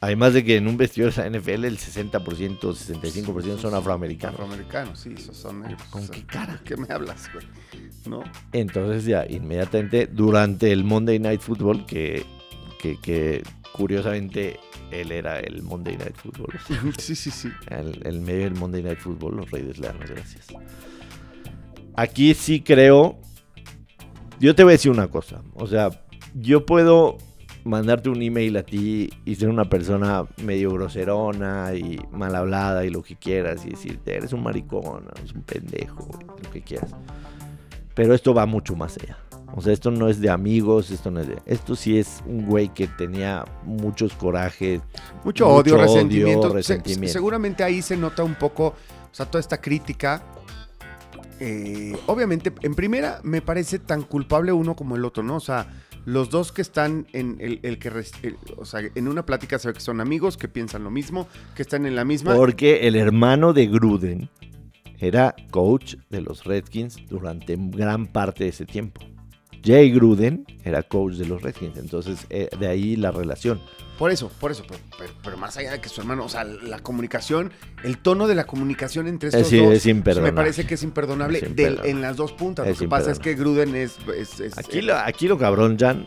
Además 0.00 0.32
de 0.32 0.44
que 0.44 0.56
en 0.56 0.68
un 0.68 0.76
vestidor 0.76 1.12
de 1.12 1.28
la 1.28 1.38
NFL 1.38 1.64
el 1.64 1.78
60%, 1.78 2.60
65% 2.60 3.58
son 3.58 3.74
afroamericanos. 3.74 4.34
Afroamericanos, 4.34 5.00
sí, 5.00 5.14
esos 5.16 5.36
son 5.36 5.60
negros. 5.60 5.82
¿Con 5.90 6.02
O 6.02 6.06
sea, 6.06 6.14
qué 6.14 6.24
cara? 6.24 6.60
¿Qué 6.64 6.76
me 6.76 6.86
hablas, 6.92 7.28
güey? 7.32 7.44
¿No? 8.06 8.22
Entonces 8.52 9.04
ya 9.04 9.26
inmediatamente 9.28 10.06
durante 10.06 10.70
el 10.70 10.84
Monday 10.84 11.18
Night 11.18 11.40
Football, 11.40 11.84
que, 11.84 12.24
que, 12.80 12.96
que 13.00 13.42
curiosamente 13.72 14.60
él 14.92 15.10
era 15.10 15.40
el 15.40 15.62
Monday 15.62 15.96
Night 15.96 16.16
Football, 16.16 16.54
o 16.54 16.92
Sí, 17.00 17.16
sí, 17.16 17.30
sí. 17.30 17.50
el, 17.68 18.00
el 18.06 18.20
medio 18.20 18.44
del 18.44 18.54
Monday 18.54 18.82
Night 18.82 18.98
Football, 19.00 19.36
los 19.36 19.50
Raiders 19.50 19.78
le 19.78 19.88
dan 19.88 19.98
las 19.98 20.10
gracias. 20.10 20.46
Aquí 21.96 22.34
sí 22.34 22.60
creo, 22.60 23.18
yo 24.38 24.54
te 24.54 24.62
voy 24.62 24.72
a 24.72 24.74
decir 24.74 24.92
una 24.92 25.08
cosa, 25.08 25.42
o 25.54 25.66
sea, 25.66 25.90
yo 26.34 26.64
puedo 26.64 27.18
mandarte 27.64 28.08
un 28.08 28.22
email 28.22 28.56
a 28.56 28.62
ti 28.62 29.10
y 29.24 29.34
ser 29.34 29.48
una 29.48 29.64
persona 29.64 30.24
medio 30.42 30.72
groserona 30.72 31.74
y 31.74 32.00
mal 32.12 32.34
hablada 32.34 32.84
y 32.84 32.90
lo 32.90 33.02
que 33.02 33.16
quieras 33.16 33.64
y 33.66 33.70
decirte, 33.70 34.16
eres 34.16 34.32
un 34.32 34.42
maricón, 34.42 35.04
eres 35.16 35.32
un 35.32 35.42
pendejo, 35.42 36.08
lo 36.42 36.50
que 36.50 36.62
quieras. 36.62 36.90
Pero 37.94 38.14
esto 38.14 38.32
va 38.32 38.46
mucho 38.46 38.76
más 38.76 38.96
allá. 39.02 39.18
O 39.54 39.62
sea, 39.62 39.72
esto 39.72 39.90
no 39.90 40.08
es 40.08 40.20
de 40.20 40.28
amigos, 40.30 40.90
esto 40.90 41.10
no 41.10 41.20
es 41.20 41.28
de... 41.28 41.38
Esto 41.46 41.74
sí 41.74 41.98
es 41.98 42.22
un 42.26 42.44
güey 42.46 42.68
que 42.68 42.86
tenía 42.86 43.44
muchos 43.64 44.12
corajes, 44.12 44.80
Mucho, 45.24 45.46
Mucho 45.46 45.48
odio, 45.48 45.74
odio, 45.76 45.82
resentimiento. 45.84 46.48
Se- 46.50 46.54
resentimiento. 46.54 47.12
seguramente 47.12 47.64
ahí 47.64 47.80
se 47.82 47.96
nota 47.96 48.22
un 48.22 48.34
poco, 48.34 48.66
o 48.68 48.74
sea, 49.14 49.26
toda 49.26 49.40
esta 49.40 49.60
crítica. 49.60 50.22
Eh, 51.40 51.96
obviamente, 52.06 52.52
en 52.62 52.74
primera, 52.74 53.20
me 53.22 53.40
parece 53.40 53.78
tan 53.78 54.02
culpable 54.02 54.52
uno 54.52 54.74
como 54.76 54.96
el 54.96 55.04
otro, 55.04 55.22
¿no? 55.22 55.36
O 55.36 55.40
sea, 55.40 55.66
los 56.08 56.30
dos 56.30 56.52
que 56.52 56.62
están 56.62 57.06
en 57.12 57.36
el, 57.38 57.78
que, 57.78 58.06
o 58.56 58.64
sea, 58.64 58.80
en 58.94 59.08
una 59.08 59.26
plática 59.26 59.58
se 59.58 59.68
ve 59.68 59.74
que 59.74 59.80
son 59.80 60.00
amigos, 60.00 60.38
que 60.38 60.48
piensan 60.48 60.82
lo 60.82 60.90
mismo, 60.90 61.28
que 61.54 61.60
están 61.60 61.84
en 61.84 61.94
la 61.94 62.04
misma. 62.06 62.34
Porque 62.34 62.88
el 62.88 62.96
hermano 62.96 63.52
de 63.52 63.66
Gruden 63.66 64.30
era 64.98 65.36
coach 65.50 65.96
de 66.08 66.22
los 66.22 66.44
Redskins 66.44 66.96
durante 67.10 67.56
gran 67.58 68.06
parte 68.06 68.44
de 68.44 68.50
ese 68.50 68.64
tiempo. 68.64 69.02
Jay 69.68 69.90
Gruden 69.90 70.46
era 70.64 70.82
coach 70.82 71.14
de 71.14 71.26
los 71.26 71.42
Redskins, 71.42 71.76
entonces 71.76 72.26
eh, 72.30 72.48
de 72.58 72.66
ahí 72.66 72.96
la 72.96 73.10
relación. 73.10 73.60
Por 73.98 74.10
eso, 74.12 74.30
por 74.40 74.52
eso, 74.52 74.62
pero, 74.66 74.80
pero- 74.96 75.12
pero 75.24 75.36
más 75.36 75.56
allá 75.56 75.72
de 75.72 75.80
que 75.80 75.88
su 75.88 76.00
hermano, 76.00 76.24
o 76.24 76.28
sea, 76.28 76.44
la 76.44 76.78
comunicación, 76.78 77.50
el 77.84 77.98
tono 77.98 78.26
de 78.28 78.34
la 78.36 78.44
comunicación 78.46 79.08
entre 79.08 79.28
estos 79.30 79.42
Eh, 79.42 79.44
sí, 79.50 79.56
dos, 79.58 79.74
es 79.74 79.86
imperdonable. 79.86 80.32
me 80.32 80.36
parece 80.36 80.66
que 80.66 80.74
es 80.74 80.82
imperdonable, 80.84 81.38
Es 81.38 81.42
del- 81.42 81.50
imperdonable. 81.50 81.90
en 81.90 82.00
las 82.00 82.16
dos 82.16 82.32
puntas. 82.32 82.66
Es 82.68 82.76
lo 82.76 82.78
que 82.86 82.88
pasa 82.88 83.10
es 83.10 83.18
que 83.18 83.34
Gruden 83.34 83.74
es... 83.74 83.96
es- 84.16 84.38
es- 84.40 84.56
Aquí 84.56 84.80
lo, 84.82 84.96
aquí 84.96 85.26
lo 85.28 85.36
cabrón, 85.36 85.76
Jan, 85.78 86.06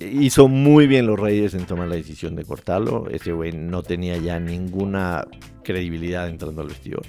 hizo 0.00 0.48
muy 0.48 0.86
bien 0.86 1.06
los 1.06 1.20
Reyes 1.20 1.52
en 1.54 1.66
tomar 1.66 1.86
la 1.88 1.96
decisión 1.96 2.34
de 2.34 2.44
cortarlo. 2.44 3.08
Ese 3.10 3.32
güey 3.32 3.52
no 3.52 3.82
tenía 3.82 4.16
ya 4.16 4.40
ninguna 4.40 5.26
credibilidad 5.62 6.28
entrando 6.28 6.62
al 6.62 6.68
vestidor. 6.68 7.02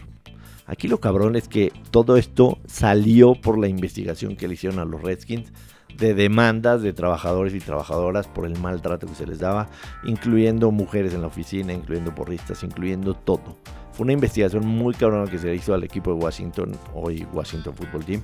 Aquí 0.72 0.88
lo 0.88 1.02
cabrón 1.02 1.36
es 1.36 1.50
que 1.50 1.74
todo 1.92 2.16
esto 2.16 2.58
salió 2.66 3.36
por 3.36 3.60
la 3.60 3.68
investigación 3.68 4.38
que 4.38 4.48
le 4.48 4.54
hicieron 4.54 4.80
a 4.80 4.86
los 4.86 5.02
Redskins 5.02 5.52
de 5.98 6.14
demandas 6.14 6.82
de 6.82 6.94
trabajadores 6.94 7.54
y 7.54 7.60
trabajadoras 7.60 8.30
por 8.30 8.46
el 8.46 8.58
maltrato 8.58 9.06
que 9.06 9.14
se 9.14 9.28
les 9.28 9.40
daba, 9.40 9.68
incluyendo 10.06 10.72
mujeres 10.72 11.14
en 11.14 11.20
la 11.20 11.28
oficina, 11.28 11.74
incluyendo 11.74 12.16
porristas, 12.16 12.64
incluyendo 12.64 13.16
todo. 13.16 13.58
Fue 13.92 14.06
una 14.06 14.14
investigación 14.14 14.66
muy 14.66 14.94
cabrona 14.94 15.30
que 15.30 15.40
se 15.40 15.48
le 15.48 15.56
hizo 15.56 15.74
al 15.74 15.84
equipo 15.84 16.14
de 16.14 16.24
Washington, 16.24 16.72
hoy 16.96 17.28
Washington 17.34 17.74
Football 17.74 18.06
Team, 18.06 18.22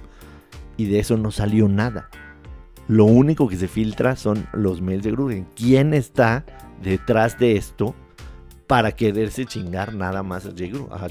y 0.78 0.86
de 0.86 1.00
eso 1.00 1.18
no 1.18 1.32
salió 1.32 1.68
nada. 1.68 2.10
Lo 2.88 3.04
único 3.04 3.50
que 3.50 3.58
se 3.58 3.68
filtra 3.68 4.16
son 4.16 4.48
los 4.54 4.82
mails 4.82 5.04
de 5.04 5.12
Gruden. 5.12 5.48
¿Quién 5.54 5.94
está 5.94 6.46
detrás 6.82 7.38
de 7.38 7.58
esto 7.58 7.94
para 8.68 8.94
quererse 8.94 9.44
chingar 9.44 9.94
nada 9.94 10.24
más 10.24 10.46
a, 10.46 10.54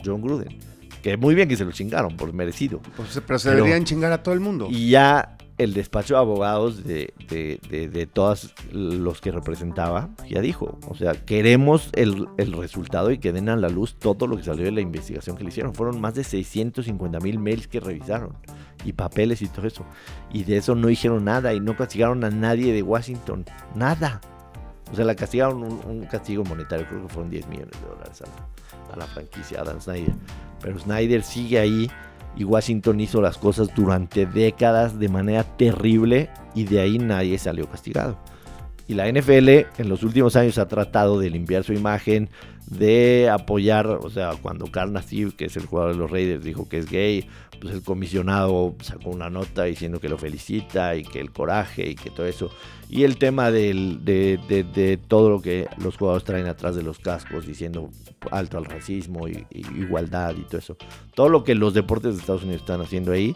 John 0.03 0.23
Gruden? 0.23 0.76
Que 1.07 1.17
muy 1.17 1.37
bien 1.37 1.49
que 1.49 1.57
se 1.57 1.65
lo 1.65 1.71
chingaron, 1.71 2.17
por 2.17 2.33
merecido. 2.33 2.81
Pues, 2.97 3.23
pero 3.25 3.39
se 3.39 3.51
Pero- 3.51 3.59
deberían 3.59 3.85
chingar 3.85 4.11
a 4.11 4.25
todo 4.25 4.35
el 4.35 4.41
mundo. 4.41 4.67
Y 4.69 4.91
ya 4.91 5.37
el 5.57 5.73
despacho 5.73 6.15
de 6.15 6.19
abogados 6.21 6.83
de, 6.83 7.15
de, 7.29 7.61
de- 7.71 7.89
de 7.89 8.07
todos 8.09 8.53
los 8.73 9.21
que 9.21 9.31
representaba 9.31 10.09
ya 10.29 10.41
dijo, 10.41 10.81
o 10.89 10.97
sea, 10.97 11.13
queremos 11.15 11.91
el, 11.93 12.27
el 12.39 12.53
resultado 12.55 13.13
y 13.13 13.19
que 13.19 13.33
den 13.33 13.49
a 13.49 13.55
la 13.55 13.69
luz 13.69 13.95
todo 14.01 14.27
lo 14.27 14.37
que 14.37 14.43
salió 14.43 14.65
de 14.65 14.73
la 14.73 14.81
investigación 14.81 15.37
que 15.37 15.45
le 15.45 15.51
hicieron. 15.51 15.75
Fueron 15.77 16.01
más 16.01 16.17
de 16.17 16.25
650 16.25 17.21
mil 17.21 17.39
mails 17.39 17.69
que 17.69 17.79
revisaron 17.79 18.33
y 18.85 18.93
papeles 18.93 19.43
y 19.43 19.47
todo 19.47 19.69
eso. 19.69 19.85
Y 20.33 20.43
de 20.43 20.57
eso 20.57 20.75
no 20.75 20.89
dijeron 20.89 21.25
nada 21.25 21.55
y 21.55 21.61
no 21.61 21.77
castigaron 21.77 22.25
a 22.25 22.31
nadie 22.31 22.73
de 22.73 22.83
Washington. 22.83 23.45
Nada. 23.77 24.21
O 24.93 24.97
sea, 24.97 25.05
la 25.05 25.15
castigaron 25.15 25.63
un, 25.63 25.81
un 25.87 26.05
castigo 26.07 26.43
monetario, 26.45 26.85
creo 26.89 27.03
que 27.03 27.09
fueron 27.15 27.31
10 27.31 27.47
millones 27.49 27.81
de 27.81 27.89
dólares 27.89 28.21
la, 28.23 28.49
a 28.93 28.97
la 28.97 29.07
franquicia 29.07 29.61
Adam 29.61 29.81
Snyder. 29.81 30.15
Pero 30.61 30.79
Snyder 30.79 31.23
sigue 31.23 31.59
ahí 31.59 31.91
y 32.37 32.45
Washington 32.45 33.01
hizo 33.01 33.21
las 33.21 33.39
cosas 33.39 33.75
durante 33.75 34.27
décadas 34.27 34.99
de 34.99 35.09
manera 35.09 35.45
terrible 35.45 36.31
y 36.55 36.65
de 36.65 36.81
ahí 36.81 36.99
nadie 36.99 37.39
salió 37.39 37.69
castigado. 37.69 38.19
Y 38.89 38.95
la 38.95 39.11
NFL 39.11 39.49
en 39.49 39.89
los 39.89 40.03
últimos 40.05 40.37
años 40.37 40.59
ha 40.59 40.69
tratado 40.69 41.19
de 41.19 41.31
limpiar 41.31 41.65
su 41.65 41.73
imagen, 41.73 42.29
de 42.67 43.29
apoyar, 43.31 43.87
o 43.87 44.11
sea, 44.11 44.33
cuando 44.41 44.67
Carl 44.67 44.93
Nassib, 44.93 45.35
que 45.35 45.47
es 45.47 45.57
el 45.57 45.67
jugador 45.67 45.95
de 45.95 45.99
los 45.99 46.11
Raiders, 46.11 46.45
dijo 46.45 46.69
que 46.69 46.79
es 46.79 46.89
gay, 46.89 47.29
pues 47.61 47.75
el 47.75 47.83
comisionado 47.83 48.75
sacó 48.83 49.11
una 49.11 49.31
nota 49.31 49.65
diciendo 49.65 50.01
que 50.01 50.09
lo 50.09 50.19
felicita 50.19 50.95
y 50.97 51.03
que 51.03 51.21
el 51.21 51.33
coraje 51.33 51.91
y 51.91 51.95
que 51.95 52.11
todo 52.11 52.27
eso. 52.27 52.51
Y 52.89 53.03
el 53.05 53.17
tema 53.19 53.51
del, 53.51 54.05
de, 54.05 54.39
de- 54.49 54.63
de 54.65 54.97
todo 54.97 55.31
lo 55.31 55.43
que 55.43 55.67
los 55.79 55.97
jugadores 55.97 56.25
traen 56.25 56.47
atrás 56.47 56.77
de 56.77 56.83
los 56.83 56.99
cascos, 56.99 57.47
diciendo 57.47 57.91
alto 58.31 58.59
al 58.59 58.65
racismo 58.65 59.27
y, 59.29 59.45
y 59.51 59.61
igualdad 59.81 60.35
y 60.39 60.43
todo 60.43 60.59
eso. 60.59 60.77
Todo 61.15 61.29
lo 61.29 61.43
que 61.45 61.55
los 61.55 61.75
deportes 61.75 62.15
de 62.15 62.21
Estados 62.21 62.43
Unidos 62.45 62.61
están 62.63 62.81
haciendo 62.81 63.13
ahí, 63.13 63.35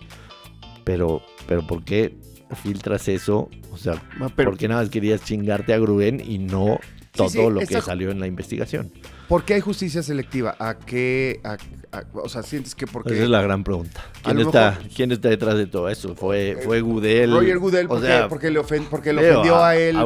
pero, 0.84 1.22
pero 1.46 1.66
¿por 1.66 1.84
qué 1.84 2.14
filtras 2.62 3.08
eso? 3.08 3.48
O 3.72 3.76
sea, 3.76 3.94
Ah, 4.20 4.28
pero- 4.34 4.50
¿por 4.50 4.58
qué 4.58 4.68
nada 4.68 4.82
más 4.82 4.90
querías 4.90 5.24
chingarte 5.24 5.72
a 5.74 5.78
Gruden 5.78 6.20
y 6.24 6.38
no 6.38 6.78
todo 7.12 7.28
sí, 7.28 7.38
lo 7.38 7.60
que 7.60 7.80
salió 7.80 8.10
en 8.10 8.20
la 8.20 8.26
investigación? 8.26 8.92
¿Por 9.30 9.44
qué 9.44 9.54
hay 9.54 9.60
justicia 9.60 10.02
selectiva? 10.02 10.56
¿A 10.58 10.74
qué? 10.76 11.40
a- 11.44 11.52
a- 11.96 12.04
o 12.14 12.28
sea, 12.28 12.42
sientes 12.42 12.74
que 12.74 12.86
porque. 12.86 13.14
Esa 13.14 13.22
es 13.22 13.30
la 13.30 13.40
gran 13.40 13.62
pregunta. 13.64 14.04
¿Quién 14.22 14.40
está, 14.40 14.72
mejor- 14.72 14.88
¿Quién 14.94 15.12
está 15.12 15.28
detrás 15.30 15.56
de 15.56 15.66
todo 15.66 15.88
eso? 15.88 16.14
¿Fue, 16.16 16.58
fue 16.64 16.80
Gudel? 16.80 17.32
Roger 17.32 17.58
Goodell, 17.58 17.86
o 17.86 17.88
porque, 17.90 18.06
sea, 18.06 18.28
porque, 18.28 18.50
le, 18.50 18.60
ofen- 18.60 18.86
porque 18.90 19.12
le 19.12 19.30
ofendió 19.30 19.64
a, 19.64 19.76
él 19.76 19.96
a. 19.96 20.00
A 20.00 20.04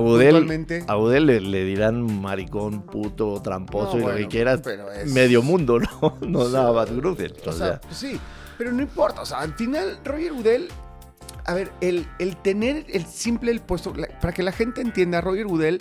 Udel 0.99 1.27
le, 1.27 1.41
le 1.41 1.65
dirán 1.65 2.21
maricón, 2.21 2.83
puto, 2.83 3.41
tramposo 3.43 3.97
No, 3.97 4.09
y 4.11 4.13
lo 4.13 4.17
que 4.19 4.29
quieras. 4.29 4.61
es- 5.03 5.11
Medio 5.13 5.43
mundo, 5.43 5.79
¿no? 5.81 6.19
No 6.29 6.45
Sí, 6.47 6.53
nada 6.53 6.73
más 6.73 6.95
Gruden. 6.95 7.33
O 7.47 7.51
O 7.51 7.53
sea, 7.53 7.67
sea, 7.67 7.81
pues 7.81 7.97
sí, 7.97 8.21
pero 8.59 8.73
no 8.73 8.83
importa. 8.83 9.23
O 9.23 9.27
sea, 9.27 9.39
al 9.41 9.55
final, 9.55 9.99
Roger 10.05 10.33
Goodell. 10.35 10.69
A 11.47 11.53
ver, 11.55 11.71
el, 11.83 12.07
el 12.19 12.37
tener 12.37 12.87
el 12.89 13.05
simple 13.07 13.51
el 13.53 13.61
puesto. 13.61 13.93
la- 13.95 14.09
para 14.21 14.33
que 14.33 14.43
la 14.43 14.53
gente 14.53 14.81
entienda, 14.81 15.21
Roger 15.21 15.47
Goodell 15.47 15.79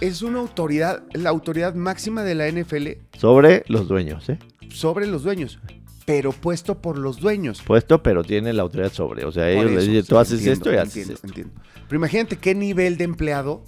es 0.00 0.22
una 0.22 0.38
autoridad, 0.40 1.02
la 1.12 1.30
autoridad 1.30 1.74
máxima 1.74 2.22
de 2.24 2.34
la 2.34 2.50
NFL 2.50 2.88
sobre 3.18 3.64
los 3.68 3.88
dueños, 3.88 4.28
¿eh? 4.28 4.38
sobre 4.70 5.06
los 5.06 5.22
dueños, 5.22 5.58
pero 6.06 6.32
puesto 6.32 6.80
por 6.80 6.98
los 6.98 7.20
dueños. 7.20 7.62
Puesto, 7.62 8.02
pero 8.02 8.24
tiene 8.24 8.52
la 8.52 8.62
autoridad 8.62 8.92
sobre. 8.92 9.24
O 9.24 9.32
sea, 9.32 9.44
Por 9.44 9.52
ellos 9.52 9.70
le 9.72 9.80
dicen, 9.80 10.02
sí, 10.02 10.08
tú 10.08 10.18
haces 10.18 10.38
entiendo, 10.38 10.52
esto 10.52 10.72
y 10.72 10.76
haces 10.76 10.96
entiendo, 10.96 11.14
esto. 11.14 11.26
entiendo. 11.26 11.52
Pero 11.88 11.96
imagínate 11.98 12.36
qué 12.36 12.54
nivel 12.54 12.96
de 12.96 13.04
empleado 13.04 13.64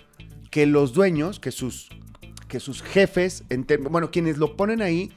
que 0.50 0.66
los 0.66 0.92
dueños, 0.92 1.40
que 1.40 1.50
sus, 1.50 1.88
que 2.48 2.60
sus 2.60 2.82
jefes, 2.82 3.44
bueno, 3.90 4.10
quienes 4.10 4.38
lo 4.38 4.56
ponen 4.56 4.82
ahí, 4.82 5.10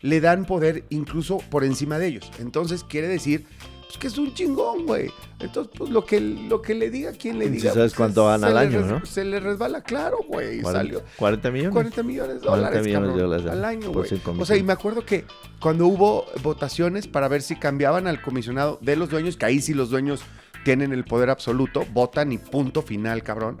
le 0.00 0.20
dan 0.20 0.44
poder 0.46 0.84
incluso 0.90 1.38
por 1.50 1.64
encima 1.64 1.98
de 1.98 2.08
ellos. 2.08 2.30
Entonces 2.38 2.84
quiere 2.84 3.08
decir 3.08 3.44
pues, 3.90 3.98
que 3.98 4.06
es 4.06 4.18
un 4.18 4.32
chingón, 4.34 4.86
güey. 4.86 5.10
Entonces, 5.40 5.72
pues 5.76 5.90
lo 5.90 6.04
que, 6.04 6.20
lo 6.20 6.62
que 6.62 6.74
le 6.74 6.90
diga, 6.90 7.12
quien 7.12 7.38
le 7.38 7.46
Sí 7.46 7.50
diga. 7.52 7.72
sabes 7.72 7.92
pues, 7.92 7.94
cuánto 7.96 8.26
gana 8.26 8.46
al 8.46 8.56
año, 8.56 8.82
¿no? 8.82 9.04
Se 9.04 9.24
le 9.24 9.40
resbala, 9.40 9.82
claro, 9.82 10.18
güey. 10.28 10.60
40, 10.60 10.72
Salió. 10.72 11.02
40 11.16 11.50
millones. 11.50 11.72
40 11.72 12.02
millones 12.04 12.40
de 12.40 12.46
40 12.46 12.56
dólares, 12.56 12.86
millones 12.86 13.08
de 13.08 13.14
cabrón, 13.14 13.30
dólares 13.30 13.52
al 13.52 13.64
año, 13.64 13.92
por 13.92 14.06
güey. 14.08 14.40
O 14.40 14.44
sea, 14.44 14.56
y 14.56 14.62
me 14.62 14.72
acuerdo 14.72 15.04
que 15.04 15.24
cuando 15.60 15.86
hubo 15.86 16.26
votaciones 16.42 17.08
para 17.08 17.26
ver 17.28 17.42
si 17.42 17.56
cambiaban 17.56 18.06
al 18.06 18.22
comisionado 18.22 18.78
de 18.80 18.96
los 18.96 19.10
dueños, 19.10 19.36
que 19.36 19.46
ahí 19.46 19.60
sí 19.60 19.74
los 19.74 19.90
dueños 19.90 20.20
tienen 20.64 20.92
el 20.92 21.04
poder 21.04 21.30
absoluto, 21.30 21.84
votan 21.92 22.32
y 22.32 22.38
punto 22.38 22.82
final, 22.82 23.22
cabrón. 23.22 23.58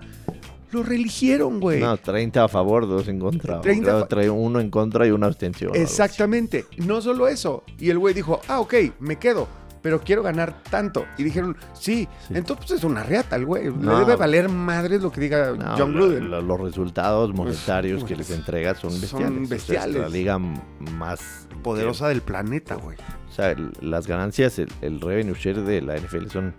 Lo 0.70 0.84
reeligieron, 0.84 1.58
güey. 1.58 1.80
No, 1.80 1.96
30 1.96 2.44
a 2.44 2.48
favor, 2.48 2.86
2 2.86 3.08
en 3.08 3.18
contra. 3.18 3.60
30 3.60 4.06
Claro, 4.06 4.34
uno 4.34 4.60
en 4.60 4.70
contra 4.70 5.04
y 5.06 5.10
una 5.10 5.26
abstención. 5.26 5.74
Exactamente. 5.74 6.66
No 6.76 7.02
solo 7.02 7.26
eso. 7.26 7.64
Y 7.78 7.90
el 7.90 7.98
güey 7.98 8.14
dijo, 8.14 8.40
ah, 8.46 8.60
ok, 8.60 8.74
me 9.00 9.16
quedo, 9.16 9.48
pero 9.82 10.00
quiero 10.00 10.22
ganar 10.22 10.62
tanto. 10.70 11.06
Y 11.18 11.22
dijeron, 11.24 11.56
sí. 11.72 12.08
Sí. 12.28 12.34
Entonces 12.34 12.66
pues, 12.68 12.78
es 12.80 12.84
una 12.84 13.02
reata 13.02 13.36
el 13.36 13.46
güey. 13.46 13.64
Le 13.64 13.70
No. 13.72 13.98
debe 14.00 14.16
valer 14.16 14.48
madres 14.48 15.02
lo 15.02 15.10
que 15.10 15.20
diga 15.20 15.52
No, 15.52 15.74
John 15.76 15.94
Gruden. 15.94 16.30
lo- 16.30 16.42
los 16.42 16.60
resultados 16.60 17.32
monetarios 17.34 18.04
que 18.04 18.14
pues, 18.14 18.28
les 18.28 18.38
entrega 18.38 18.74
son 18.74 18.90
son 18.92 19.00
bestiales. 19.00 19.10
O 19.12 19.28
sea, 19.28 19.42
es 19.44 19.48
bestiales. 19.50 19.96
la 20.02 20.08
liga 20.08 20.38
más 20.38 21.46
Poderosa 21.62 22.08
del 22.08 22.22
planeta, 22.22 22.76
güey. 22.76 22.96
O 23.28 23.32
sea, 23.32 23.50
el- 23.50 23.72
las 23.80 24.06
ganancias, 24.06 24.58
el, 24.58 24.68
el 24.80 25.00
revenue 25.00 25.34
share 25.34 25.60
de 25.62 25.82
la 25.82 25.96
NFL 25.96 26.28
son 26.30 26.54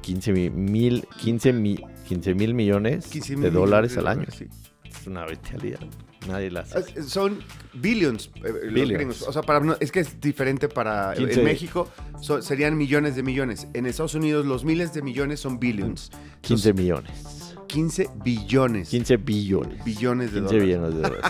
15 0.00 0.32
mi- 0.32 0.50
mil, 0.50 1.06
15 1.20 1.52
mi- 1.52 1.84
15 2.08 2.34
mil 2.34 2.54
millones 2.54 3.06
15 3.06 3.34
de 3.34 3.40
mil 3.42 3.52
dólares 3.52 3.96
al 3.96 4.06
año. 4.08 4.26
sí. 4.30 4.46
Es 4.84 5.06
una 5.06 5.24
bestialidad. 5.26 5.78
Nadie 6.28 6.50
la 6.50 6.60
hace. 6.60 6.78
Es- 6.96 7.06
Son 7.06 7.38
billions, 7.74 8.30
eh, 8.36 8.40
los 8.64 8.72
Billions. 8.72 8.92
gringos. 8.92 9.22
O 9.22 9.32
sea, 9.32 9.42
para, 9.42 9.60
no- 9.60 9.76
es 9.80 9.90
que 9.90 10.00
es 10.00 10.20
diferente 10.20 10.68
para... 10.68 11.14
15. 11.14 11.40
En 11.40 11.44
México 11.44 11.88
so- 12.20 12.40
serían 12.42 12.76
millones 12.76 13.16
de 13.16 13.22
millones. 13.22 13.66
En 13.74 13.86
Estados 13.86 14.14
Unidos 14.14 14.46
los 14.46 14.64
miles 14.64 14.92
de 14.94 15.02
millones 15.02 15.40
son 15.40 15.58
billions. 15.58 16.10
15 16.42 16.70
Entonces, 16.70 16.74
millones. 16.74 17.54
15 17.66 18.10
billones. 18.24 18.88
15 18.88 19.16
billones. 19.16 19.84
billones 19.84 20.32
de 20.32 20.40
15 20.40 20.54
dólares. 20.58 20.64
billones 20.64 20.94
de 20.94 21.00
dólares. 21.02 21.24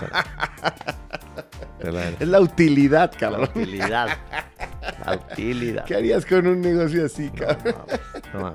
La- 1.82 2.08
Es 2.20 2.28
la 2.28 2.40
utilidad, 2.40 3.12
La 3.12 3.18
cabrón. 3.18 3.48
utilidad. 3.54 4.08
La 5.06 5.14
utilidad. 5.14 5.84
¿Qué 5.84 5.94
harías 5.94 6.26
con 6.26 6.46
un 6.46 6.60
negocio 6.60 7.06
así, 7.06 7.30
cabrón? 7.30 7.74
No, 8.34 8.40
no, 8.40 8.50
no. 8.50 8.54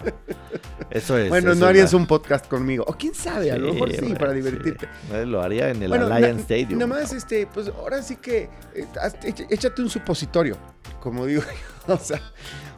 Eso 0.93 1.17
es. 1.17 1.27
bueno, 1.29 1.51
eso 1.51 1.60
no 1.60 1.65
harías 1.65 1.91
la- 1.91 1.97
un 1.99 2.08
podcast 2.08 2.47
conmigo. 2.47 2.86
O 2.88 2.93
quién 2.93 3.13
sabe, 3.15 3.51
a 3.51 3.58
lo 3.58 3.73
mejor 3.73 3.91
sí, 3.91 4.13
para 4.13 4.32
divertirte. 4.32 4.88
Lo 5.25 5.41
haría 5.41 5.69
en 5.71 5.82
el 5.84 5.89
Bueno, 5.89 6.06
Allianz 6.06 6.36
na- 6.36 6.41
Stadium. 6.41 6.79
Nada 6.79 6.88
más, 6.88 7.12
este, 7.13 7.47
pues 7.47 7.67
ahora 7.69 8.01
sí 8.01 8.15
que 8.17 8.49
eh, 8.75 8.86
échate 9.49 9.82
un 9.82 9.89
supositorio, 9.89 10.58
como 11.01 11.25
digo 11.25 11.41
yo. 11.41 11.47
O 11.95 11.97
sea, 11.97 12.21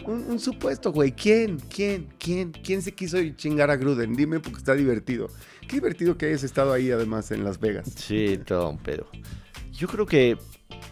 un, 0.06 0.26
un 0.30 0.40
supuesto, 0.40 0.92
güey. 0.92 1.12
¿Quién? 1.12 1.60
¿Quién? 1.60 2.08
¿Quién? 2.18 2.52
¿Quién 2.52 2.82
se 2.82 2.92
quiso 2.94 3.18
chingar 3.36 3.70
a 3.70 3.76
Gruden? 3.76 4.16
Dime 4.16 4.40
porque 4.40 4.58
está 4.58 4.74
divertido. 4.74 5.28
Qué 5.68 5.76
divertido 5.76 6.18
que 6.18 6.26
hayas 6.28 6.44
estado 6.44 6.74
ahí 6.74 6.90
además 6.90 7.30
en 7.32 7.44
Las 7.44 7.60
Vegas. 7.60 7.92
Sí, 7.96 8.40
todo 8.46 8.70
un 8.72 8.78
pedo. 8.80 9.06
Yo 9.72 9.88
creo 9.88 10.06
que. 10.08 10.38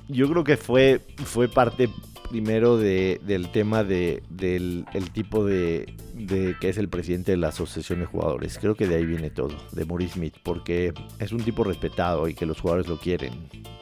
Yo 0.09 0.29
creo 0.29 0.43
que 0.43 0.57
fue, 0.57 1.01
fue 1.25 1.47
parte 1.47 1.89
primero 2.33 2.77
de, 2.77 3.21
del 3.23 3.51
tema 3.51 3.83
de, 3.83 4.23
del 4.27 4.85
el 4.95 5.11
tipo 5.11 5.45
de, 5.45 5.93
de 6.15 6.55
que 6.59 6.69
es 6.69 6.79
el 6.79 6.89
presidente 6.89 7.29
de 7.29 7.37
la 7.37 7.49
Asociación 7.49 7.99
de 7.99 8.07
Jugadores. 8.07 8.57
Creo 8.59 8.73
que 8.73 8.87
de 8.87 8.95
ahí 8.95 9.05
viene 9.05 9.29
todo, 9.29 9.55
de 9.71 9.85
Maurice 9.85 10.15
Smith, 10.15 10.33
porque 10.41 10.95
es 11.19 11.31
un 11.31 11.43
tipo 11.43 11.63
respetado 11.63 12.27
y 12.27 12.33
que 12.33 12.47
los 12.47 12.59
jugadores 12.59 12.87
lo 12.87 12.97
quieren. 12.97 13.33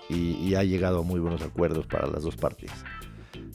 Y, 0.09 0.33
y 0.33 0.55
ha 0.55 0.65
llegado 0.65 0.99
a 0.99 1.01
muy 1.01 1.21
buenos 1.21 1.41
acuerdos 1.41 1.87
para 1.87 2.07
las 2.07 2.23
dos 2.23 2.35
partes. 2.35 2.71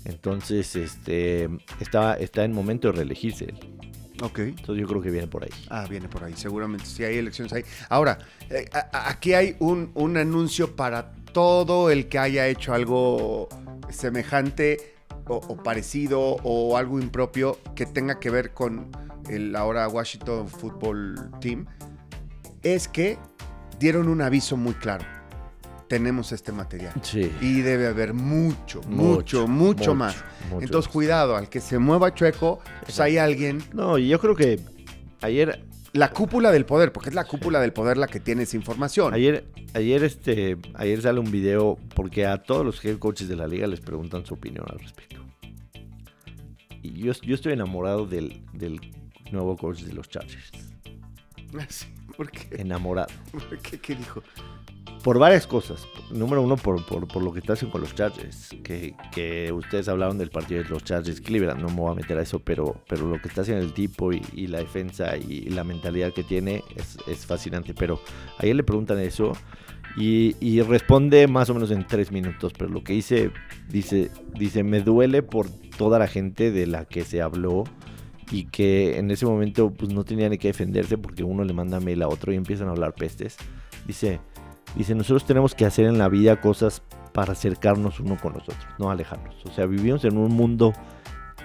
Entonces, 0.06 0.74
este 0.74 1.46
está, 1.78 2.14
está 2.14 2.44
en 2.44 2.52
momento 2.54 2.88
de 2.88 2.94
reelegirse 2.94 3.44
él. 3.50 3.58
Ok. 4.22 4.38
Entonces 4.38 4.80
yo 4.80 4.86
creo 4.86 5.02
que 5.02 5.10
viene 5.10 5.26
por 5.26 5.44
ahí. 5.44 5.50
Ah, 5.68 5.86
viene 5.90 6.08
por 6.08 6.24
ahí, 6.24 6.32
seguramente. 6.36 6.86
Si 6.86 7.04
hay 7.04 7.18
elecciones 7.18 7.52
ahí. 7.52 7.64
Ahora, 7.90 8.16
eh, 8.48 8.64
a- 8.72 9.10
aquí 9.10 9.34
hay 9.34 9.56
un, 9.58 9.90
un 9.92 10.16
anuncio 10.16 10.74
para 10.74 11.12
todo 11.34 11.90
el 11.90 12.06
que 12.06 12.18
haya 12.18 12.48
hecho 12.48 12.72
algo 12.72 13.46
semejante 13.90 14.94
o, 15.26 15.36
o 15.36 15.62
parecido 15.62 16.36
o 16.42 16.76
algo 16.76 17.00
impropio 17.00 17.58
que 17.74 17.86
tenga 17.86 18.18
que 18.18 18.30
ver 18.30 18.52
con 18.52 18.90
el 19.28 19.56
ahora 19.56 19.88
Washington 19.88 20.48
Football 20.48 21.30
Team. 21.40 21.66
Es 22.62 22.88
que 22.88 23.18
dieron 23.78 24.08
un 24.08 24.22
aviso 24.22 24.56
muy 24.56 24.74
claro. 24.74 25.04
Tenemos 25.88 26.32
este 26.32 26.50
material. 26.50 26.92
Sí. 27.02 27.30
Y 27.40 27.60
debe 27.60 27.86
haber 27.86 28.12
mucho, 28.12 28.80
mucho, 28.88 29.46
mucho, 29.46 29.94
más. 29.94 30.16
mucho 30.50 30.64
Entonces, 30.64 30.90
cuidado, 30.90 31.36
al 31.36 31.48
que 31.48 31.60
se 31.60 31.78
mueva 31.78 32.12
chueco, 32.12 32.58
pues 32.82 32.98
hay 32.98 33.18
alguien 33.18 33.62
No, 33.72 33.96
y 33.96 34.08
yo 34.08 34.18
creo 34.18 34.34
que 34.34 34.58
ayer, 35.20 35.64
la 35.96 36.10
cúpula 36.10 36.52
del 36.52 36.66
poder, 36.66 36.92
porque 36.92 37.08
es 37.08 37.14
la 37.14 37.24
cúpula 37.24 37.60
del 37.60 37.72
poder 37.72 37.96
la 37.96 38.06
que 38.06 38.20
tiene 38.20 38.42
esa 38.42 38.56
información. 38.56 39.14
ayer, 39.14 39.46
ayer, 39.74 40.04
este, 40.04 40.56
ayer 40.74 41.00
sale 41.00 41.20
un 41.20 41.30
video 41.30 41.78
porque 41.94 42.26
a 42.26 42.42
todos 42.42 42.64
los 42.64 42.84
head 42.84 42.98
coaches 42.98 43.28
de 43.28 43.36
la 43.36 43.46
liga 43.46 43.66
les 43.66 43.80
preguntan 43.80 44.24
su 44.24 44.34
opinión 44.34 44.64
al 44.68 44.78
respecto. 44.78 45.16
Y 46.82 46.92
yo, 47.00 47.12
yo 47.12 47.34
estoy 47.34 47.52
enamorado 47.52 48.06
del, 48.06 48.42
del 48.52 48.80
nuevo 49.32 49.56
coach 49.56 49.80
de 49.80 49.92
los 49.92 50.08
Chargers. 50.08 50.50
¿Por 52.16 52.30
qué? 52.30 52.60
Enamorado. 52.60 53.08
¿Por 53.32 53.58
qué? 53.58 53.78
¿Qué 53.78 53.94
dijo? 53.94 54.22
Por 55.06 55.20
varias 55.20 55.46
cosas. 55.46 55.86
Número 56.10 56.42
uno, 56.42 56.56
por, 56.56 56.84
por, 56.84 57.06
por 57.06 57.22
lo 57.22 57.32
que 57.32 57.38
está 57.38 57.52
haciendo 57.52 57.70
con 57.70 57.80
los 57.80 57.94
Chargers. 57.94 58.48
Que, 58.64 58.96
que 59.12 59.52
ustedes 59.52 59.86
hablaron 59.86 60.18
del 60.18 60.30
partido 60.30 60.64
de 60.64 60.68
los 60.68 60.82
Chargers 60.82 61.20
Cleveland. 61.20 61.62
No 61.62 61.68
me 61.68 61.76
voy 61.76 61.92
a 61.92 61.94
meter 61.94 62.18
a 62.18 62.22
eso, 62.22 62.40
pero, 62.40 62.82
pero 62.88 63.06
lo 63.06 63.22
que 63.22 63.28
está 63.28 63.42
haciendo 63.42 63.64
el 63.64 63.72
tipo 63.72 64.12
y, 64.12 64.20
y 64.32 64.48
la 64.48 64.58
defensa 64.58 65.16
y, 65.16 65.42
la 65.50 65.62
mentalidad 65.62 66.12
que 66.12 66.24
tiene 66.24 66.64
es, 66.74 66.98
es 67.06 67.24
fascinante. 67.24 67.72
Pero 67.72 68.00
ayer 68.38 68.56
le 68.56 68.64
preguntan 68.64 68.98
eso 68.98 69.30
y, 69.96 70.34
y 70.40 70.60
responde 70.62 71.28
más 71.28 71.50
o 71.50 71.54
menos 71.54 71.70
en 71.70 71.86
tres 71.86 72.10
minutos. 72.10 72.52
Pero 72.58 72.72
lo 72.72 72.82
que 72.82 72.94
dice, 72.94 73.30
dice, 73.68 74.10
dice, 74.34 74.64
me 74.64 74.80
duele 74.80 75.22
por 75.22 75.48
toda 75.78 76.00
la 76.00 76.08
gente 76.08 76.50
de 76.50 76.66
la 76.66 76.84
que 76.84 77.04
se 77.04 77.22
habló 77.22 77.62
y 78.32 78.46
que 78.46 78.98
en 78.98 79.12
ese 79.12 79.24
momento 79.24 79.72
pues 79.72 79.92
no 79.92 80.02
tenía 80.02 80.28
ni 80.28 80.36
que 80.36 80.48
defenderse 80.48 80.98
porque 80.98 81.22
uno 81.22 81.44
le 81.44 81.52
manda 81.52 81.78
mail 81.78 82.02
a 82.02 82.08
otro 82.08 82.32
y 82.32 82.34
empiezan 82.34 82.66
a 82.66 82.72
hablar 82.72 82.92
pestes. 82.94 83.36
Dice, 83.86 84.18
dice, 84.76 84.94
nosotros 84.94 85.24
tenemos 85.24 85.54
que 85.54 85.66
hacer 85.66 85.86
en 85.86 85.98
la 85.98 86.08
vida 86.08 86.40
cosas 86.40 86.82
para 87.12 87.32
acercarnos 87.32 87.98
uno 87.98 88.16
con 88.20 88.34
nosotros, 88.34 88.66
no 88.78 88.90
alejarnos. 88.90 89.34
O 89.44 89.50
sea, 89.50 89.66
vivimos 89.66 90.04
en 90.04 90.18
un 90.18 90.32
mundo 90.32 90.72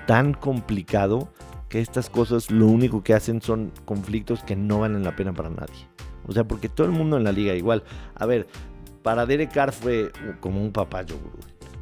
tan 0.06 0.34
complicado 0.34 1.30
que 1.70 1.80
estas 1.80 2.10
cosas 2.10 2.52
lo 2.52 2.68
único 2.68 3.04
que 3.04 3.14
hacen 3.14 3.42
son 3.42 3.72
conflictos 3.86 4.44
que 4.44 4.56
no 4.56 4.80
valen 4.80 5.04
la 5.04 5.16
pena 5.16 5.34
para 5.34 5.50
nadie. 5.50 5.88
O 6.28 6.34
sea, 6.34 6.44
porque 6.44 6.70
todo 6.70 6.86
el 6.86 6.94
mundo 6.94 7.18
en 7.18 7.24
la 7.24 7.32
liga 7.32 7.54
igual. 7.54 7.84
A 8.16 8.26
ver, 8.26 8.48
para 9.02 9.26
Derek 9.26 9.54
Carr 9.54 9.72
fue 9.72 10.12
como 10.40 10.62
un 10.62 10.72
papá 10.72 11.04
Joe 11.08 11.18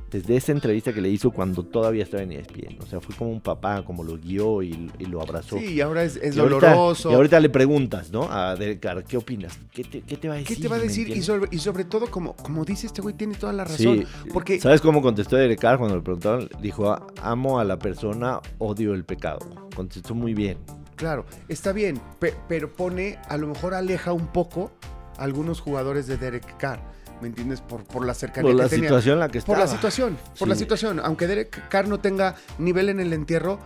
desde 0.09 0.35
esa 0.35 0.51
entrevista 0.51 0.93
que 0.93 1.01
le 1.01 1.09
hizo 1.09 1.31
cuando 1.31 1.63
todavía 1.63 2.03
estaba 2.03 2.23
en 2.23 2.31
ESPN. 2.31 2.81
O 2.81 2.85
sea, 2.85 2.99
fue 2.99 3.15
como 3.15 3.31
un 3.31 3.41
papá, 3.41 3.83
como 3.83 4.03
lo 4.03 4.17
guió 4.17 4.61
y, 4.61 4.91
lo 4.99 5.21
abrazó. 5.21 5.57
Sí, 5.57 5.73
y 5.73 5.81
ahora 5.81 6.03
es, 6.03 6.35
doloroso. 6.35 7.11
y 7.11 7.13
ahorita 7.13 7.39
le 7.39 7.49
preguntas, 7.49 8.11
¿no? 8.11 8.23
A 8.31 8.55
Derek 8.55 8.79
Carr, 8.79 9.03
¿qué 9.03 9.17
opinas? 9.17 9.57
¿Qué 9.71 9.83
te, 9.83 10.27
va 10.27 10.35
a 10.35 10.37
decir? 10.37 10.55
¿Qué 10.55 10.61
te 10.61 10.67
va 10.67 10.75
a 10.75 10.79
decir? 10.79 11.09
Y 11.09 11.21
sobre, 11.21 11.49
y 11.51 11.59
sobre, 11.59 11.85
todo, 11.85 12.07
como, 12.07 12.35
como 12.35 12.65
dice 12.65 12.87
este 12.87 13.01
güey, 13.01 13.15
tiene 13.15 13.35
toda 13.35 13.53
la 13.53 13.65
razón. 13.65 14.05
porque... 14.33 14.59
¿Sabes 14.59 14.81
cómo 14.81 15.01
contestó 15.01 15.35
Derek 15.35 15.59
Carr 15.59 15.77
cuando 15.77 15.95
le 15.95 16.01
preguntaron? 16.01 16.49
Dijo, 16.61 16.95
amo 17.21 17.59
a 17.59 17.63
la 17.63 17.77
persona, 17.77 18.39
odio 18.57 18.93
el 18.93 19.05
pecado. 19.05 19.39
Contestó 19.75 20.15
muy 20.15 20.33
bien. 20.33 20.57
Claro, 20.95 21.25
está 21.47 21.71
bien, 21.71 22.01
pero 22.49 22.73
pone, 22.73 23.19
a 23.29 23.37
lo 23.37 23.47
mejor 23.47 23.73
aleja 23.73 24.11
un 24.11 24.27
poco 24.27 24.71
a 25.17 25.23
algunos 25.23 25.61
jugadores 25.61 26.07
de 26.07 26.17
Derek 26.17 26.57
Carr 26.57 26.98
¿me 27.21 27.27
entiendes? 27.27 27.61
Por, 27.61 27.83
por 27.83 28.05
la 28.05 28.13
cercanía 28.13 28.51
por 28.51 28.59
la 28.59 28.69
situación 28.69 29.13
en 29.13 29.19
la 29.19 29.29
que 29.29 29.37
está. 29.39 29.53
Por 29.53 29.59
la 29.59 29.67
situación, 29.67 30.17
por 30.37 30.47
la 30.47 30.55
situación. 30.55 30.99
Aunque 31.03 31.27
Derek 31.27 31.69
Carr 31.69 31.87
no 31.87 31.99
tenga 31.99 32.35
nivel 32.57 32.89
en 32.89 32.99
el 32.99 33.13
entierro. 33.13 33.59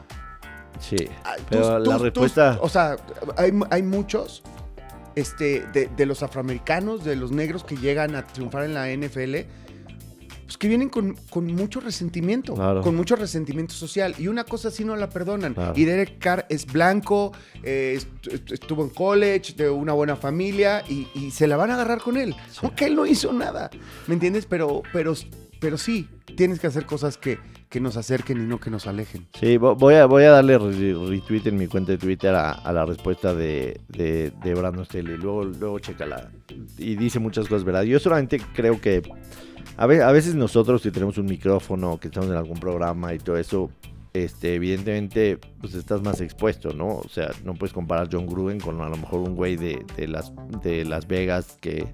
Sí, 0.80 1.08
ah, 1.24 1.36
pero 1.50 1.80
la 1.80 1.98
respuesta... 1.98 2.58
o 2.60 2.68
sea, 2.68 2.98
hay, 3.38 3.54
hay 3.70 3.84
muchos 3.84 4.42
este, 5.16 5.66
de, 5.72 5.88
de, 5.96 6.06
los 6.06 6.24
afroamericanos, 6.24 7.06
de 7.06 7.16
los 7.16 7.32
negros 7.32 7.64
que 7.64 7.78
llegan 7.78 8.16
a 8.16 8.26
triunfar 8.26 8.64
en 8.64 8.74
la 8.74 8.88
NFL 8.90 9.36
pues, 10.54 10.60
que 10.60 10.68
vienen 10.68 10.90
con, 10.90 11.16
mucho 11.54 11.80
resentimiento, 11.80 12.54
con 12.84 12.96
mucho 12.96 13.16
resentimiento 13.16 13.74
social. 13.74 14.14
Y 14.20 14.28
una 14.28 14.44
cosa 14.44 14.68
así 14.68 14.86
no 14.86 14.96
la 14.96 15.10
perdonan. 15.10 15.56
Y 15.76 15.86
Derek 15.86 16.20
Carr 16.20 16.46
es 16.48 16.72
blanco, 16.72 17.32
eh, 17.64 18.00
estuvo 18.52 18.84
en 18.84 18.90
college, 18.90 19.54
de 19.54 19.70
una 19.70 19.94
buena 19.94 20.16
familia, 20.16 20.84
y, 20.88 21.32
se 21.32 21.48
la 21.48 21.58
van 21.58 21.72
a 21.72 21.74
agarrar 21.74 22.00
con 22.00 22.18
él. 22.18 22.36
Aunque 22.62 22.86
él 22.86 22.96
no 22.96 23.08
hizo 23.08 23.34
nada, 23.34 23.72
¿me 24.08 24.14
entiendes? 24.14 24.46
Pero, 24.46 24.84
pero, 24.92 25.16
pero 25.60 25.78
sí, 25.78 26.08
tienes 26.36 26.60
que 26.60 26.68
hacer 26.68 26.86
cosas 26.86 27.18
que, 27.18 27.40
que 27.70 27.80
nos 27.80 27.98
acerquen 27.98 28.38
y 28.38 28.46
no 28.46 28.60
que 28.60 28.70
nos 28.70 28.86
alejen. 28.86 29.26
Sí, 29.40 29.58
voy 29.58 29.96
a, 29.96 30.06
voy 30.06 30.24
a 30.26 30.32
darle 30.32 30.60
retweet 30.60 31.48
en 31.48 31.58
mi 31.58 31.66
cuenta 31.66 31.94
de 31.94 31.98
Twitter 31.98 32.36
a, 32.36 32.72
la 32.72 32.86
respuesta 32.86 33.34
de, 33.34 33.82
de, 33.88 34.32
de 34.44 34.54
Brandon 34.54 34.86
Staley. 34.86 35.18
Luego, 35.18 35.46
luego 35.46 35.80
chécala. 35.80 36.30
Y 36.78 36.96
dice 36.96 37.18
muchas 37.18 37.48
cosas, 37.48 37.64
¿verdad? 37.64 37.84
Yo 37.84 38.00
solamente 38.00 38.40
creo 38.54 38.80
que 38.80 39.02
a, 39.78 39.86
veces 39.88 40.36
nosotros 40.36 40.82
que 40.82 40.92
tenemos 40.92 41.18
un 41.18 41.26
micrófono, 41.26 42.00
que 42.00 42.08
estamos 42.08 42.30
en 42.30 42.36
algún 42.36 42.60
programa 42.60 43.14
y 43.14 43.20
todo 43.20 43.38
eso, 43.38 43.70
este, 44.14 44.56
evidentemente, 44.56 45.40
pues 45.60 45.74
estás 45.74 46.02
más 46.02 46.22
expuesto, 46.22 46.74
¿no? 46.74 46.98
O 46.98 47.10
sea, 47.10 47.32
no 47.44 47.56
puedes 47.56 47.74
comparar 47.74 48.10
John 48.12 48.28
Gruden 48.28 48.60
con 48.60 48.80
a 48.82 48.90
lo 48.90 48.98
mejor 48.98 49.22
un 49.22 49.36
güey 49.36 49.56
de, 49.56 49.84
las, 50.08 50.32
de 50.62 50.86
Las 50.86 51.08
Vegas 51.08 51.58
que, 51.60 51.88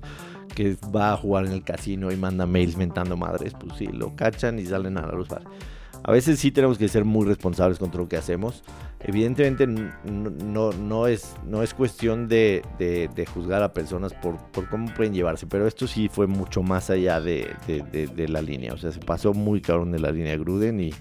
que 0.53 0.75
va 0.93 1.13
a 1.13 1.17
jugar 1.17 1.45
en 1.45 1.53
el 1.53 1.63
casino 1.63 2.11
y 2.11 2.17
manda 2.17 2.45
mails 2.45 2.75
mentando 2.75 3.15
madres. 3.15 3.53
Pues 3.57 3.77
sí, 3.77 3.87
lo 3.87 4.15
cachan 4.15 4.59
y 4.59 4.65
salen 4.65 4.97
a 4.97 5.07
la 5.07 5.13
luz. 5.13 5.29
A 6.03 6.11
veces 6.11 6.39
sí 6.39 6.51
tenemos 6.51 6.77
que 6.77 6.89
ser 6.89 7.05
muy 7.05 7.25
responsables 7.25 7.79
contra 7.79 8.01
lo 8.01 8.09
que 8.09 8.17
hacemos. 8.17 8.63
Evidentemente 9.01 9.65
no, 9.65 10.71
no, 10.71 11.07
es, 11.07 11.33
no 11.45 11.63
es 11.63 11.73
cuestión 11.73 12.27
de, 12.27 12.61
juzgar 13.33 13.63
a 13.63 13.73
personas 13.73 14.13
por, 14.13 14.37
cómo 14.69 14.93
pueden 14.93 15.13
llevarse, 15.13 15.47
pero 15.47 15.67
esto 15.67 15.87
sí 15.87 16.09
fue 16.09 16.27
mucho 16.27 16.63
más 16.63 16.89
allá 16.89 17.21
de, 17.21 17.55
la 18.27 18.41
línea. 18.41 18.73
O 18.73 18.77
sea, 18.77 18.91
se 18.91 18.99
pasó 18.99 19.33
muy 19.33 19.61
cabrón 19.61 19.91
de 19.91 19.99
la 19.99 20.11
línea 20.11 20.35
Gruden 20.37 20.81
y 20.81 20.93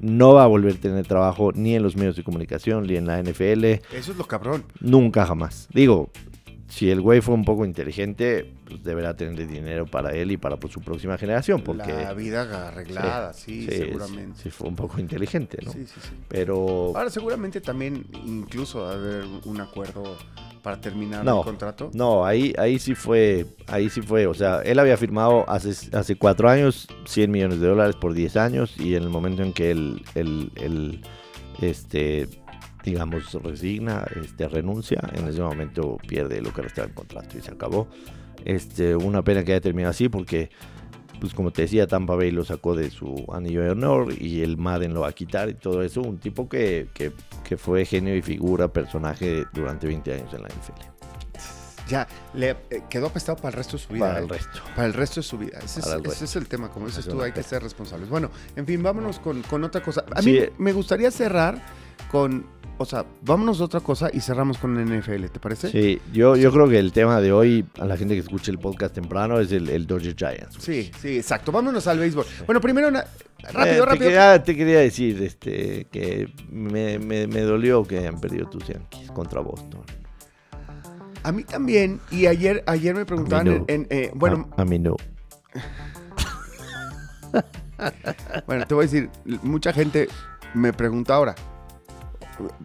no 0.00 0.34
va 0.34 0.44
a 0.44 0.46
volver 0.46 0.74
a 0.74 0.78
tener 0.78 1.06
trabajo 1.06 1.50
ni 1.52 1.74
en 1.74 1.82
los 1.82 1.96
medios 1.96 2.16
de 2.16 2.22
comunicación 2.22 2.86
ni 2.86 2.96
en 2.96 3.06
la 3.06 3.20
NFL. 3.20 3.64
Eso 3.64 4.12
es 4.12 4.16
lo 4.16 4.26
cabrón. 4.26 4.64
Nunca 4.80 5.26
jamás. 5.26 5.68
Digo, 5.74 6.10
si 6.70 6.88
el 6.88 7.00
güey 7.00 7.20
fue 7.20 7.34
un 7.34 7.44
poco 7.44 7.64
inteligente, 7.64 8.52
pues 8.64 8.82
deberá 8.84 9.14
tener 9.14 9.46
dinero 9.48 9.86
para 9.86 10.14
él 10.14 10.30
y 10.30 10.36
para 10.36 10.56
pues, 10.56 10.72
su 10.72 10.80
próxima 10.80 11.18
generación. 11.18 11.62
Porque, 11.62 11.92
la 11.92 12.14
vida 12.14 12.68
arreglada, 12.68 13.32
sí, 13.32 13.66
seguramente. 13.66 14.40
Sí, 14.40 14.50
fue 14.50 14.68
un 14.68 14.76
poco 14.76 15.00
inteligente, 15.00 15.58
¿no? 15.64 15.72
Sí, 15.72 15.84
sí, 15.86 16.00
sí. 16.00 16.10
Pero. 16.28 16.92
Ahora, 16.94 17.10
seguramente 17.10 17.60
también, 17.60 18.06
incluso, 18.24 18.86
haber 18.86 19.24
un 19.44 19.60
acuerdo 19.60 20.16
para 20.62 20.80
terminar 20.80 21.26
el 21.26 21.42
contrato. 21.42 21.90
No, 21.92 22.24
ahí, 22.24 22.54
ahí 22.56 22.78
sí 22.78 22.94
fue, 22.94 23.46
ahí 23.66 23.90
sí 23.90 24.00
fue. 24.00 24.28
O 24.28 24.34
sea, 24.34 24.60
él 24.62 24.78
había 24.78 24.96
firmado 24.96 25.48
hace, 25.50 25.74
hace 25.96 26.16
cuatro 26.16 26.48
años 26.48 26.86
100 27.06 27.30
millones 27.30 27.60
de 27.60 27.66
dólares 27.66 27.96
por 27.96 28.14
10 28.14 28.36
años 28.36 28.74
y 28.78 28.94
en 28.94 29.02
el 29.02 29.08
momento 29.08 29.42
en 29.42 29.52
que 29.52 29.72
él, 29.72 30.04
él, 30.14 30.52
él 30.56 31.02
este 31.60 32.28
digamos, 32.84 33.32
resigna, 33.42 34.06
este, 34.22 34.48
renuncia, 34.48 35.00
en 35.12 35.28
ese 35.28 35.40
momento 35.40 35.98
pierde 36.06 36.40
lo 36.40 36.52
que 36.52 36.62
restaba 36.62 36.88
el 36.88 36.94
contrato 36.94 37.38
y 37.38 37.40
se 37.40 37.50
acabó. 37.50 37.88
Este, 38.44 38.96
una 38.96 39.22
pena 39.22 39.44
que 39.44 39.52
haya 39.52 39.60
terminado 39.60 39.90
así 39.90 40.08
porque, 40.08 40.50
pues 41.20 41.34
como 41.34 41.50
te 41.50 41.62
decía, 41.62 41.86
Tampa 41.86 42.14
Bay 42.14 42.30
lo 42.30 42.44
sacó 42.44 42.74
de 42.74 42.90
su 42.90 43.26
anillo 43.32 43.62
de 43.62 43.70
honor 43.70 44.14
y 44.18 44.42
el 44.42 44.56
Madden 44.56 44.94
lo 44.94 45.00
va 45.00 45.08
a 45.08 45.12
quitar 45.12 45.48
y 45.50 45.54
todo 45.54 45.82
eso. 45.82 46.00
Un 46.00 46.18
tipo 46.18 46.48
que, 46.48 46.88
que, 46.94 47.12
que 47.44 47.56
fue 47.56 47.84
genio 47.84 48.16
y 48.16 48.22
figura, 48.22 48.72
personaje 48.72 49.44
durante 49.52 49.86
20 49.86 50.14
años 50.14 50.32
en 50.32 50.42
la 50.42 50.48
NFL. 50.48 51.00
Ya, 51.90 52.06
le 52.34 52.50
eh, 52.70 52.84
quedó 52.88 53.08
apestado 53.08 53.36
para 53.36 53.48
el 53.48 53.54
resto 53.54 53.76
de 53.76 53.82
su 53.82 53.92
vida. 53.92 54.06
Para 54.06 54.18
el 54.20 54.24
¿eh? 54.26 54.28
resto. 54.28 54.60
Para 54.76 54.86
el 54.86 54.94
resto 54.94 55.20
de 55.20 55.24
su 55.24 55.38
vida. 55.38 55.58
Ese, 55.58 55.80
es, 56.24 56.36
el 56.36 56.46
tema, 56.46 56.70
como 56.70 56.86
dices 56.86 57.06
tú, 57.06 57.20
hay 57.20 57.32
que 57.32 57.42
ser 57.42 57.62
responsables. 57.62 58.08
Bueno, 58.08 58.30
en 58.54 58.64
fin, 58.64 58.80
vámonos 58.80 59.18
con, 59.18 59.42
con 59.42 59.64
otra 59.64 59.82
cosa. 59.82 60.04
A 60.14 60.22
mí 60.22 60.38
me 60.56 60.72
gustaría 60.72 61.10
cerrar 61.10 61.60
con 62.10 62.44
o 62.80 62.86
sea, 62.86 63.04
vámonos 63.20 63.60
a 63.60 63.64
otra 63.64 63.80
cosa 63.80 64.08
y 64.10 64.20
cerramos 64.20 64.56
con 64.56 64.78
el 64.78 65.00
NFL, 65.00 65.26
¿te 65.26 65.38
parece? 65.38 65.70
Sí, 65.70 66.00
yo, 66.14 66.34
yo 66.34 66.50
creo 66.50 66.66
que 66.66 66.78
el 66.78 66.92
tema 66.92 67.20
de 67.20 67.30
hoy, 67.30 67.62
a 67.78 67.84
la 67.84 67.98
gente 67.98 68.14
que 68.14 68.20
escuche 68.20 68.50
el 68.50 68.58
podcast 68.58 68.94
temprano, 68.94 69.38
es 69.38 69.52
el, 69.52 69.68
el 69.68 69.86
Dodger 69.86 70.16
Giants. 70.16 70.56
Sí, 70.58 70.90
sí, 70.98 71.18
exacto. 71.18 71.52
Vámonos 71.52 71.86
al 71.86 71.98
béisbol. 71.98 72.24
Bueno, 72.46 72.58
primero, 72.62 72.88
una, 72.88 73.04
rápido, 73.52 73.84
eh, 73.84 73.86
rápido. 73.86 74.42
Te 74.42 74.56
quería, 74.56 74.78
decir 74.78 75.22
este, 75.22 75.88
que 75.92 76.32
me, 76.48 76.98
me, 76.98 77.40
dolió 77.42 77.84
que 77.84 77.98
hayan 77.98 78.18
perdido 78.18 78.48
tus 78.48 78.66
Yankees 78.66 79.10
contra 79.10 79.42
Boston. 79.42 79.82
A 81.22 81.32
mí 81.32 81.44
también, 81.44 82.00
y 82.10 82.28
ayer, 82.28 82.64
ayer 82.66 82.94
me 82.94 83.04
preguntaban 83.04 83.66
en, 83.68 83.88
eh, 83.90 84.10
bueno. 84.14 84.48
A, 84.56 84.62
a 84.62 84.64
mí 84.64 84.78
no. 84.78 84.96
bueno, 88.46 88.66
te 88.66 88.72
voy 88.72 88.84
a 88.84 88.88
decir, 88.88 89.10
mucha 89.42 89.70
gente 89.74 90.08
me 90.54 90.72
pregunta 90.72 91.14
ahora, 91.14 91.34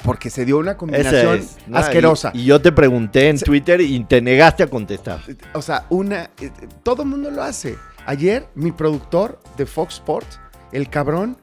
porque 0.03 0.29
se 0.29 0.45
dio 0.45 0.57
una 0.57 0.77
combinación 0.77 1.41
asquerosa. 1.73 2.31
Y, 2.33 2.45
yo 2.45 2.61
te 2.61 2.71
pregunté 2.71 3.29
en 3.29 3.39
Twitter 3.39 3.81
y 3.81 4.03
te 4.03 4.21
negaste 4.21 4.63
a 4.63 4.67
contestar. 4.67 5.21
O 5.53 5.61
sea, 5.61 5.85
una. 5.89 6.29
Eh, 6.41 6.51
todo 6.83 7.03
el 7.03 7.09
mundo 7.09 7.31
lo 7.31 7.43
hace. 7.43 7.77
Ayer, 8.05 8.47
mi 8.55 8.71
productor 8.71 9.39
de 9.57 9.65
Fox 9.65 9.95
Sports, 9.95 10.39
el 10.71 10.89
cabrón, 10.89 11.37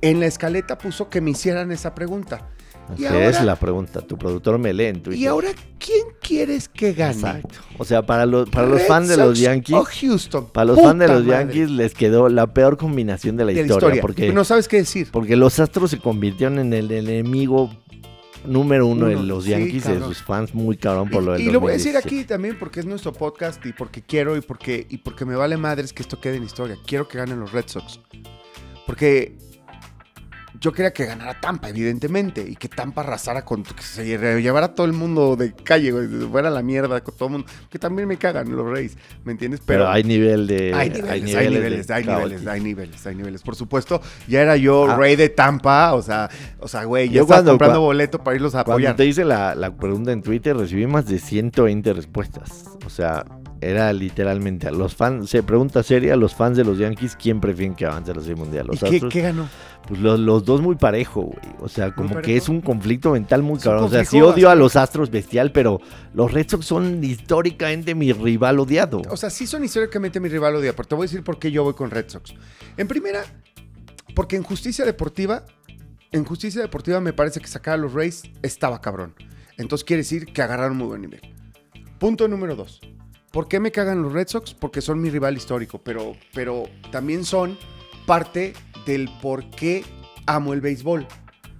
en 0.00 0.20
la 0.20 0.26
escaleta 0.26 0.78
puso 0.78 1.08
que 1.10 1.20
me 1.20 1.30
hicieran 1.30 1.72
esa 1.72 1.94
pregunta. 1.94 2.48
Esa 2.94 3.28
es 3.28 3.44
la 3.44 3.56
pregunta. 3.56 4.00
Tu 4.00 4.16
productor 4.16 4.58
me 4.58 4.72
lee 4.72 4.86
en 4.86 5.02
Twitter. 5.02 5.20
¿Y 5.20 5.26
ahora 5.26 5.50
quién 5.78 6.06
quieres 6.20 6.68
que 6.68 6.92
gane? 6.92 7.14
Exacto. 7.14 7.58
O 7.78 7.84
sea, 7.84 8.04
para 8.04 8.26
los, 8.26 8.48
para 8.48 8.68
los 8.68 8.82
fans 8.82 9.08
de 9.08 9.16
los 9.16 9.38
Yankees. 9.38 9.76
O 9.76 9.84
Houston. 9.84 10.46
Para 10.52 10.66
los 10.66 10.80
fans 10.80 11.00
de 11.00 11.08
los 11.08 11.26
Yankees 11.26 11.70
les 11.70 11.94
quedó 11.94 12.28
la 12.28 12.46
peor 12.52 12.76
combinación 12.76 13.36
de 13.36 13.44
la, 13.44 13.52
historia, 13.52 14.00
Porque, 14.00 14.32
no 14.32 14.44
sabes 14.44 14.68
qué 14.68 14.78
decir. 14.78 15.08
Porque 15.10 15.36
los 15.36 15.58
Astros 15.58 15.90
se 15.90 15.98
convirtieron 15.98 16.58
en 16.58 16.72
el 16.72 16.90
enemigo 16.90 17.70
número 18.44 18.86
uno, 18.86 19.06
de 19.06 19.16
los 19.16 19.44
Yankees 19.44 19.86
y 19.86 19.92
de 19.92 20.00
sus 20.00 20.22
fans 20.22 20.54
muy 20.54 20.76
cabrón 20.76 21.10
por 21.10 21.22
lo 21.22 21.32
del 21.32 21.42
Y, 21.42 21.48
y 21.48 21.50
lo 21.50 21.58
voy 21.58 21.70
a 21.70 21.72
decir 21.74 21.96
aquí 21.96 22.22
también 22.22 22.56
porque 22.56 22.78
es 22.78 22.86
nuestro 22.86 23.12
podcast 23.12 23.64
y 23.66 23.72
porque 23.72 24.02
quiero 24.02 24.36
y 24.36 24.40
porque, 24.40 24.86
y 24.88 24.98
porque 24.98 25.24
me 25.24 25.34
vale 25.34 25.56
madres 25.56 25.92
que 25.92 26.02
esto 26.02 26.20
quede 26.20 26.36
en 26.36 26.44
historia. 26.44 26.76
Quiero 26.86 27.08
que 27.08 27.18
ganen 27.18 27.40
los 27.40 27.52
Red 27.52 27.64
Sox. 27.66 28.00
Porque 28.86 29.36
yo 30.66 30.72
quería 30.72 30.92
que 30.92 31.06
ganara 31.06 31.40
Tampa, 31.40 31.68
evidentemente, 31.68 32.44
y 32.44 32.56
que 32.56 32.68
Tampa 32.68 33.02
arrasara 33.02 33.44
con 33.44 33.62
que 33.62 33.84
se 33.84 34.04
llevara 34.04 34.66
a 34.66 34.74
todo 34.74 34.84
el 34.84 34.92
mundo 34.92 35.36
de 35.36 35.52
calle, 35.54 35.92
güey, 35.92 36.08
fuera 36.28 36.50
la 36.50 36.60
mierda 36.60 37.00
con 37.02 37.14
todo 37.14 37.28
el 37.28 37.32
mundo, 37.34 37.46
que 37.70 37.78
también 37.78 38.08
me 38.08 38.16
cagan 38.16 38.50
los 38.50 38.66
Reyes, 38.66 38.98
¿me 39.24 39.30
entiendes? 39.30 39.60
Pero, 39.64 39.88
hay 39.88 40.02
nivel 40.02 40.48
de 40.48 40.74
hay 40.74 40.90
niveles, 40.90 41.10
hay 41.12 41.20
niveles, 41.20 41.88
hay 41.88 42.04
niveles, 42.04 42.46
hay 42.48 42.60
niveles, 42.60 43.06
hay 43.06 43.14
niveles, 43.14 43.42
Por 43.42 43.54
supuesto, 43.54 44.02
ya 44.26 44.42
era 44.42 44.56
yo 44.56 44.90
ah. 44.90 44.96
rey 44.96 45.14
de 45.14 45.28
Tampa, 45.28 45.94
o 45.94 46.02
sea, 46.02 46.28
o 46.58 46.66
sea, 46.66 46.82
güey, 46.82 47.10
ya 47.10 47.20
estaba 47.20 47.44
comprando 47.44 47.80
boleto 47.80 48.18
para 48.18 48.34
irlos 48.34 48.56
a 48.56 48.62
apoyar. 48.62 48.80
Cuando 48.80 48.96
te 48.96 49.06
hice 49.06 49.24
la, 49.24 49.54
la 49.54 49.72
pregunta 49.76 50.10
en 50.10 50.20
Twitter, 50.20 50.56
recibí 50.56 50.88
más 50.88 51.06
de 51.06 51.20
120 51.20 51.92
respuestas. 51.92 52.70
O 52.84 52.90
sea, 52.90 53.24
era 53.70 53.92
literalmente 53.92 54.68
a 54.68 54.70
los 54.70 54.94
fans, 54.94 55.30
se 55.30 55.42
pregunta 55.42 55.82
seria 55.82 56.14
a 56.14 56.16
los 56.16 56.34
fans 56.34 56.56
de 56.56 56.64
los 56.64 56.78
Yankees 56.78 57.16
quién 57.16 57.40
prefieren 57.40 57.74
que 57.74 57.86
avance 57.86 58.10
a 58.10 58.14
la 58.14 58.20
Serie 58.20 58.36
Mundial. 58.36 58.66
Los 58.66 58.82
¿Y 58.92 59.00
qué, 59.08 59.20
ganó? 59.20 59.48
Pues 59.86 60.00
los, 60.00 60.44
dos 60.44 60.60
muy 60.60 60.76
parejo, 60.76 61.22
güey. 61.22 61.54
O 61.60 61.68
sea, 61.68 61.94
como 61.94 62.20
que 62.20 62.36
es 62.36 62.48
un 62.48 62.60
conflicto 62.60 63.12
mental 63.12 63.42
muy 63.42 63.58
cabrón. 63.58 63.84
O 63.84 63.88
sea, 63.88 64.04
sí 64.04 64.20
odio 64.20 64.50
a 64.50 64.54
los 64.54 64.76
Astros 64.76 65.10
bestial, 65.10 65.52
pero 65.52 65.80
los 66.14 66.32
Red 66.32 66.48
Sox 66.48 66.66
son 66.66 67.02
históricamente 67.02 67.94
mi 67.94 68.12
rival 68.12 68.58
odiado. 68.58 69.02
O 69.08 69.16
sea, 69.16 69.30
sí 69.30 69.46
son 69.46 69.64
históricamente 69.64 70.20
mi 70.20 70.28
rival 70.28 70.56
odiado, 70.56 70.74
pero 70.76 70.88
te 70.88 70.94
voy 70.94 71.04
a 71.04 71.06
decir 71.06 71.22
por 71.22 71.38
qué 71.38 71.50
yo 71.50 71.64
voy 71.64 71.74
con 71.74 71.90
Red 71.90 72.08
Sox. 72.08 72.34
En 72.76 72.88
primera, 72.88 73.24
porque 74.14 74.36
en 74.36 74.42
justicia 74.42 74.84
deportiva 74.84 75.44
en 76.12 76.24
justicia 76.24 76.62
deportiva 76.62 77.00
me 77.00 77.12
parece 77.12 77.40
que 77.40 77.46
sacar 77.46 77.74
a 77.74 77.76
los 77.76 77.92
Rays 77.92 78.22
estaba 78.42 78.80
cabrón. 78.80 79.14
Entonces 79.56 79.84
quiere 79.84 80.02
decir 80.02 80.26
que 80.26 80.42
agarraron 80.42 80.76
muy 80.76 80.86
buen 80.86 81.02
nivel. 81.02 81.20
Punto 81.98 82.28
número 82.28 82.56
dos. 82.56 82.80
¿Por 83.36 83.48
qué 83.48 83.60
me 83.60 83.70
cagan 83.70 84.00
los 84.00 84.14
Red 84.14 84.28
Sox? 84.28 84.54
Porque 84.54 84.80
son 84.80 84.98
mi 84.98 85.10
rival 85.10 85.36
histórico, 85.36 85.76
pero, 85.76 86.16
pero 86.32 86.70
también 86.90 87.22
son 87.22 87.58
parte 88.06 88.54
del 88.86 89.10
por 89.20 89.50
qué 89.50 89.84
amo 90.24 90.54
el 90.54 90.62
béisbol. 90.62 91.06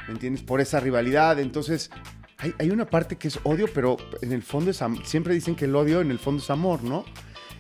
¿Me 0.07 0.14
entiendes? 0.14 0.43
Por 0.43 0.62
esa 0.62 0.81
rivalidad. 0.81 1.39
Entonces, 1.39 1.91
hay, 2.39 2.55
hay 2.59 2.70
una 2.70 2.87
parte 2.87 3.16
que 3.16 3.29
es 3.29 3.39
odio, 3.43 3.66
pero 3.74 3.99
en 4.22 4.33
el 4.33 4.43
fondo 4.43 4.70
es 4.70 4.81
am- 4.81 5.05
Siempre 5.05 5.35
dicen 5.35 5.55
que 5.55 5.66
el 5.66 5.77
odio 5.77 6.01
en 6.01 6.11
el 6.11 6.18
fondo 6.18 6.43
es 6.43 6.49
amor, 6.49 6.83
¿no? 6.83 7.05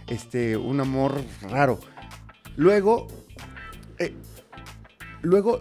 Este, 0.06 0.56
un 0.56 0.80
amor 0.80 1.20
raro. 1.42 1.78
Luego, 2.56 3.08
eh, 3.98 4.14
luego 5.20 5.60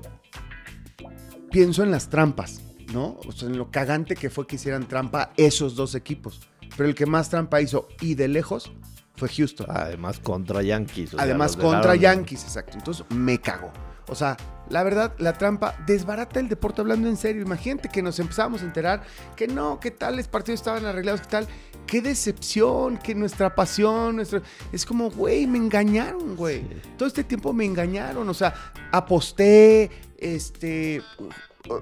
pienso 1.52 1.84
en 1.84 1.92
las 1.92 2.10
trampas, 2.10 2.62
¿no? 2.94 3.20
O 3.28 3.34
sea, 3.34 3.50
en 3.50 3.58
lo 3.58 3.70
cagante 3.70 4.16
que 4.16 4.30
fue 4.30 4.48
que 4.48 4.56
hicieran 4.56 4.88
trampa 4.88 5.34
esos 5.36 5.76
dos 5.76 5.94
equipos. 5.94 6.40
Pero 6.76 6.90
el 6.90 6.96
que 6.96 7.06
más 7.06 7.30
trampa 7.30 7.62
hizo 7.62 7.88
y 8.02 8.16
de 8.16 8.28
lejos 8.28 8.72
fue 9.16 9.30
Houston. 9.30 9.68
Además 9.70 10.20
contra 10.20 10.62
Yankees. 10.62 11.14
o 11.14 11.20
Además, 11.20 11.56
contra 11.56 11.96
Yankees, 11.96 12.44
exacto. 12.44 12.78
Entonces, 12.78 13.06
me 13.10 13.40
cago. 13.40 13.72
O 14.08 14.16
sea, 14.16 14.38
la 14.70 14.84
verdad, 14.84 15.14
la 15.18 15.34
trampa 15.34 15.76
desbarata 15.86 16.40
el 16.40 16.48
deporte 16.48 16.82
hablando 16.82 17.08
en 17.08 17.18
serio. 17.18 17.42
Imagínate 17.42 17.90
que 17.90 18.02
nos 18.02 18.20
empezamos 18.20 18.62
a 18.62 18.66
enterar 18.66 19.04
que 19.36 19.48
no, 19.48 19.80
que 19.80 19.92
tales 19.92 20.28
partidos 20.28 20.60
estaban 20.60 20.86
arreglados, 20.86 21.22
que 21.22 21.28
tal. 21.28 21.48
Qué 21.88 22.02
decepción, 22.02 22.98
que 22.98 23.14
nuestra 23.14 23.54
pasión, 23.54 24.16
nuestro... 24.16 24.42
Es 24.72 24.86
como, 24.86 25.12
güey, 25.12 25.46
me 25.46 25.58
engañaron, 25.58 26.36
güey. 26.36 26.62
Sí. 26.62 26.82
Todo 26.98 27.08
este 27.08 27.24
tiempo 27.24 27.54
me 27.54 27.66
engañaron. 27.66 28.28
O 28.28 28.34
sea, 28.34 28.54
aposté, 28.92 29.92
este... 30.18 31.02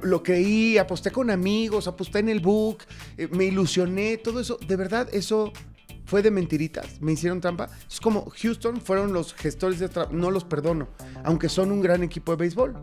Lo 0.01 0.23
creí, 0.23 0.77
aposté 0.77 1.11
con 1.11 1.29
amigos, 1.29 1.87
aposté 1.87 2.19
en 2.19 2.29
el 2.29 2.39
book, 2.39 2.79
eh, 3.17 3.27
me 3.31 3.45
ilusioné, 3.45 4.17
todo 4.17 4.39
eso. 4.39 4.57
De 4.65 4.75
verdad, 4.75 5.09
eso 5.11 5.51
fue 6.05 6.21
de 6.21 6.31
mentiritas, 6.31 7.01
me 7.01 7.13
hicieron 7.13 7.41
trampa. 7.41 7.69
Es 7.89 7.99
como 7.99 8.29
Houston 8.41 8.79
fueron 8.81 9.13
los 9.13 9.33
gestores 9.33 9.79
de 9.79 9.89
trampa, 9.89 10.13
no 10.13 10.31
los 10.31 10.43
perdono, 10.43 10.87
aunque 11.23 11.49
son 11.49 11.71
un 11.71 11.81
gran 11.81 12.03
equipo 12.03 12.31
de 12.31 12.37
béisbol, 12.37 12.75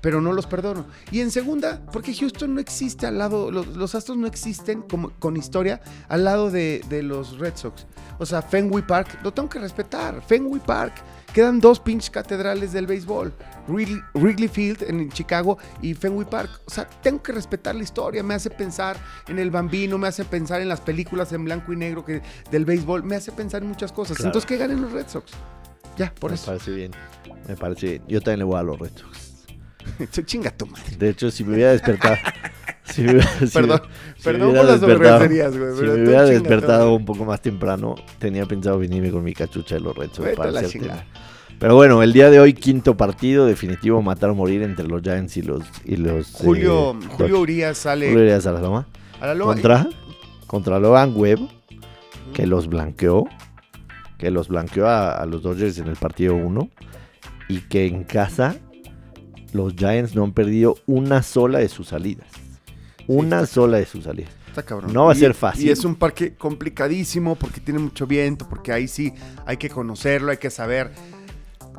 pero 0.00 0.20
no 0.20 0.32
los 0.32 0.46
perdono. 0.46 0.86
Y 1.10 1.20
en 1.20 1.30
segunda, 1.30 1.84
porque 1.92 2.14
Houston 2.14 2.54
no 2.54 2.60
existe 2.60 3.06
al 3.06 3.18
lado, 3.18 3.50
los, 3.50 3.66
los 3.68 3.94
Astros 3.94 4.16
no 4.16 4.26
existen 4.26 4.82
como, 4.82 5.10
con 5.18 5.36
historia 5.36 5.80
al 6.08 6.24
lado 6.24 6.50
de, 6.50 6.82
de 6.88 7.02
los 7.02 7.38
Red 7.38 7.56
Sox. 7.56 7.86
O 8.18 8.26
sea, 8.26 8.42
Fenway 8.42 8.86
Park, 8.86 9.18
lo 9.22 9.32
tengo 9.32 9.48
que 9.48 9.58
respetar, 9.58 10.22
Fenway 10.26 10.60
Park. 10.60 10.94
Quedan 11.34 11.60
dos 11.60 11.78
pinches 11.78 12.10
catedrales 12.10 12.72
del 12.72 12.86
béisbol, 12.86 13.32
Wrigley, 13.68 14.00
Wrigley 14.14 14.48
Field 14.48 14.82
en 14.82 15.10
Chicago 15.10 15.58
y 15.80 15.94
Fenway 15.94 16.28
Park. 16.28 16.50
O 16.66 16.70
sea, 16.70 16.88
tengo 17.02 17.22
que 17.22 17.32
respetar 17.32 17.74
la 17.76 17.84
historia, 17.84 18.22
me 18.22 18.34
hace 18.34 18.50
pensar 18.50 18.96
en 19.28 19.38
el 19.38 19.50
bambino, 19.50 19.96
me 19.96 20.08
hace 20.08 20.24
pensar 20.24 20.60
en 20.60 20.68
las 20.68 20.80
películas 20.80 21.32
en 21.32 21.44
blanco 21.44 21.72
y 21.72 21.76
negro 21.76 22.04
que, 22.04 22.20
del 22.50 22.64
béisbol, 22.64 23.04
me 23.04 23.14
hace 23.16 23.30
pensar 23.30 23.62
en 23.62 23.68
muchas 23.68 23.92
cosas. 23.92 24.16
Claro. 24.16 24.28
Entonces, 24.30 24.48
que 24.48 24.56
ganen 24.56 24.82
los 24.82 24.90
Red 24.90 25.06
Sox. 25.08 25.30
Ya, 25.96 26.12
por 26.14 26.30
me 26.30 26.34
eso. 26.34 26.46
parece 26.46 26.70
bien. 26.72 26.90
Me 27.46 27.56
parece 27.56 27.86
bien. 27.86 28.02
Yo 28.08 28.20
también 28.20 28.40
le 28.40 28.44
voy 28.46 28.58
a 28.58 28.62
los 28.62 28.78
Red 28.78 28.92
Sox. 28.96 30.24
Chinga 30.26 30.50
tu 30.50 30.66
madre. 30.66 30.96
De 30.96 31.10
hecho, 31.10 31.30
si 31.30 31.44
me 31.44 31.54
hubiera 31.54 31.72
despertado. 31.72 32.16
si 32.94 33.02
me 33.02 33.12
hubiera- 33.12 33.28
si- 33.38 33.46
Perdón, 33.46 33.80
si 34.16 34.22
perdón 34.24 34.54
por 34.54 34.64
las 34.64 34.80
despertado- 34.80 35.18
groserías, 35.18 35.56
güey. 35.56 35.74
Si 35.76 35.82
me 35.82 35.92
hubiera 36.04 36.24
despertado 36.24 36.94
un 36.94 37.04
poco 37.04 37.24
más 37.24 37.40
temprano, 37.42 37.94
tenía 38.18 38.46
pensado 38.46 38.78
venirme 38.78 39.10
con 39.10 39.22
mi 39.24 39.32
cachucha 39.32 39.76
de 39.76 39.80
los 39.82 39.96
Red 39.96 40.08
Sox 40.08 40.20
Vete 40.20 40.36
para 40.36 40.48
a 40.50 40.52
la 40.52 40.60
hacer 40.60 40.70
chingada. 40.72 41.00
tema. 41.04 41.10
Pero 41.58 41.74
bueno, 41.76 42.02
el 42.02 42.12
día 42.14 42.30
de 42.30 42.40
hoy, 42.40 42.54
quinto 42.54 42.96
partido, 42.96 43.44
definitivo, 43.44 44.00
matar 44.00 44.30
o 44.30 44.34
morir 44.34 44.62
entre 44.62 44.86
los 44.88 45.02
Giants 45.02 45.36
y 45.36 45.42
los. 45.42 45.62
Y 45.84 45.96
los 45.96 46.28
Julio, 46.32 46.92
eh, 46.92 47.06
Julio. 47.18 47.40
Urias 47.40 47.76
sale 47.76 48.06
Julio 48.08 48.22
Urias 48.22 48.46
a 48.46 48.52
la 48.52 48.60
loma. 48.62 48.86
a 49.20 49.26
la 49.26 49.34
loma. 49.34 49.52
Contra, 49.52 49.86
contra 50.46 50.78
Logan 50.78 51.12
Webb, 51.14 51.40
que 52.32 52.46
los 52.46 52.66
blanqueó. 52.68 53.26
Que 54.16 54.30
los 54.30 54.48
blanqueó 54.48 54.86
a, 54.86 55.12
a 55.20 55.26
los 55.26 55.42
Dodgers 55.42 55.76
en 55.78 55.86
el 55.88 55.96
partido 55.96 56.34
1. 56.34 56.68
Y 57.48 57.60
que 57.62 57.86
en 57.86 58.04
casa 58.04 58.56
los 59.52 59.74
Giants 59.74 60.14
no 60.14 60.24
han 60.24 60.32
perdido 60.32 60.76
una 60.86 61.22
sola 61.22 61.58
de 61.58 61.68
sus 61.68 61.88
salidas. 61.88 62.28
Una 63.06 63.46
sola 63.46 63.78
de 63.78 63.86
sus 63.86 64.04
salidas. 64.04 64.32
Está 64.48 64.62
cabrón. 64.62 64.92
No 64.92 65.06
va 65.06 65.12
a 65.12 65.14
Y- 65.14 65.18
ser 65.18 65.34
fácil. 65.34 65.66
Y 65.66 65.70
es 65.70 65.84
un 65.84 65.94
parque 65.94 66.34
complicadísimo 66.34 67.36
porque 67.36 67.60
tiene 67.60 67.78
mucho 67.80 68.06
viento, 68.06 68.48
porque 68.48 68.72
ahí 68.72 68.88
sí 68.88 69.12
hay 69.46 69.56
que 69.56 69.68
conocerlo, 69.70 70.30
hay 70.32 70.38
que 70.38 70.50
saber. 70.50 70.90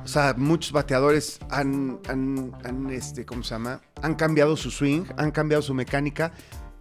O 0.04 0.08
sea, 0.08 0.34
muchos 0.38 0.72
bateadores 0.72 1.40
han, 1.50 2.00
han, 2.10 2.52
han, 2.64 2.90
este, 2.90 3.26
¿cómo 3.26 3.44
se 3.44 3.54
llama? 3.56 3.82
Han 4.02 4.16
cambiado 4.16 4.56
su 4.58 4.72
swing, 4.72 5.04
han 5.18 5.32
cambiado 5.32 5.62
su 5.62 5.74
mecánica. 5.74 6.32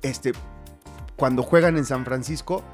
Este, 0.00 0.32
cuando 1.16 1.42
juegan 1.42 1.76
en 1.76 1.84
San 1.84 2.04
Francisco, 2.04 2.64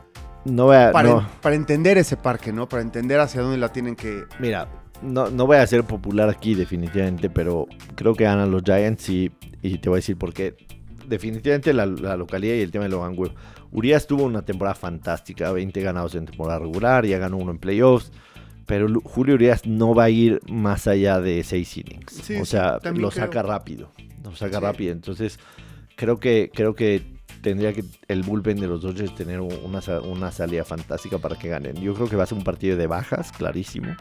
No 0.45 0.67
voy 0.67 0.77
a, 0.77 0.93
para, 0.93 1.09
no, 1.09 1.21
en- 1.21 1.27
para 1.43 1.57
entender 1.57 1.99
ese 1.99 2.17
parque, 2.17 2.53
¿no? 2.53 2.69
Para 2.69 2.83
entender 2.83 3.19
hacia 3.19 3.41
dónde 3.43 3.59
la 3.59 3.73
tienen 3.73 3.97
que... 3.97 4.23
mira, 4.39 4.69
no, 5.03 5.29
no 5.31 5.47
voy 5.47 5.57
a 5.57 5.67
ser 5.67 5.83
popular 5.85 6.29
aquí 6.29 6.55
definitivamente, 6.55 7.29
pero 7.29 7.67
creo 7.97 8.15
que 8.15 8.23
ganan 8.25 8.51
los 8.53 8.63
Giants 8.63 9.09
y, 9.09 9.33
y 9.63 9.79
te 9.79 9.89
voy 9.89 9.97
a 9.97 9.99
decir 9.99 10.17
por 10.17 10.33
qué. 10.33 10.55
Definitivamente 11.09 11.73
la, 11.73 11.87
la 11.87 12.17
localidad 12.17 12.55
y 12.57 12.61
el 12.61 12.71
tema 12.71 12.85
de 12.85 12.91
Logan 12.91 13.15
Webb. 13.17 13.33
Urias 13.73 14.07
tuvo 14.07 14.25
una 14.25 14.43
temporada 14.43 14.75
fantástica, 14.75 15.53
20 15.53 15.81
ganados 15.83 16.15
en 16.15 16.27
temporada 16.27 16.59
regular, 16.61 17.05
ya 17.07 17.19
ganó 17.19 17.37
uno 17.37 17.51
en 17.53 17.59
playoffs. 17.59 18.11
Pero 18.67 18.89
Julio 19.05 19.35
Urias 19.35 19.65
no 19.67 19.95
va 19.95 20.05
a 20.05 20.11
ir 20.11 20.41
más 20.49 20.87
allá 20.89 21.21
de 21.21 21.45
6 21.45 21.77
innings. 21.79 22.13
Sí, 22.25 22.35
o 22.37 22.45
sea, 22.45 22.81
lo 22.83 22.93
creo. 22.95 23.11
saca 23.13 23.43
rápido. 23.43 23.93
Lo 24.25 24.35
saca 24.35 24.59
Sí. 24.59 24.65
rápido. 24.65 24.93
Entonces, 24.93 25.39
creo 25.95 26.19
que, 26.19 26.51
creo 26.53 26.75
que 26.75 27.03
tendría 27.43 27.73
que 27.73 27.85
el 28.09 28.23
bullpen 28.25 28.59
de 28.59 28.67
los 28.67 28.83
Dodgers 28.83 29.15
tener 29.15 29.41
una, 29.41 29.81
una 30.03 30.33
salida 30.33 30.65
fantástica 30.65 31.19
para 31.19 31.37
que 31.39 31.49
ganen. 31.49 31.77
Yo 31.77 31.95
creo 31.95 32.09
que 32.09 32.17
va 32.17 32.25
a 32.25 32.27
ser 32.27 32.39
un 32.39 32.43
partido 32.43 32.77
de 32.77 32.89
bajas, 32.89 33.31
clarísimo. 33.31 33.95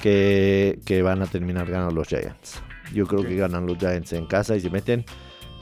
Que, 0.00 0.80
que 0.84 1.02
van 1.02 1.22
a 1.22 1.26
terminar 1.26 1.70
ganando 1.70 1.94
los 1.94 2.08
Giants. 2.08 2.60
Yo 2.92 3.06
creo 3.06 3.22
que 3.22 3.36
ganan 3.36 3.66
los 3.66 3.78
Giants 3.78 4.12
en 4.14 4.26
casa 4.26 4.56
y 4.56 4.60
se 4.60 4.70
meten. 4.70 5.04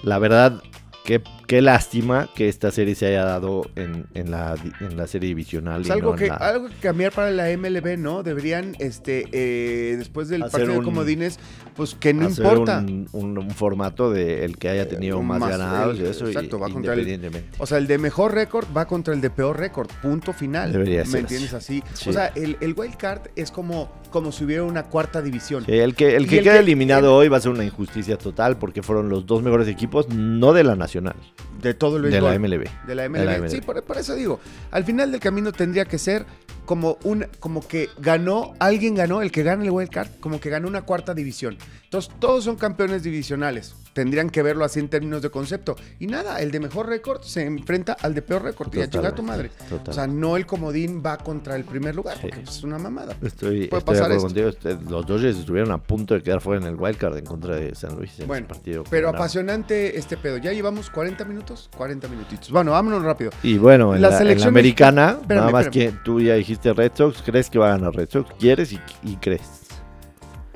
La 0.02 0.18
verdad, 0.18 0.62
qué, 1.04 1.22
qué 1.50 1.60
lástima 1.62 2.28
que 2.34 2.48
esta 2.48 2.70
serie 2.70 2.94
se 2.94 3.06
haya 3.06 3.24
dado 3.24 3.62
en, 3.74 4.06
en 4.14 4.30
la, 4.30 4.54
en 4.80 4.96
la 4.96 5.08
serie 5.08 5.28
divisional. 5.30 5.80
Es 5.82 5.88
y 5.88 5.90
algo, 5.90 6.12
no 6.12 6.16
que, 6.16 6.28
la- 6.28 6.34
algo 6.36 6.68
que 6.68 6.76
cambiar 6.76 7.10
para 7.10 7.32
la 7.32 7.48
MLB, 7.56 7.96
¿no? 7.98 8.22
Deberían, 8.22 8.76
este, 8.78 9.24
eh, 9.32 9.96
después 9.96 10.28
del 10.28 10.44
Hacer 10.44 10.52
partido 10.60 10.74
un- 10.74 10.78
de 10.78 10.84
comodines, 10.84 11.40
pues 11.74 11.96
que 11.96 12.14
no 12.14 12.28
hacer 12.28 12.44
importa. 12.46 12.78
Un, 12.78 13.08
un- 13.12 13.38
un 13.38 13.50
formato 13.50 14.12
de 14.12 14.44
el 14.44 14.58
que 14.58 14.68
haya 14.68 14.86
tenido 14.88 15.18
un 15.18 15.26
más, 15.26 15.40
más- 15.40 15.50
ganados 15.50 15.96
y 15.98 16.02
el- 16.02 16.06
eso, 16.06 16.26
y- 16.26 16.28
exacto, 16.28 16.60
va 16.60 16.68
contra 16.70 16.94
el-. 16.94 17.20
O 17.58 17.66
sea, 17.66 17.78
el 17.78 17.88
de 17.88 17.98
mejor 17.98 18.32
récord 18.32 18.66
va 18.76 18.86
contra 18.86 19.12
el 19.12 19.20
de 19.20 19.30
peor 19.30 19.58
récord. 19.58 19.88
Punto 20.00 20.32
final. 20.32 20.70
Debería 20.72 21.00
¿Me 21.00 21.06
ser 21.06 21.20
entiendes 21.20 21.52
así? 21.52 21.82
Sí. 21.94 22.10
O 22.10 22.12
sea, 22.12 22.28
el, 22.36 22.58
el 22.60 22.74
wild 22.76 22.96
card 22.96 23.22
es 23.34 23.50
como, 23.50 23.90
como 24.10 24.30
si 24.30 24.44
hubiera 24.44 24.62
una 24.62 24.84
cuarta 24.84 25.20
división. 25.20 25.64
Sí, 25.66 25.72
el 25.72 25.96
que, 25.96 26.14
el 26.14 26.28
que- 26.28 26.38
eliminado 26.60 27.16
hoy 27.16 27.26
va 27.28 27.38
a 27.38 27.40
ser 27.40 27.50
una 27.50 27.64
injusticia 27.64 28.16
total 28.18 28.56
porque 28.56 28.82
fueron 28.84 29.08
los 29.08 29.26
dos 29.26 29.42
mejores 29.42 29.66
equipos, 29.66 30.08
no 30.10 30.52
de 30.52 30.62
la 30.62 30.76
nacional, 30.76 31.16
De 31.62 31.74
todo 31.74 31.96
el 31.96 32.02
de 32.04 32.08
béisbol. 32.10 32.30
la 32.32 32.38
MLB. 32.38 32.86
De 32.86 32.94
la 32.94 33.02
De 33.02 33.08
MLB. 33.08 33.24
la 33.24 33.38
MLB. 33.38 33.48
Sí, 33.50 33.60
por, 33.60 33.82
por 33.82 33.98
eso 33.98 34.14
digo. 34.14 34.40
Al 34.70 34.84
final 34.84 35.10
del 35.12 35.20
camino 35.20 35.52
tendría 35.52 35.84
que 35.84 35.98
ser 35.98 36.24
como 36.64 36.98
un, 37.04 37.26
como 37.40 37.66
que 37.66 37.88
ganó, 37.98 38.54
alguien 38.58 38.94
ganó, 38.94 39.22
el 39.22 39.30
que 39.32 39.42
gana 39.42 39.64
el 39.64 39.70
wild 39.70 39.90
card, 39.90 40.08
como 40.20 40.40
que 40.40 40.50
ganó 40.50 40.68
una 40.68 40.82
cuarta 40.82 41.14
división. 41.14 41.56
Entonces, 41.84 42.12
todos 42.20 42.44
son 42.44 42.56
campeones 42.56 43.02
divisionales. 43.02 43.74
Tendrían 43.92 44.30
que 44.30 44.44
verlo 44.44 44.64
así 44.64 44.78
en 44.78 44.88
términos 44.88 45.20
de 45.22 45.30
concepto. 45.30 45.74
Y 45.98 46.06
nada, 46.06 46.40
el 46.40 46.52
de 46.52 46.60
mejor 46.60 46.88
récord 46.88 47.22
se 47.22 47.44
enfrenta 47.44 47.94
al 48.00 48.14
de 48.14 48.22
peor 48.22 48.44
récord. 48.44 48.72
Y 48.72 48.80
a 48.82 48.88
tu 48.88 49.22
madre. 49.24 49.50
O 49.88 49.92
sea, 49.92 50.06
no 50.06 50.36
el 50.36 50.46
comodín 50.46 51.02
va 51.04 51.16
contra 51.18 51.56
el 51.56 51.64
primer 51.64 51.96
lugar, 51.96 52.14
Sí. 52.16 52.20
porque 52.22 52.40
es 52.42 52.62
una 52.62 52.78
mamada. 52.78 53.16
Estoy, 53.20 53.66
puede 53.66 53.80
estoy 53.80 53.80
de 53.80 53.84
pasar 53.84 54.02
acuerdo 54.12 54.14
esto. 54.14 54.26
contigo. 54.28 54.48
Este- 54.48 54.90
Los 54.90 55.06
Dodgers 55.06 55.36
estuvieron 55.36 55.72
a 55.72 55.78
punto 55.78 56.14
de 56.14 56.22
quedar 56.22 56.40
fuera 56.40 56.60
en 56.62 56.68
el 56.68 56.76
wildcard 56.76 57.16
en 57.18 57.24
contra 57.24 57.56
de 57.56 57.74
San 57.74 57.96
Luis 57.96 58.20
en 58.20 58.28
Bueno, 58.28 58.46
partido. 58.46 58.84
Pero 58.88 59.08
apasionante 59.08 59.98
este 59.98 60.16
pedo. 60.16 60.36
Ya 60.36 60.52
llevamos 60.52 60.88
40 60.90 61.24
minutos, 61.24 61.68
40 61.76 62.06
minutitos. 62.06 62.50
Bueno, 62.52 62.70
vámonos 62.70 63.02
rápido. 63.02 63.32
Y 63.42 63.58
bueno, 63.58 63.96
en 63.96 64.00
La 64.02 64.08
la, 64.10 64.12
en 64.12 64.12
la 64.12 64.18
selección 64.18 64.48
americana, 64.50 65.16
espérame, 65.20 65.40
nada 65.40 65.50
más 65.52 65.66
espérame. 65.66 65.92
que 65.96 65.98
tú 66.04 66.20
ya 66.20 66.34
dijiste 66.34 66.49
Red 66.56 66.92
Sox, 66.94 67.22
¿crees 67.22 67.50
que 67.50 67.58
va 67.58 67.68
a 67.68 67.78
ganar 67.78 67.94
Red 67.94 68.08
Sox? 68.10 68.32
¿Quieres 68.38 68.72
y, 68.72 68.80
y 69.02 69.16
crees? 69.16 69.68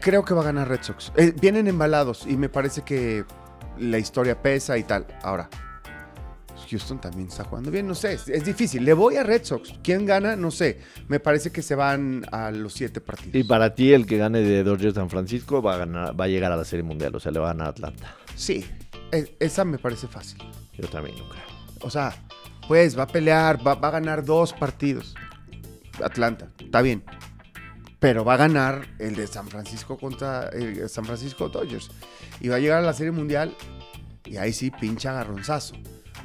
Creo 0.00 0.24
que 0.24 0.34
va 0.34 0.42
a 0.42 0.44
ganar 0.44 0.68
Red 0.68 0.82
Sox. 0.82 1.12
Eh, 1.16 1.34
vienen 1.40 1.66
embalados 1.68 2.26
y 2.26 2.36
me 2.36 2.48
parece 2.48 2.82
que 2.82 3.24
la 3.78 3.98
historia 3.98 4.40
pesa 4.40 4.76
y 4.76 4.84
tal. 4.84 5.06
Ahora, 5.22 5.48
Houston 6.70 7.00
también 7.00 7.28
está 7.28 7.44
jugando 7.44 7.70
bien, 7.70 7.86
no 7.86 7.94
sé, 7.94 8.14
es, 8.14 8.28
es 8.28 8.44
difícil. 8.44 8.84
Le 8.84 8.92
voy 8.92 9.16
a 9.16 9.22
Red 9.22 9.44
Sox. 9.44 9.74
¿Quién 9.82 10.06
gana? 10.06 10.36
No 10.36 10.50
sé. 10.50 10.80
Me 11.08 11.20
parece 11.20 11.50
que 11.50 11.62
se 11.62 11.74
van 11.74 12.24
a 12.32 12.50
los 12.50 12.72
siete 12.72 13.00
partidos. 13.00 13.34
Y 13.34 13.44
para 13.44 13.74
ti, 13.74 13.92
el 13.92 14.06
que 14.06 14.18
gane 14.18 14.40
de 14.40 14.62
Dodgers 14.64 14.94
San 14.94 15.10
Francisco 15.10 15.62
va 15.62 15.74
a, 15.74 15.78
ganar, 15.78 16.18
va 16.18 16.24
a 16.24 16.28
llegar 16.28 16.52
a 16.52 16.56
la 16.56 16.64
Serie 16.64 16.82
Mundial, 16.82 17.14
o 17.14 17.20
sea, 17.20 17.32
le 17.32 17.38
va 17.38 17.50
a 17.50 17.52
ganar 17.52 17.68
a 17.68 17.70
Atlanta. 17.70 18.14
Sí, 18.34 18.64
e- 19.12 19.36
esa 19.40 19.64
me 19.64 19.78
parece 19.78 20.06
fácil. 20.08 20.38
Yo 20.74 20.88
también 20.88 21.16
no 21.18 21.28
creo. 21.28 21.44
O 21.82 21.90
sea, 21.90 22.14
pues 22.66 22.98
va 22.98 23.04
a 23.04 23.06
pelear, 23.08 23.66
va, 23.66 23.74
va 23.74 23.88
a 23.88 23.92
ganar 23.92 24.24
dos 24.24 24.52
partidos. 24.52 25.14
Atlanta, 26.02 26.48
está 26.58 26.82
bien. 26.82 27.04
Pero 27.98 28.24
va 28.24 28.34
a 28.34 28.36
ganar 28.36 28.86
el 28.98 29.14
de 29.16 29.26
San 29.26 29.48
Francisco 29.48 29.96
contra 29.98 30.48
el 30.50 30.88
San 30.88 31.04
Francisco 31.06 31.48
Dodgers. 31.48 31.90
Y 32.40 32.48
va 32.48 32.56
a 32.56 32.58
llegar 32.58 32.78
a 32.78 32.82
la 32.82 32.92
Serie 32.92 33.12
Mundial. 33.12 33.54
Y 34.26 34.36
ahí 34.36 34.52
sí, 34.52 34.70
pinche 34.70 35.08
agarronzazo. 35.08 35.74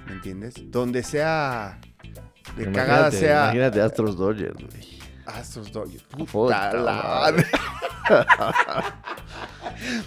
¿Me 0.08 0.14
entiendes? 0.14 0.56
Donde 0.72 1.04
sea. 1.04 1.80
De 2.58 2.64
Imagínate- 2.64 2.74
cagada 2.74 3.12
sea. 3.12 3.44
Imagínate 3.46 3.82
Astros 3.82 4.18
Dodgers, 4.18 4.56
güey. 4.56 4.99
Astros 5.30 5.72
Dodgers. 5.72 6.04
Puta 6.04 6.32
Puta 6.32 6.74
la 6.74 6.94
madre. 6.94 7.46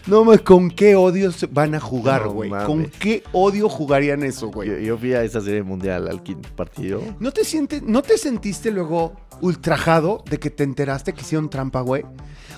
No 0.06 0.24
mames, 0.24 0.42
¿con 0.42 0.70
qué 0.70 0.96
odios 0.96 1.46
van 1.50 1.74
a 1.74 1.80
jugar, 1.80 2.28
güey? 2.28 2.50
¿Con 2.66 2.86
qué 2.86 3.22
odio 3.32 3.68
jugarían 3.68 4.22
eso, 4.22 4.48
güey? 4.48 4.68
Yo, 4.68 4.78
yo 4.78 4.98
fui 4.98 5.14
a 5.14 5.22
esa 5.22 5.40
serie 5.40 5.62
mundial 5.62 6.08
al 6.08 6.22
quinto 6.22 6.48
partido. 6.54 7.00
¿No 7.20 7.32
te 7.32 7.44
sientes, 7.44 7.82
no 7.82 8.02
te 8.02 8.18
sentiste 8.18 8.70
luego 8.70 9.14
ultrajado 9.40 10.22
de 10.28 10.38
que 10.38 10.50
te 10.50 10.64
enteraste 10.64 11.12
que 11.12 11.22
hicieron 11.22 11.48
trampa, 11.48 11.80
güey? 11.80 12.04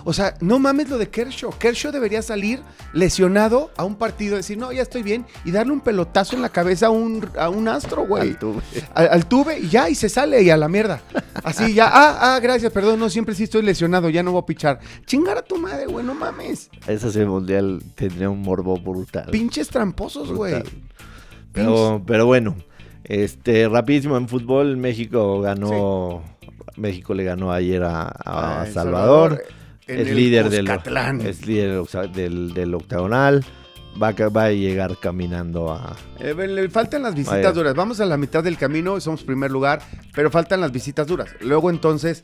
O 0.05 0.13
sea, 0.13 0.35
no 0.41 0.59
mames 0.59 0.91
lo 0.91 0.99
de 0.99 1.09
Kershaw. 1.09 1.51
Kershaw 1.59 1.91
debería 1.91 2.21
salir 2.21 2.63
lesionado 2.93 3.71
a 3.77 3.85
un 3.85 3.97
partido, 3.97 4.37
decir, 4.37 4.59
no, 4.59 4.71
ya 4.71 4.83
estoy 4.83 5.03
bien, 5.03 5.25
y 5.45 5.51
darle 5.51 5.73
un 5.73 5.81
pelotazo 5.81 6.37
en 6.37 6.43
la 6.43 6.51
cabeza 6.51 6.87
a 6.87 6.91
un, 6.91 7.27
a 7.39 7.49
un 7.49 7.69
astro, 7.69 8.07
güey. 8.07 8.31
Al 8.31 8.39
tuve. 8.39 8.63
Al, 8.95 9.09
al 9.09 9.27
tube 9.27 9.59
y 9.59 9.69
ya, 9.69 9.89
y 9.89 9.95
se 9.95 10.11
sale 10.11 10.43
y 10.43 10.51
a 10.51 10.57
la 10.57 10.69
mierda. 10.69 11.01
Así 11.43 11.73
ya, 11.73 11.89
ah, 11.91 12.35
ah, 12.35 12.41
gracias, 12.41 12.54
perdón, 12.73 12.99
no, 13.01 13.11
siempre 13.11 13.35
sí 13.35 13.45
estoy 13.45 13.63
lesionado, 13.63 14.09
ya 14.09 14.23
no 14.23 14.33
voy 14.33 14.43
a 14.43 14.47
pichar. 14.47 14.81
Chingar 15.07 15.39
a 15.39 15.43
tu 15.43 15.57
madre, 15.57 15.87
güey, 15.87 16.05
no 16.05 16.15
mames. 16.15 16.71
Esa 16.87 17.11
serie 17.11 17.29
mundial 17.29 17.83
tendría 17.95 18.31
un 18.31 18.43
morbo 18.43 18.77
brutal. 18.79 19.31
Pinches 19.31 19.69
tramposos, 19.69 20.33
güey. 20.33 20.63
Pero, 21.53 22.03
pero 22.07 22.27
bueno, 22.27 22.57
este, 23.05 23.69
rapidísimo 23.69 24.17
en 24.17 24.29
fútbol, 24.29 24.77
México 24.77 25.41
ganó, 25.41 26.23
México 26.77 27.15
le 27.15 27.25
ganó 27.25 27.53
ayer 27.53 27.83
a, 27.85 28.03
a 28.07 28.63
Ah, 28.63 28.67
Salvador, 28.73 29.43
en 29.87 30.01
es 30.01 30.11
líder 30.11 30.51
del, 30.51 30.69
es 31.25 31.47
líder 31.47 31.85
del, 32.13 32.55
del 32.55 32.75
octagonal, 32.75 33.45
va 34.01 34.09
a, 34.09 34.13
ca- 34.15 34.29
va 34.29 34.45
a 34.45 34.51
llegar 34.51 34.97
caminando 35.01 35.73
a... 35.73 35.97
Eh, 36.19 36.35
le 36.35 36.69
faltan 36.71 37.03
las 37.03 37.15
visitas 37.15 37.39
Vaya. 37.39 37.53
duras. 37.53 37.75
Vamos 37.75 38.01
a 38.01 38.07
la 38.07 38.17
mitad 38.17 38.43
del 38.43 38.57
camino, 38.59 39.01
somos 39.01 39.23
primer 39.23 39.51
lugar, 39.51 39.81
pero 40.15 40.31
faltan 40.31 40.61
las 40.61 40.73
visitas 40.73 41.07
duras. 41.07 41.29
Luego 41.41 41.71
entonces, 41.71 42.23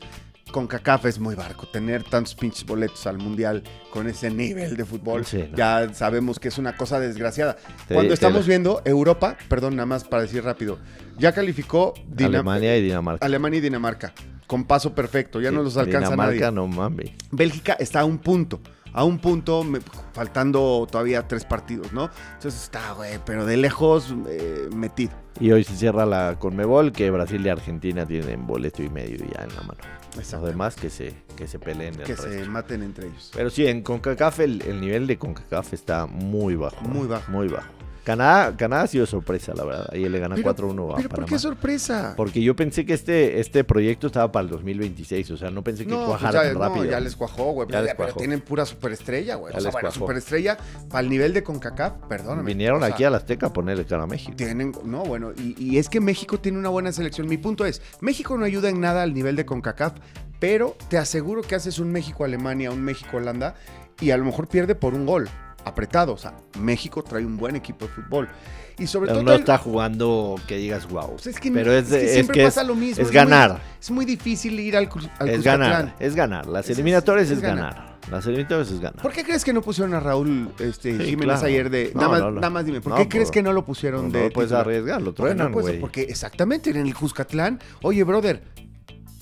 con 0.51 0.67
CACAF 0.67 1.05
es 1.05 1.19
muy 1.19 1.35
barco. 1.35 1.67
Tener 1.67 2.03
tantos 2.03 2.35
pinches 2.35 2.65
boletos 2.65 3.07
al 3.07 3.17
mundial 3.17 3.63
con 3.91 4.07
ese 4.07 4.29
nivel 4.29 4.75
de 4.75 4.83
fútbol, 4.85 5.25
Sí, 5.25 5.45
no. 5.49 5.55
ya 5.57 5.93
sabemos 5.93 6.39
que 6.39 6.49
es 6.49 6.57
una 6.57 6.75
cosa 6.75 6.99
desgraciada. 6.99 7.55
Te- 7.87 7.93
Cuando 7.93 8.09
te 8.09 8.13
estamos 8.15 8.41
la- 8.41 8.47
viendo 8.47 8.81
Europa, 8.85 9.37
perdón, 9.47 9.75
nada 9.77 9.85
más 9.85 10.03
para 10.03 10.23
decir 10.23 10.43
rápido, 10.43 10.77
ya 11.17 11.31
calificó 11.31 11.93
Dinam- 12.13 12.25
Alemania 12.27 12.77
y 12.77 12.81
Dinamarca. 12.81 13.25
Alemania 13.25 13.57
y 13.59 13.61
Dinamarca. 13.61 14.13
Con 14.47 14.65
paso 14.65 14.93
perfecto, 14.93 15.39
ya 15.39 15.49
no 15.49 15.63
los 15.63 15.77
alcanza 15.77 16.09
Dinamarca, 16.09 16.39
nadie. 16.47 16.51
no 16.51 16.67
mames. 16.67 17.11
Bélgica 17.31 17.73
está 17.79 18.01
a 18.01 18.05
un 18.05 18.17
punto. 18.17 18.59
A 18.93 19.03
un 19.03 19.19
punto, 19.19 19.63
me- 19.63 19.79
faltando 20.13 20.87
todavía 20.91 21.27
tres 21.27 21.45
partidos, 21.45 21.93
¿no? 21.93 22.09
Entonces 22.35 22.63
está, 22.63 22.91
güey, 22.93 23.19
pero 23.25 23.45
de 23.45 23.57
lejos 23.57 24.13
eh, 24.27 24.67
metido. 24.73 25.11
Y 25.39 25.51
hoy 25.51 25.63
se 25.63 25.75
cierra 25.75 26.05
la 26.05 26.35
Conmebol, 26.37 26.91
que 26.91 27.09
Brasil 27.09 27.45
y 27.45 27.49
Argentina 27.49 28.05
tienen 28.05 28.45
boleto 28.45 28.83
y 28.83 28.89
medio 28.89 29.17
ya 29.17 29.43
en 29.43 29.49
la 29.55 29.61
mano. 29.61 29.79
Los 30.15 30.25
Exacto. 30.25 30.45
demás 30.47 30.75
que 30.75 30.89
se, 30.89 31.13
que 31.37 31.47
se 31.47 31.57
peleen 31.57 31.95
Que 31.95 32.03
resto. 32.15 32.23
se 32.23 32.43
maten 32.45 32.83
entre 32.83 33.07
ellos. 33.07 33.31
Pero 33.33 33.49
sí, 33.49 33.65
en 33.65 33.81
CONCACAF 33.81 34.41
el, 34.41 34.61
el 34.63 34.81
nivel 34.81 35.07
de 35.07 35.17
CONCACAF 35.17 35.73
está 35.73 36.05
muy 36.05 36.55
bajo. 36.55 36.81
Muy 36.81 37.07
bajo. 37.07 37.31
Muy 37.31 37.47
bajo. 37.47 37.67
Canadá, 38.03 38.55
Canadá 38.57 38.83
ha 38.83 38.87
sido 38.87 39.05
sorpresa, 39.05 39.53
la 39.55 39.63
verdad. 39.63 39.87
Ahí 39.91 40.09
le 40.09 40.19
gana 40.19 40.35
Pero- 40.35 40.55
4-1 40.55 40.93
a 40.93 40.95
Pero 40.97 41.09
¿por 41.09 41.25
qué 41.25 41.37
sorpresa? 41.37 42.13
Porque 42.17 42.41
yo 42.41 42.55
pensé 42.55 42.85
que 42.85 42.93
este, 42.93 43.39
este 43.39 43.63
proyecto 43.63 44.07
estaba 44.07 44.31
para 44.31 44.43
el 44.45 44.49
2026. 44.49 45.29
O 45.31 45.37
sea, 45.37 45.51
no 45.51 45.63
pensé 45.63 45.83
que 45.85 45.91
no, 45.91 45.97
pues 45.97 46.07
cuajara 46.07 46.43
ya, 46.43 46.49
tan 46.49 46.53
no, 46.57 46.59
rápido. 46.67 46.85
ya 46.85 46.99
les 46.99 47.15
cuajó, 47.15 47.51
güey. 47.51 47.67
Ya 47.67 47.71
Pero, 47.73 47.83
les 47.85 47.95
pero 47.95 48.13
tienen 48.15 48.41
pura 48.41 48.65
superestrella, 48.65 49.35
güey. 49.35 49.53
Ya 49.53 49.59
O 49.59 49.61
sea, 49.61 49.67
les 49.67 49.73
bueno, 49.73 49.89
cuajó. 49.89 49.99
superestrella 49.99 50.57
para 50.89 51.01
el 51.01 51.09
nivel 51.09 51.33
de 51.33 51.43
CONCACAF, 51.43 51.93
perdóname. 52.09 52.43
Vinieron 52.47 52.81
O 52.81 52.85
sea, 52.85 52.93
aquí 52.93 53.03
al 53.03 53.13
Azteca 53.13 53.47
a 53.47 53.53
ponerle 53.53 53.85
cara 53.85 54.03
a 54.03 54.07
México. 54.07 54.33
Tienen, 54.35 54.71
no, 54.83 55.03
bueno, 55.03 55.31
y, 55.37 55.55
y 55.63 55.77
es 55.77 55.87
que 55.87 55.99
México 55.99 56.39
tiene 56.39 56.57
una 56.57 56.69
buena 56.69 56.91
selección. 56.91 57.27
Mi 57.27 57.37
punto 57.37 57.65
es, 57.65 57.81
México 58.01 58.35
no 58.37 58.45
ayuda 58.45 58.69
en 58.69 58.79
nada 58.81 59.03
al 59.03 59.13
nivel 59.13 59.35
de 59.35 59.45
CONCACAF, 59.45 59.93
pero 60.39 60.75
te 60.89 60.97
aseguro 60.97 61.43
que 61.43 61.53
haces 61.53 61.77
un 61.77 61.91
México-Alemania, 61.91 62.71
un 62.71 62.81
México-Holanda, 62.81 63.53
y 63.99 64.09
a 64.09 64.17
lo 64.17 64.25
mejor 64.25 64.47
pierde 64.47 64.73
por 64.73 64.95
un 64.95 65.05
gol, 65.05 65.29
apretado. 65.65 66.13
O 66.13 66.17
sea, 66.17 66.33
México 66.59 67.03
trae 67.03 67.25
un 67.25 67.37
buen 67.37 67.55
equipo 67.55 67.85
de 67.85 67.91
fútbol. 67.91 68.29
Y 68.77 68.87
sobre 68.87 69.09
Pero 69.09 69.19
todo... 69.21 69.29
no 69.31 69.37
está 69.37 69.57
jugando 69.59 70.35
que 70.47 70.57
digas 70.57 70.87
wow. 70.89 71.11
pues 71.11 71.27
es 71.27 71.39
que, 71.39 71.51
Pero 71.51 71.71
es, 71.73 71.91
es 71.91 71.97
que 71.97 72.05
es 72.05 72.13
siempre 72.13 72.39
que 72.39 72.45
pasa 72.45 72.61
es, 72.61 72.67
lo 72.67 72.73
mismo. 72.75 73.01
es 73.01 73.09
muy- 73.09 73.15
ganar. 73.15 73.61
es 73.79 73.91
muy 73.91 74.05
difícil 74.05 74.59
ir 74.59 74.75
al, 74.75 74.89
al 75.19 75.29
Es 75.29 75.43
ganar, 75.43 75.95
es 75.99 76.15
ganar. 76.15 76.47
Las 76.47 76.65
Es- 76.65 76.71
es- 76.71 76.77
eliminatorias 76.77 77.27
es, 77.27 77.33
es 77.33 77.41
ganar. 77.41 77.73
ganar. 77.75 77.91
Las 78.09 78.25
eliminatorias 78.25 78.71
es 78.71 78.79
ganar. 78.79 78.99
¿Por 79.01 79.11
qué 79.11 79.23
crees 79.23 79.43
que 79.43 79.53
no 79.53 79.61
pusieron 79.61 79.93
a 79.93 79.99
Raúl 79.99 80.49
este, 80.57 80.97
Sí, 80.97 81.03
Jiménez 81.05 81.35
claro. 81.39 81.45
ayer 81.47 81.69
de... 81.69 81.91
No, 81.93 82.01
nada, 82.01 82.11
más, 82.11 82.19
no, 82.21 82.25
no. 82.31 82.35
nada 82.37 82.49
más 82.49 82.65
dime, 82.65 82.81
¿por 82.81 82.95
qué 82.95 83.07
crees 83.07 83.29
que 83.29 83.43
no 83.43 83.53
lo 83.53 83.63
pusieron 83.63 84.11
de 84.11 84.23
no 84.23 84.29
puedes 84.31 84.49
titular? 84.49 84.65
arriesgar, 84.65 85.01
lo 85.01 85.13
Porque 85.13 85.21
no 85.21 85.35
truenan, 85.35 85.51
puedes, 85.51 85.69
güey. 85.69 85.79
porque 85.79 86.01
exactamente 86.03 86.71
en 86.71 86.77
el 86.77 86.95
Cuscatlán, 86.95 87.59
oye, 87.83 88.03
brother, 88.03 88.41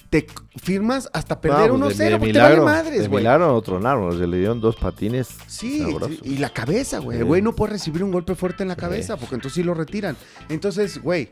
te 0.09 0.25
firmas 0.57 1.09
hasta 1.13 1.35
No, 1.35 1.41
perder 1.41 1.69
pues, 1.71 1.97
de- 1.97 2.05
1-0, 2.05 2.09
de 2.09 2.17
porque 2.17 2.33
te 2.33 2.39
vale 2.39 2.61
madres, 2.61 3.07
güey. 3.09 3.21
milagro 3.23 3.47
no 3.53 3.61
tronaron, 3.61 4.17
se 4.17 4.25
le 4.25 4.37
dieron 4.37 4.59
dos 4.59 4.75
patines 4.75 5.27
Sí, 5.47 5.85
y 6.23 6.37
la 6.37 6.49
cabeza, 6.49 6.97
güey. 6.99 7.19
El 7.19 7.25
güey 7.25 7.41
no 7.41 7.53
puede 7.55 7.73
recibir 7.73 8.03
un 8.03 8.11
golpe 8.11 8.33
fuerte 8.35 8.63
en 8.63 8.69
la 8.69 8.75
cabeza, 8.75 9.17
porque 9.17 9.35
entonces 9.35 9.55
sí 9.55 9.63
lo 9.63 9.73
retiran. 9.75 10.17
Entonces, 10.49 11.01
güey, 11.01 11.29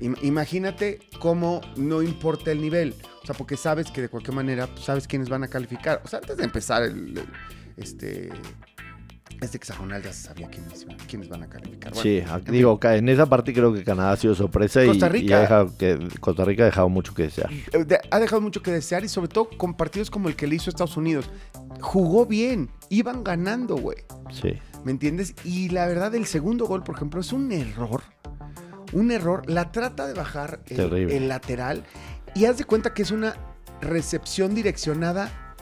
im- 0.00 0.16
imagínate 0.22 1.00
cómo 1.18 1.60
no 1.76 2.02
importa 2.02 2.52
el 2.52 2.60
nivel. 2.60 2.94
O 3.22 3.26
sea, 3.26 3.34
porque 3.36 3.56
sabes 3.56 3.90
que 3.90 4.00
de 4.02 4.08
cualquier 4.08 4.34
manera 4.34 4.66
pues, 4.66 4.84
sabes 4.84 5.06
quiénes 5.08 5.28
van 5.28 5.42
a 5.44 5.48
calificar. 5.48 6.00
O 6.04 6.08
sea, 6.08 6.18
antes 6.20 6.36
de 6.36 6.44
empezar 6.44 6.82
el, 6.82 7.18
el- 7.18 7.24
este, 7.76 8.30
este 9.42 9.56
hexagonal 9.58 10.02
ya 10.02 10.12
se 10.12 10.22
sabía 10.28 10.48
quiénes, 10.48 10.86
quiénes 11.08 11.28
van 11.28 11.42
a 11.42 11.48
calificar. 11.48 11.92
Bueno, 11.92 12.02
Sí, 12.02 12.22
aquí- 12.30 12.52
digo, 12.52 12.78
en 12.82 13.08
esa 13.08 13.26
parte 13.26 13.52
creo 13.52 13.72
que 13.74 13.84
Canadá 13.84 14.12
ha 14.12 14.16
sido 14.16 14.34
sorpresa 14.34 14.82
y- 14.84 14.88
Costa 14.88 15.06
y, 15.06 15.10
Rica. 15.10 15.36
ha 15.36 15.40
dejado 15.40 15.76
que 15.76 16.08
Costa 16.20 16.44
Rica 16.44 16.62
ha 16.62 16.66
dejado 16.66 16.88
mucho 16.88 17.14
que 17.14 17.24
desear. 17.24 17.50
eh, 17.52 17.98
ha 18.10 18.18
dejado 18.20 18.40
mucho 18.40 18.62
que 18.62 18.70
desear 18.72 19.04
y 19.04 19.08
sobre 19.08 19.28
todo 19.28 19.48
con 19.56 19.74
partidos 19.74 20.10
como 20.10 20.28
el 20.28 20.36
que 20.36 20.46
le 20.46 20.56
hizo 20.56 20.70
Estados 20.70 20.96
Unidos. 20.96 21.28
Jugó 21.80 22.26
bien, 22.26 22.70
iban 22.88 23.24
ganando, 23.24 23.76
güey. 23.76 23.98
Sí. 24.30 24.54
¿Me 24.84 24.90
entiendes? 24.92 25.34
Y 25.44 25.68
la 25.68 25.86
verdad, 25.86 26.14
el 26.14 26.26
segundo 26.26 26.66
gol, 26.66 26.82
por 26.84 26.96
ejemplo, 26.96 27.20
es 27.20 27.32
un 27.32 27.50
error. 27.52 28.02
Un 28.92 29.10
error. 29.10 29.48
La 29.48 29.72
trata 29.72 30.06
de 30.06 30.14
bajar 30.14 30.60
el 30.68 31.28
lateral 31.28 31.84
y 32.34 32.44
haz 32.44 32.58
de 32.58 32.64
cuenta 32.64 32.92
que 32.94 33.02
es 33.02 33.10
una 33.10 33.34
recepción 33.80 34.54
direccionada 34.54 35.54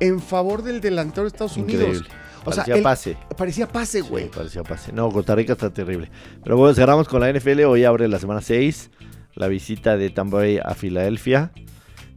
en 0.00 0.20
favor 0.20 0.62
del 0.62 0.80
delantero 0.80 1.22
de 1.22 1.28
Estados 1.28 1.56
Increíble. 1.56 1.86
Unidos. 1.88 2.08
O 2.48 2.50
Parecía 2.50 2.82
pase. 2.82 3.16
parecía 3.36 3.68
pase, 3.68 4.02
Sí, 4.02 4.08
güey. 4.08 4.30
parecía 4.30 4.62
pase. 4.62 4.92
No, 4.92 5.10
Costa 5.10 5.34
Rica 5.34 5.52
está 5.52 5.70
terrible. 5.70 6.10
Pero 6.42 6.56
bueno, 6.56 6.74
cerramos 6.74 7.08
con 7.08 7.20
la 7.20 7.30
NFL. 7.32 7.64
Hoy 7.64 7.84
abre 7.84 8.08
la 8.08 8.18
semana 8.18 8.40
6. 8.40 8.90
La 9.34 9.48
visita 9.48 9.96
de 9.96 10.10
Tampa 10.10 10.38
Bay 10.38 10.58
a 10.58 10.74
Filadelfia. 10.74 11.52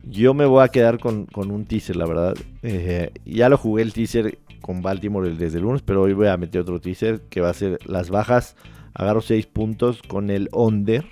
Yo 0.04 0.34
me 0.34 0.46
voy 0.46 0.64
a 0.64 0.70
quedar 0.70 0.98
con, 1.00 1.26
con 1.28 1.52
un 1.52 1.66
teaser, 1.66 1.96
la 1.96 2.06
verdad. 2.08 2.36
Eh, 2.64 3.12
ya 3.26 3.50
lo 3.50 3.58
jugué 3.58 3.84
el 3.84 3.94
teaser 3.94 4.40
con 4.62 4.82
Baltimore 4.82 5.30
desde 5.36 5.58
el 5.58 5.64
lunes, 5.64 5.82
pero 5.84 6.02
hoy 6.02 6.14
voy 6.14 6.28
a 6.28 6.38
meter 6.38 6.62
otro 6.62 6.82
teaser 6.82 7.22
que 7.30 7.42
va 7.42 7.50
a 7.50 7.54
ser 7.54 7.78
las 7.86 8.10
bajas. 8.10 8.56
Agarro 8.94 9.22
6 9.22 9.46
puntos 9.48 10.02
con 10.02 10.30
el 10.32 10.50
under. 10.54 11.06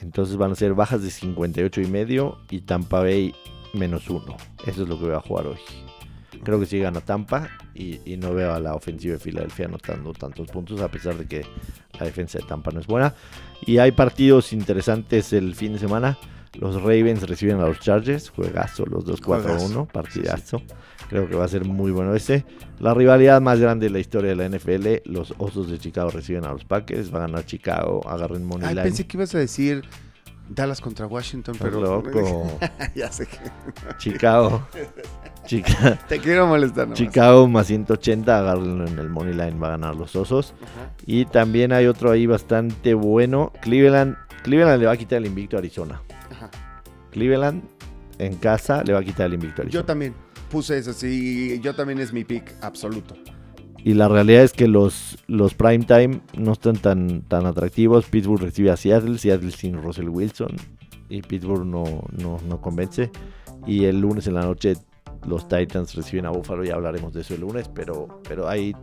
Entonces 0.00 0.36
van 0.38 0.52
a 0.52 0.54
ser 0.54 0.72
bajas 0.72 1.02
de 1.02 1.10
58 1.10 1.80
y 1.82 1.86
medio 1.86 2.38
y 2.50 2.60
Tampa 2.62 3.00
Bay 3.00 3.34
menos 3.74 4.08
1. 4.08 4.24
Eso 4.66 4.82
es 4.84 4.88
lo 4.88 4.98
que 4.98 5.04
voy 5.06 5.14
a 5.14 5.20
jugar 5.20 5.46
hoy. 5.48 5.58
Creo 6.42 6.58
que 6.58 6.66
sí 6.66 6.78
gana 6.78 7.00
Tampa 7.00 7.48
y, 7.74 8.00
y 8.10 8.16
no 8.16 8.32
veo 8.34 8.52
a 8.54 8.60
la 8.60 8.74
ofensiva 8.74 9.14
de 9.14 9.18
Filadelfia 9.20 9.66
anotando 9.66 10.12
tantos 10.12 10.48
puntos 10.48 10.80
a 10.80 10.88
pesar 10.88 11.16
de 11.16 11.26
que 11.26 11.44
la 11.98 12.06
defensa 12.06 12.38
de 12.38 12.44
Tampa 12.46 12.70
no 12.70 12.80
es 12.80 12.86
buena. 12.86 13.14
Y 13.66 13.78
hay 13.78 13.92
partidos 13.92 14.52
interesantes 14.52 15.32
el 15.32 15.54
fin 15.54 15.74
de 15.74 15.78
semana. 15.78 16.16
Los 16.54 16.82
Ravens 16.82 17.22
reciben 17.28 17.60
a 17.60 17.66
los 17.66 17.78
Chargers, 17.78 18.30
juegazo, 18.30 18.84
los 18.86 19.04
2-4-1, 19.06 19.22
Juegazo. 19.24 19.84
partidazo. 19.86 20.62
Creo 21.08 21.28
que 21.28 21.36
va 21.36 21.44
a 21.44 21.48
ser 21.48 21.64
muy 21.64 21.92
bueno 21.92 22.14
ese. 22.14 22.44
La 22.80 22.92
rivalidad 22.94 23.40
más 23.40 23.60
grande 23.60 23.86
de 23.86 23.90
la 23.90 23.98
historia 24.00 24.34
de 24.34 24.36
la 24.36 24.48
NFL, 24.48 25.08
los 25.12 25.32
Osos 25.38 25.70
de 25.70 25.78
Chicago 25.78 26.10
reciben 26.10 26.44
a 26.44 26.52
los 26.52 26.64
Packers, 26.64 27.12
va 27.14 27.18
a 27.18 27.26
ganar 27.26 27.44
Chicago, 27.46 28.00
agarren 28.08 28.44
money 28.44 28.66
Ay, 28.68 28.74
line. 28.74 28.84
pensé 28.84 29.06
que 29.06 29.16
ibas 29.16 29.34
a 29.34 29.38
decir 29.38 29.84
Dallas 30.48 30.80
contra 30.80 31.06
Washington, 31.06 31.54
pero. 31.60 31.80
loco. 31.80 32.58
ya 32.96 33.12
sé 33.12 33.26
que. 33.26 33.38
Chicago. 33.98 34.66
Chica- 35.46 35.98
Te 36.08 36.18
quiero 36.18 36.46
molestar, 36.46 36.84
nomás. 36.86 36.98
Chicago 36.98 37.48
más 37.48 37.66
180, 37.66 38.38
agárrenlo 38.38 38.86
en 38.86 38.98
el 38.98 39.08
money 39.08 39.32
line, 39.34 39.58
va 39.58 39.68
a 39.68 39.70
ganar 39.72 39.96
los 39.96 40.14
Osos. 40.16 40.54
Ajá. 40.62 40.92
Y 41.06 41.24
también 41.24 41.72
hay 41.72 41.86
otro 41.86 42.10
ahí 42.10 42.26
bastante 42.26 42.94
bueno. 42.94 43.52
Cleveland, 43.62 44.16
Cleveland 44.42 44.80
le 44.80 44.86
va 44.86 44.92
a 44.92 44.96
quitar 44.96 45.18
el 45.18 45.26
invicto 45.26 45.56
a 45.56 45.60
Arizona. 45.60 46.02
Ajá. 46.30 46.50
Cleveland 47.10 47.62
en 48.18 48.36
casa 48.36 48.82
le 48.84 48.92
va 48.92 49.00
a 49.00 49.04
quitar 49.04 49.26
el 49.26 49.34
invicto 49.34 49.62
a 49.62 49.64
Arizona. 49.64 49.80
Yo 49.82 49.86
también 49.86 50.14
puse 50.50 50.78
eso, 50.78 50.92
sí. 50.92 51.58
Yo 51.62 51.74
también 51.74 51.98
es 52.00 52.12
mi 52.12 52.24
pick 52.24 52.52
absoluto. 52.60 53.14
Y 53.82 53.94
la 53.94 54.08
realidad 54.08 54.42
es 54.42 54.52
que 54.52 54.68
los, 54.68 55.16
los 55.26 55.54
prime 55.54 55.84
time 55.86 56.20
no 56.36 56.52
están 56.52 56.76
tan, 56.76 57.22
tan 57.22 57.46
atractivos. 57.46 58.04
Pittsburgh 58.06 58.42
recibe 58.42 58.70
a 58.70 58.76
Seattle, 58.76 59.16
Seattle 59.18 59.50
sin 59.52 59.82
Russell 59.82 60.10
Wilson. 60.10 60.50
Y 61.08 61.22
Pittsburgh 61.22 61.64
no, 61.64 61.84
no, 62.12 62.38
no 62.46 62.60
convence. 62.60 63.10
Y 63.66 63.86
el 63.86 64.00
lunes 64.00 64.26
en 64.26 64.34
la 64.34 64.42
noche 64.42 64.74
los 65.26 65.48
Titans 65.48 65.94
reciben 65.94 66.26
a 66.26 66.30
Buffalo. 66.30 66.64
Ya 66.64 66.74
hablaremos 66.74 67.12
de 67.12 67.22
eso 67.22 67.34
el 67.34 67.40
lunes. 67.40 67.68
Pero, 67.68 68.20
pero 68.28 68.48
hay 68.48 68.74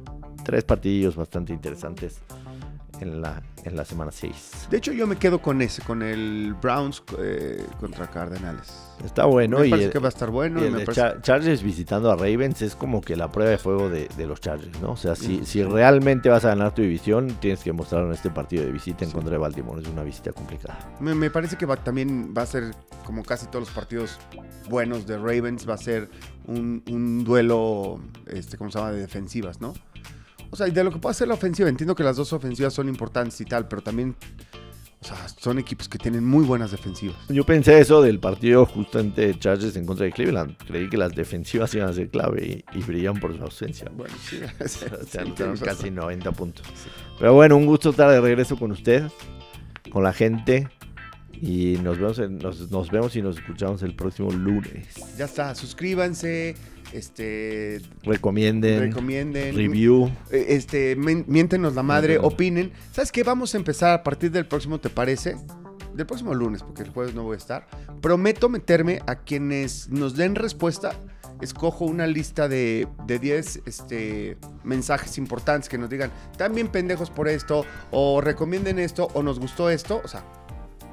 tres 0.43 0.63
partidillos 0.63 1.15
bastante 1.15 1.53
interesantes 1.53 2.21
en 3.01 3.21
la, 3.21 3.41
en 3.63 3.75
la 3.75 3.85
semana 3.85 4.11
6. 4.11 4.67
De 4.71 4.77
hecho, 4.77 4.91
yo 4.91 5.05
me 5.07 5.15
quedo 5.17 5.41
con 5.41 5.61
ese, 5.61 5.81
con 5.83 6.01
el 6.01 6.55
Browns 6.61 7.03
eh, 7.19 7.63
contra 7.79 8.07
Cardenales. 8.07 8.73
Está 9.05 9.25
bueno. 9.25 9.59
me 9.59 9.67
y 9.67 9.69
parece 9.69 9.87
el- 9.87 9.93
que 9.93 9.99
va 9.99 10.07
a 10.07 10.09
estar 10.09 10.31
bueno. 10.31 10.59
y 10.59 10.63
y 10.63 10.65
el 10.67 10.71
me 10.73 10.79
de 10.79 10.85
parece- 10.85 11.01
Char- 11.01 11.21
Chargers 11.21 11.61
visitando 11.61 12.11
a 12.11 12.15
Ravens 12.15 12.61
es 12.63 12.75
como 12.75 13.01
que 13.01 13.15
la 13.15 13.31
prueba 13.31 13.51
de 13.51 13.57
fuego 13.59 13.89
de, 13.89 14.07
de 14.17 14.25
los 14.25 14.41
Chargers, 14.41 14.81
¿no? 14.81 14.91
O 14.93 14.97
sea, 14.97 15.15
si, 15.15 15.39
Mm. 15.39 15.45
si 15.45 15.63
realmente 15.63 16.29
vas 16.29 16.43
a 16.45 16.49
ganar 16.49 16.73
tu 16.73 16.81
división, 16.81 17.27
tienes 17.39 17.61
que 17.63 17.71
mostrarlo 17.73 18.07
en 18.07 18.13
este 18.13 18.29
partido 18.31 18.63
de 18.65 18.71
visita 18.71 19.03
en 19.03 19.09
Sí. 19.11 19.13
contra 19.15 19.31
de 19.33 19.37
Baltimore. 19.37 19.81
Es 19.81 19.87
una 19.87 20.03
visita 20.03 20.31
complicada. 20.33 20.79
Me, 20.99 21.13
me 21.13 21.29
parece 21.29 21.55
que 21.57 21.65
va, 21.67 21.75
también 21.77 22.33
va 22.35 22.41
a 22.41 22.45
ser, 22.47 22.73
como 23.05 23.23
casi 23.23 23.45
todos 23.47 23.67
los 23.67 23.69
partidos 23.75 24.17
buenos 24.69 25.05
de 25.05 25.17
Ravens, 25.17 25.69
va 25.69 25.75
a 25.75 25.77
ser 25.77 26.09
un, 26.47 26.81
un 26.89 27.23
duelo, 27.23 27.99
este, 28.25 28.57
¿cómo 28.57 28.71
se 28.71 28.79
llama?, 28.79 28.91
de 28.91 28.99
defensivas, 29.01 29.61
¿no? 29.61 29.73
O 30.51 30.55
sea, 30.55 30.67
y 30.67 30.71
de 30.71 30.83
lo 30.83 30.91
que 30.91 30.99
puede 30.99 31.11
hacer 31.11 31.27
la 31.27 31.33
ofensiva, 31.33 31.69
entiendo 31.69 31.95
que 31.95 32.03
las 32.03 32.15
dos 32.17 32.31
ofensivas 32.33 32.73
son 32.73 32.87
importantes 32.89 33.39
y 33.41 33.45
tal, 33.45 33.67
pero 33.67 33.81
también, 33.81 34.15
o 35.01 35.05
sea, 35.05 35.27
son 35.39 35.59
equipos 35.59 35.87
que 35.89 35.97
tienen 35.97 36.25
muy 36.25 36.45
buenas 36.45 36.71
defensivas. 36.71 37.17
Yo 37.29 37.45
pensé 37.45 37.79
eso 37.79 38.01
del 38.01 38.19
partido 38.19 38.65
justamente 38.65 39.27
de 39.27 39.37
Chargers 39.39 39.75
en 39.75 39.85
contra 39.85 40.05
de 40.05 40.11
Cleveland. 40.11 40.55
Creí 40.65 40.89
que 40.89 40.97
las 40.97 41.13
defensivas 41.13 41.73
iban 41.75 41.89
a 41.89 41.93
ser 41.93 42.09
clave 42.09 42.63
y, 42.73 42.77
y 42.79 42.81
brillan 42.83 43.19
por 43.19 43.35
su 43.37 43.43
ausencia. 43.43 43.91
Bueno, 43.95 44.13
sí, 44.23 44.39
O 44.63 44.67
sí, 44.67 44.85
anotaron 45.19 45.53
razón. 45.57 45.67
casi 45.67 45.91
90 45.91 46.31
puntos. 46.31 46.65
Pero 47.19 47.33
bueno, 47.33 47.57
un 47.57 47.65
gusto 47.65 47.89
estar 47.91 48.09
de 48.09 48.21
regreso 48.21 48.57
con 48.57 48.71
usted, 48.71 49.03
con 49.91 50.03
la 50.03 50.13
gente. 50.13 50.69
Y 51.39 51.77
nos 51.83 51.99
vemos, 51.99 52.17
en- 52.17 52.39
nos, 52.39 52.71
nos 52.71 52.89
vemos 52.89 53.15
y 53.15 53.21
nos 53.21 53.37
escuchamos 53.37 53.83
el 53.83 53.95
próximo 53.95 54.31
lunes. 54.31 54.87
Ya 55.19 55.25
está, 55.25 55.53
suscríbanse, 55.53 56.55
este, 56.93 57.81
Recomienden, 58.03 58.79
recomienden. 58.81 59.55
review. 59.55 60.11
Eh, 60.31 60.45
Este, 60.49 60.95
miéntenos 60.95 61.75
la 61.75 61.83
madre, 61.83 62.17
opinen. 62.19 62.71
¿Sabes 62.91 63.11
qué? 63.11 63.23
Vamos 63.23 63.53
a 63.53 63.57
empezar 63.57 63.91
a 63.91 64.03
partir 64.03 64.31
del 64.31 64.45
próximo, 64.47 64.79
¿te 64.79 64.89
parece? 64.89 65.35
Del 65.93 66.05
próximo 66.05 66.33
lunes, 66.33 66.63
porque 66.63 66.83
el 66.83 66.89
jueves 66.89 67.15
no 67.15 67.23
voy 67.23 67.35
a 67.35 67.37
estar. 67.37 67.67
Prometo 68.01 68.49
meterme 68.49 68.99
a 69.07 69.15
quienes 69.15 69.89
nos 69.89 70.15
den 70.15 70.35
respuesta. 70.35 70.91
Escojo 71.41 71.85
una 71.85 72.07
lista 72.07 72.47
de, 72.47 72.87
de 73.05 73.19
10 73.19 73.61
este, 73.67 74.37
mensajes 74.63 75.17
importantes 75.19 75.69
que 75.69 75.77
nos 75.77 75.89
digan, 75.89 76.11
bien 76.53 76.67
pendejos 76.67 77.11
por 77.11 77.27
esto, 77.27 77.63
o 77.91 78.21
recomienden 78.21 78.79
esto, 78.79 79.07
o 79.13 79.21
nos 79.21 79.39
gustó 79.39 79.69
esto. 79.69 80.01
O 80.03 80.07
sea, 80.07 80.23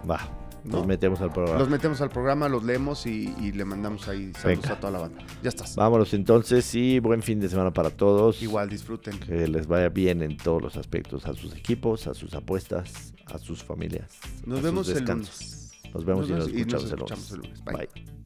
Va, 0.08 0.20
nos 0.64 0.80
¿No? 0.80 0.86
metemos 0.86 1.20
al 1.20 1.32
programa. 1.32 1.58
los 1.58 1.68
metemos 1.68 2.00
al 2.00 2.08
programa, 2.08 2.48
los 2.48 2.64
leemos 2.64 3.06
y, 3.06 3.34
y 3.40 3.52
le 3.52 3.64
mandamos 3.64 4.08
ahí 4.08 4.32
saludos 4.34 4.62
Venga. 4.62 4.72
a 4.74 4.80
toda 4.80 4.92
la 4.92 4.98
banda. 5.00 5.24
Ya 5.42 5.48
estás. 5.50 5.76
Vámonos 5.76 6.12
entonces 6.14 6.74
y 6.74 6.98
buen 7.00 7.22
fin 7.22 7.38
de 7.40 7.48
semana 7.48 7.70
para 7.72 7.90
todos. 7.90 8.42
Igual, 8.42 8.68
disfruten. 8.70 9.18
Que 9.20 9.46
les 9.46 9.66
vaya 9.66 9.88
bien 9.90 10.22
en 10.22 10.36
todos 10.36 10.62
los 10.62 10.76
aspectos, 10.76 11.26
a 11.26 11.34
sus 11.34 11.54
equipos, 11.54 12.06
a 12.06 12.14
sus 12.14 12.32
apuestas, 12.34 13.12
a 13.26 13.38
sus 13.38 13.62
familias. 13.62 14.18
a 14.22 14.46
Nos 14.46 14.56
sus 14.58 14.62
vemos 14.64 14.88
el 14.88 14.94
descansos. 14.94 15.40
lunes. 15.40 15.72
Nos 15.94 16.04
vemos 16.04 16.28
Nos 16.28 16.30
y 16.30 16.32
nos 16.32 16.48
y 16.48 16.52
nos 16.64 16.84
escuchamos, 16.84 16.84
el 16.84 16.98
escuchamos 16.98 17.30
el 17.32 17.36
lunes. 17.38 17.64
Bye. 17.64 17.76
Bye. 17.94 18.23